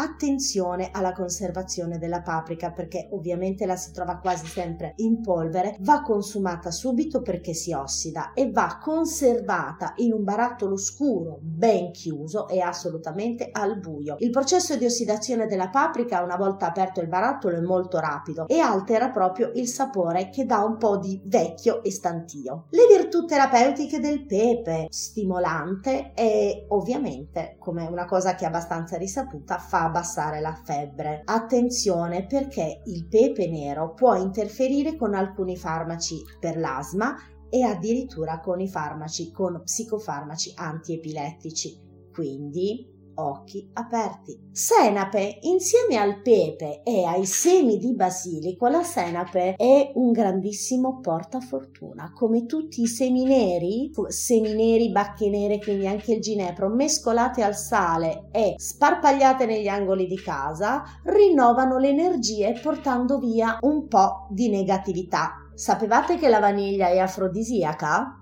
attenzione 0.00 0.90
alla 0.92 1.12
conservazione 1.12 1.98
della 1.98 2.22
paprika 2.22 2.70
perché 2.70 3.08
ovviamente 3.12 3.66
la 3.66 3.76
si 3.76 3.92
trova 3.92 4.16
quasi 4.16 4.46
sempre 4.46 4.94
in 4.96 5.20
polvere, 5.20 5.76
va 5.80 6.02
consumata 6.02 6.70
subito 6.70 7.22
perché 7.22 7.52
si 7.52 7.72
ossida 7.72 8.32
e 8.32 8.50
va 8.50 8.78
conservata 8.80 9.92
in 9.96 10.12
un 10.12 10.24
barattolo 10.24 10.76
scuro 10.76 11.38
ben 11.40 11.92
chiuso 11.92 12.48
e 12.48 12.60
assolutamente 12.60 13.48
al 13.52 13.78
buio. 13.78 14.16
Il 14.18 14.30
processo 14.30 14.76
di 14.76 14.84
ossidazione 14.84 15.46
della 15.46 15.68
paprika 15.68 16.22
una 16.22 16.36
volta 16.36 16.66
aperto 16.66 17.00
il 17.00 17.08
barattolo 17.08 17.56
è 17.56 17.60
molto 17.60 17.98
rapido 17.98 18.46
e 18.48 18.58
altera 18.58 19.10
proprio 19.10 19.50
il 19.54 19.66
sapore 19.68 20.30
che 20.30 20.46
dà 20.46 20.64
un 20.64 20.76
po' 20.76 20.96
di 20.96 21.20
vecchio 21.24 21.82
e 21.82 21.90
stantio. 21.90 22.66
Le 22.70 22.86
virtù 22.88 23.24
terapeutiche 23.24 24.00
del 24.00 24.24
pepe, 24.24 24.86
stimolante 24.88 26.12
e 26.14 26.64
ovviamente 26.68 27.56
come 27.58 27.86
una 27.86 28.06
cosa 28.06 28.34
che 28.34 28.44
è 28.44 28.48
abbastanza 28.48 28.96
risaputa 28.96 29.58
fa 29.58 29.89
abbassare 29.90 30.40
la 30.40 30.54
febbre. 30.64 31.22
Attenzione 31.24 32.26
perché 32.26 32.82
il 32.84 33.06
pepe 33.06 33.48
nero 33.48 33.92
può 33.92 34.14
interferire 34.14 34.96
con 34.96 35.14
alcuni 35.14 35.56
farmaci 35.56 36.22
per 36.38 36.56
l'asma 36.56 37.16
e 37.50 37.62
addirittura 37.62 38.40
con 38.40 38.60
i 38.60 38.68
farmaci, 38.68 39.32
con 39.32 39.60
psicofarmaci 39.62 40.52
antiepilettici. 40.54 41.78
Quindi 42.12 42.98
occhi 43.20 43.68
aperti. 43.74 44.48
Senape, 44.52 45.38
insieme 45.42 45.96
al 45.96 46.22
pepe 46.22 46.82
e 46.82 47.04
ai 47.04 47.24
semi 47.26 47.78
di 47.78 47.94
basilico, 47.94 48.66
la 48.68 48.82
senape 48.82 49.54
è 49.54 49.92
un 49.94 50.12
grandissimo 50.12 51.00
portafortuna. 51.00 52.12
Come 52.12 52.46
tutti 52.46 52.82
i 52.82 52.86
semi 52.86 53.24
neri, 53.24 53.90
semi 54.08 54.52
neri, 54.54 54.90
bacche 54.90 55.28
nere, 55.28 55.58
quindi 55.58 55.86
anche 55.86 56.14
il 56.14 56.20
ginepro, 56.20 56.68
mescolate 56.68 57.42
al 57.42 57.56
sale 57.56 58.28
e 58.32 58.54
sparpagliate 58.56 59.46
negli 59.46 59.68
angoli 59.68 60.06
di 60.06 60.20
casa, 60.20 60.82
rinnovano 61.04 61.78
le 61.78 61.88
energie 61.88 62.58
portando 62.62 63.18
via 63.18 63.58
un 63.60 63.86
po' 63.86 64.26
di 64.30 64.48
negatività. 64.48 65.34
Sapevate 65.54 66.16
che 66.16 66.28
la 66.28 66.40
vaniglia 66.40 66.88
è 66.88 66.98
afrodisiaca? 66.98 68.16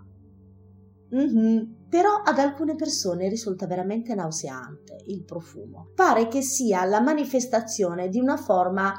Mm-hmm. 1.14 1.77
Però 1.88 2.22
ad 2.24 2.38
alcune 2.38 2.74
persone 2.74 3.28
risulta 3.28 3.66
veramente 3.66 4.14
nauseante 4.14 4.98
il 5.06 5.24
profumo. 5.24 5.90
Pare 5.94 6.28
che 6.28 6.42
sia 6.42 6.84
la 6.84 7.00
manifestazione 7.00 8.08
di 8.08 8.18
una 8.18 8.36
forma 8.36 8.94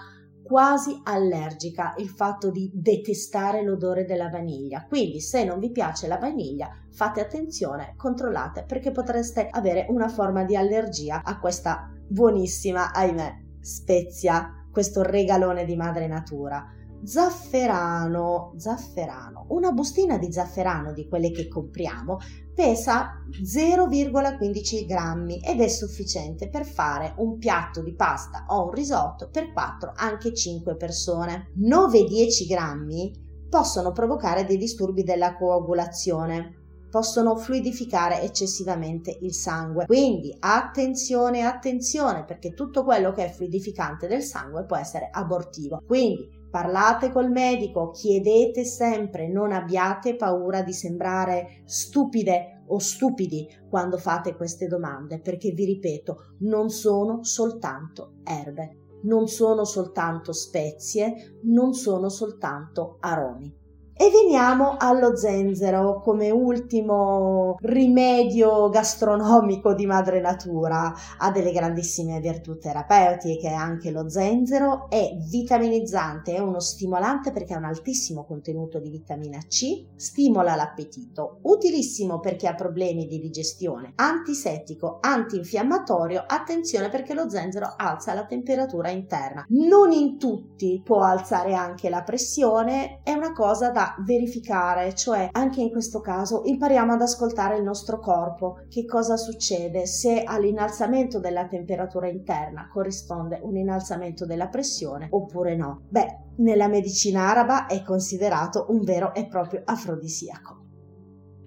quasi 0.49 0.99
allergica 1.03 1.93
il 1.97 2.09
fatto 2.09 2.49
di 2.49 2.71
detestare 2.73 3.61
l'odore 3.61 4.05
della 4.05 4.29
vaniglia. 4.29 4.83
Quindi 4.87 5.21
se 5.21 5.43
non 5.43 5.59
vi 5.59 5.69
piace 5.69 6.07
la 6.07 6.17
vaniglia, 6.17 6.69
fate 6.89 7.21
attenzione, 7.21 7.93
controllate 7.95 8.63
perché 8.67 8.89
potreste 8.89 9.47
avere 9.47 9.85
una 9.89 10.07
forma 10.07 10.43
di 10.43 10.55
allergia 10.55 11.21
a 11.23 11.37
questa 11.37 11.91
buonissima, 12.07 12.91
ahimè, 12.91 13.31
spezia, 13.61 14.65
questo 14.71 15.03
regalone 15.03 15.65
di 15.65 15.75
madre 15.75 16.07
natura. 16.07 16.65
Zafferano, 17.03 18.53
zafferano. 18.57 19.45
Una 19.49 19.71
bustina 19.71 20.17
di 20.17 20.31
zafferano 20.31 20.91
di 20.91 21.07
quelle 21.07 21.31
che 21.31 21.47
compriamo 21.47 22.17
pesa 22.53 23.23
0,15 23.31 24.85
grammi 24.85 25.39
ed 25.39 25.61
è 25.61 25.67
sufficiente 25.67 26.49
per 26.49 26.65
fare 26.65 27.13
un 27.17 27.37
piatto 27.37 27.81
di 27.81 27.95
pasta 27.95 28.45
o 28.49 28.65
un 28.65 28.71
risotto 28.71 29.29
per 29.29 29.53
4 29.53 29.93
anche 29.95 30.33
5 30.33 30.75
persone. 30.75 31.51
9-10 31.57 32.47
grammi 32.47 33.47
possono 33.49 33.91
provocare 33.91 34.45
dei 34.45 34.57
disturbi 34.57 35.03
della 35.03 35.35
coagulazione 35.35 36.55
possono 36.89 37.35
fluidificare 37.35 38.21
eccessivamente 38.21 39.15
il 39.21 39.33
sangue. 39.33 39.85
Quindi 39.85 40.35
attenzione, 40.39 41.43
attenzione, 41.43 42.25
perché 42.25 42.53
tutto 42.53 42.83
quello 42.83 43.11
che 43.11 43.25
è 43.25 43.31
fluidificante 43.31 44.07
del 44.07 44.23
sangue 44.23 44.65
può 44.65 44.75
essere 44.75 45.09
abortivo. 45.11 45.81
Quindi 45.85 46.38
parlate 46.49 47.11
col 47.11 47.29
medico, 47.29 47.91
chiedete 47.91 48.63
sempre, 48.63 49.27
non 49.27 49.51
abbiate 49.51 50.15
paura 50.15 50.61
di 50.61 50.73
sembrare 50.73 51.61
stupide 51.65 52.63
o 52.67 52.79
stupidi 52.79 53.47
quando 53.69 53.97
fate 53.97 54.35
queste 54.35 54.67
domande, 54.67 55.19
perché 55.19 55.51
vi 55.51 55.65
ripeto, 55.65 56.35
non 56.39 56.69
sono 56.69 57.23
soltanto 57.23 58.15
erbe, 58.23 58.97
non 59.03 59.27
sono 59.27 59.63
soltanto 59.63 60.31
spezie, 60.33 61.39
non 61.43 61.73
sono 61.73 62.09
soltanto 62.09 62.97
aromi. 62.99 63.58
E 64.01 64.09
veniamo 64.11 64.77
allo 64.77 65.17
zenzero 65.17 65.99
come 65.99 66.29
ultimo 66.31 67.57
rimedio 67.59 68.69
gastronomico 68.69 69.73
di 69.73 69.85
madre 69.85 70.21
natura. 70.21 70.93
Ha 71.17 71.31
delle 71.31 71.51
grandissime 71.51 72.21
virtù 72.21 72.57
terapeutiche 72.57 73.49
anche 73.49 73.91
lo 73.91 74.07
zenzero, 74.07 74.89
è 74.89 75.17
vitaminizzante, 75.29 76.33
è 76.33 76.39
uno 76.39 76.61
stimolante 76.61 77.33
perché 77.33 77.53
ha 77.53 77.57
un 77.57 77.65
altissimo 77.65 78.23
contenuto 78.23 78.79
di 78.79 78.89
vitamina 78.89 79.39
C, 79.39 79.87
stimola 79.97 80.55
l'appetito, 80.55 81.39
utilissimo 81.41 82.21
per 82.21 82.37
chi 82.37 82.47
ha 82.47 82.55
problemi 82.55 83.05
di 83.05 83.19
digestione, 83.19 83.91
antisettico, 83.95 84.99
antinfiammatorio, 85.01 86.23
attenzione 86.25 86.87
perché 86.87 87.13
lo 87.13 87.29
zenzero 87.29 87.73
alza 87.75 88.13
la 88.13 88.25
temperatura 88.25 88.91
interna. 88.91 89.43
Non 89.49 89.91
in 89.91 90.17
tutti 90.17 90.81
può 90.81 91.01
alzare 91.01 91.53
anche 91.53 91.89
la 91.89 92.03
pressione, 92.03 93.01
è 93.03 93.11
una 93.11 93.33
cosa 93.33 93.71
da 93.71 93.87
verificare, 94.05 94.93
cioè 94.95 95.29
anche 95.31 95.61
in 95.61 95.71
questo 95.71 95.99
caso 95.99 96.41
impariamo 96.45 96.93
ad 96.93 97.01
ascoltare 97.01 97.57
il 97.57 97.63
nostro 97.63 97.99
corpo, 97.99 98.61
che 98.69 98.85
cosa 98.85 99.17
succede 99.17 99.85
se 99.85 100.23
all'innalzamento 100.23 101.19
della 101.19 101.47
temperatura 101.47 102.07
interna 102.07 102.69
corrisponde 102.71 103.39
un 103.41 103.57
innalzamento 103.57 104.25
della 104.25 104.47
pressione 104.47 105.07
oppure 105.11 105.55
no. 105.55 105.83
Beh, 105.89 106.27
nella 106.37 106.67
medicina 106.67 107.29
araba 107.29 107.65
è 107.65 107.83
considerato 107.83 108.65
un 108.69 108.83
vero 108.83 109.13
e 109.13 109.27
proprio 109.27 109.61
afrodisiaco. 109.65 110.65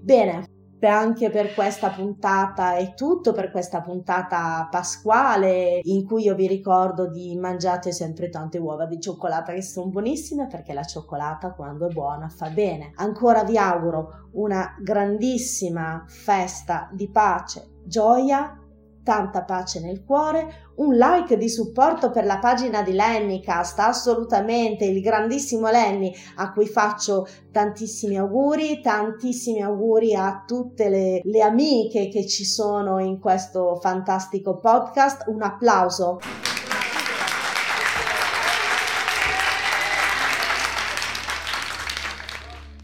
Bene, 0.02 0.51
anche 0.88 1.30
per 1.30 1.54
questa 1.54 1.90
puntata 1.90 2.76
è 2.76 2.94
tutto 2.94 3.32
per 3.32 3.50
questa 3.50 3.80
puntata 3.80 4.66
pasquale 4.70 5.80
in 5.82 6.04
cui 6.04 6.24
io 6.24 6.34
vi 6.34 6.46
ricordo 6.46 7.08
di 7.08 7.36
mangiate 7.36 7.92
sempre 7.92 8.28
tante 8.28 8.58
uova 8.58 8.86
di 8.86 9.00
cioccolata 9.00 9.52
che 9.52 9.62
sono 9.62 9.90
buonissime 9.90 10.46
perché 10.46 10.72
la 10.72 10.84
cioccolata 10.84 11.52
quando 11.52 11.88
è 11.88 11.92
buona 11.92 12.28
fa 12.28 12.48
bene. 12.48 12.92
Ancora 12.96 13.44
vi 13.44 13.56
auguro 13.56 14.28
una 14.32 14.76
grandissima 14.80 16.04
festa 16.06 16.88
di 16.92 17.08
pace, 17.10 17.80
gioia 17.84 18.61
tanta 19.02 19.42
pace 19.42 19.80
nel 19.80 20.04
cuore, 20.04 20.70
un 20.76 20.94
like 20.94 21.36
di 21.36 21.48
supporto 21.48 22.10
per 22.10 22.24
la 22.24 22.38
pagina 22.38 22.82
di 22.82 22.92
Lennycast, 22.92 23.78
assolutamente 23.78 24.84
il 24.84 25.00
grandissimo 25.00 25.70
Lenny 25.70 26.12
a 26.36 26.52
cui 26.52 26.66
faccio 26.66 27.26
tantissimi 27.50 28.16
auguri, 28.16 28.80
tantissimi 28.80 29.60
auguri 29.60 30.14
a 30.14 30.44
tutte 30.46 30.88
le, 30.88 31.20
le 31.22 31.42
amiche 31.42 32.08
che 32.08 32.26
ci 32.26 32.44
sono 32.44 32.98
in 32.98 33.18
questo 33.18 33.76
fantastico 33.80 34.58
podcast, 34.58 35.24
un 35.26 35.42
applauso. 35.42 36.18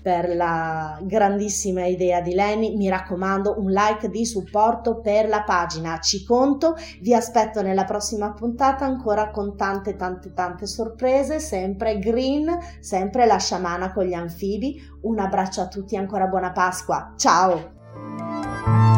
Per 0.08 0.34
la 0.34 0.98
grandissima 1.02 1.84
idea 1.84 2.22
di 2.22 2.32
Lenny. 2.32 2.74
Mi 2.74 2.88
raccomando, 2.88 3.56
un 3.58 3.70
like 3.70 4.08
di 4.08 4.24
supporto 4.24 5.00
per 5.00 5.28
la 5.28 5.42
pagina. 5.42 5.98
Ci 5.98 6.24
conto, 6.24 6.76
vi 7.02 7.12
aspetto 7.12 7.60
nella 7.60 7.84
prossima 7.84 8.32
puntata 8.32 8.86
ancora 8.86 9.28
con 9.28 9.54
tante 9.54 9.96
tante 9.96 10.32
tante 10.32 10.66
sorprese, 10.66 11.40
sempre 11.40 11.98
green, 11.98 12.48
sempre 12.80 13.26
la 13.26 13.36
sciamana 13.36 13.92
con 13.92 14.04
gli 14.04 14.14
anfibi. 14.14 14.80
Un 15.02 15.18
abbraccio 15.18 15.60
a 15.60 15.68
tutti, 15.68 15.94
ancora 15.94 16.26
buona 16.26 16.52
Pasqua. 16.52 17.12
Ciao! 17.14 18.96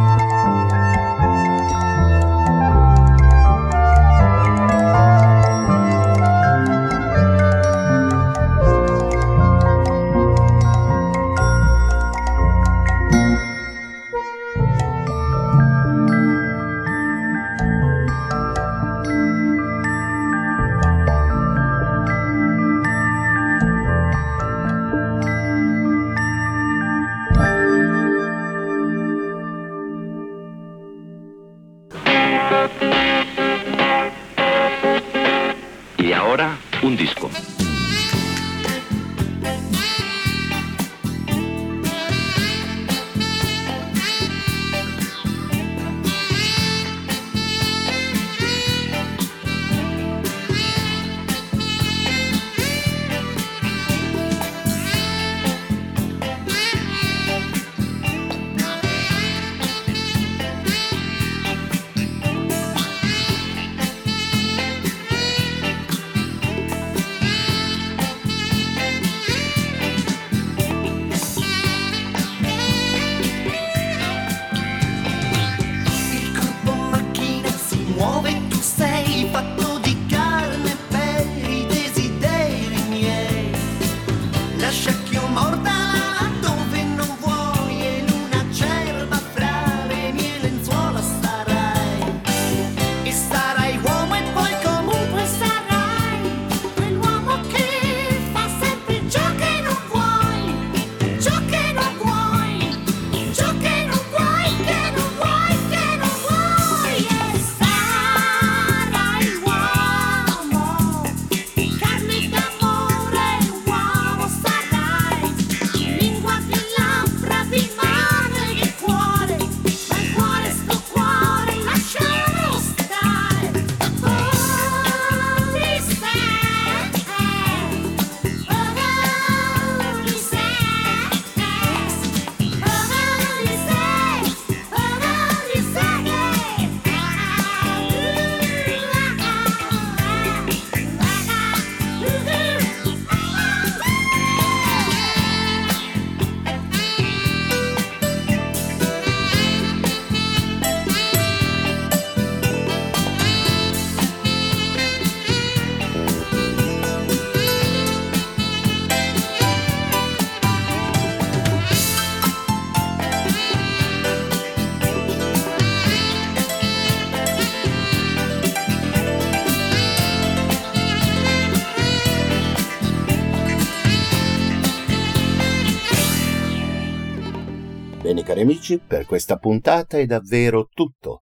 Amici, 178.61 178.79
per 178.79 179.07
questa 179.07 179.39
puntata 179.39 179.99
è 179.99 180.05
davvero 180.05 180.69
tutto. 180.73 181.23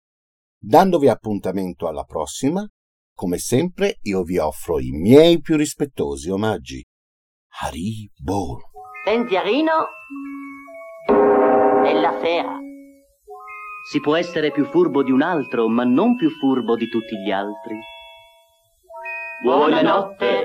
Dandovi 0.59 1.09
appuntamento 1.09 1.89
alla 1.89 2.05
prossima, 2.05 2.65
come 3.15 3.39
sempre 3.39 3.99
io 4.03 4.23
vi 4.23 4.39
offro 4.39 4.79
i 4.79 4.91
miei 4.91 5.41
più 5.41 5.57
rispettosi 5.57 6.31
omaggi. 6.31 6.85
Haribo. 7.61 8.71
Pensierino 9.05 9.73
della 11.83 12.21
sera. 12.23 12.59
Si 13.91 14.01
può 14.01 14.15
essere 14.15 14.53
più 14.53 14.65
furbo 14.67 15.03
di 15.03 15.11
un 15.11 15.23
altro, 15.23 15.69
ma 15.69 15.83
non 15.85 16.17
più 16.17 16.31
furbo 16.31 16.77
di 16.77 16.89
tutti 16.89 17.17
gli 17.17 17.31
altri. 17.33 17.77
Buonanotte. 19.43 20.45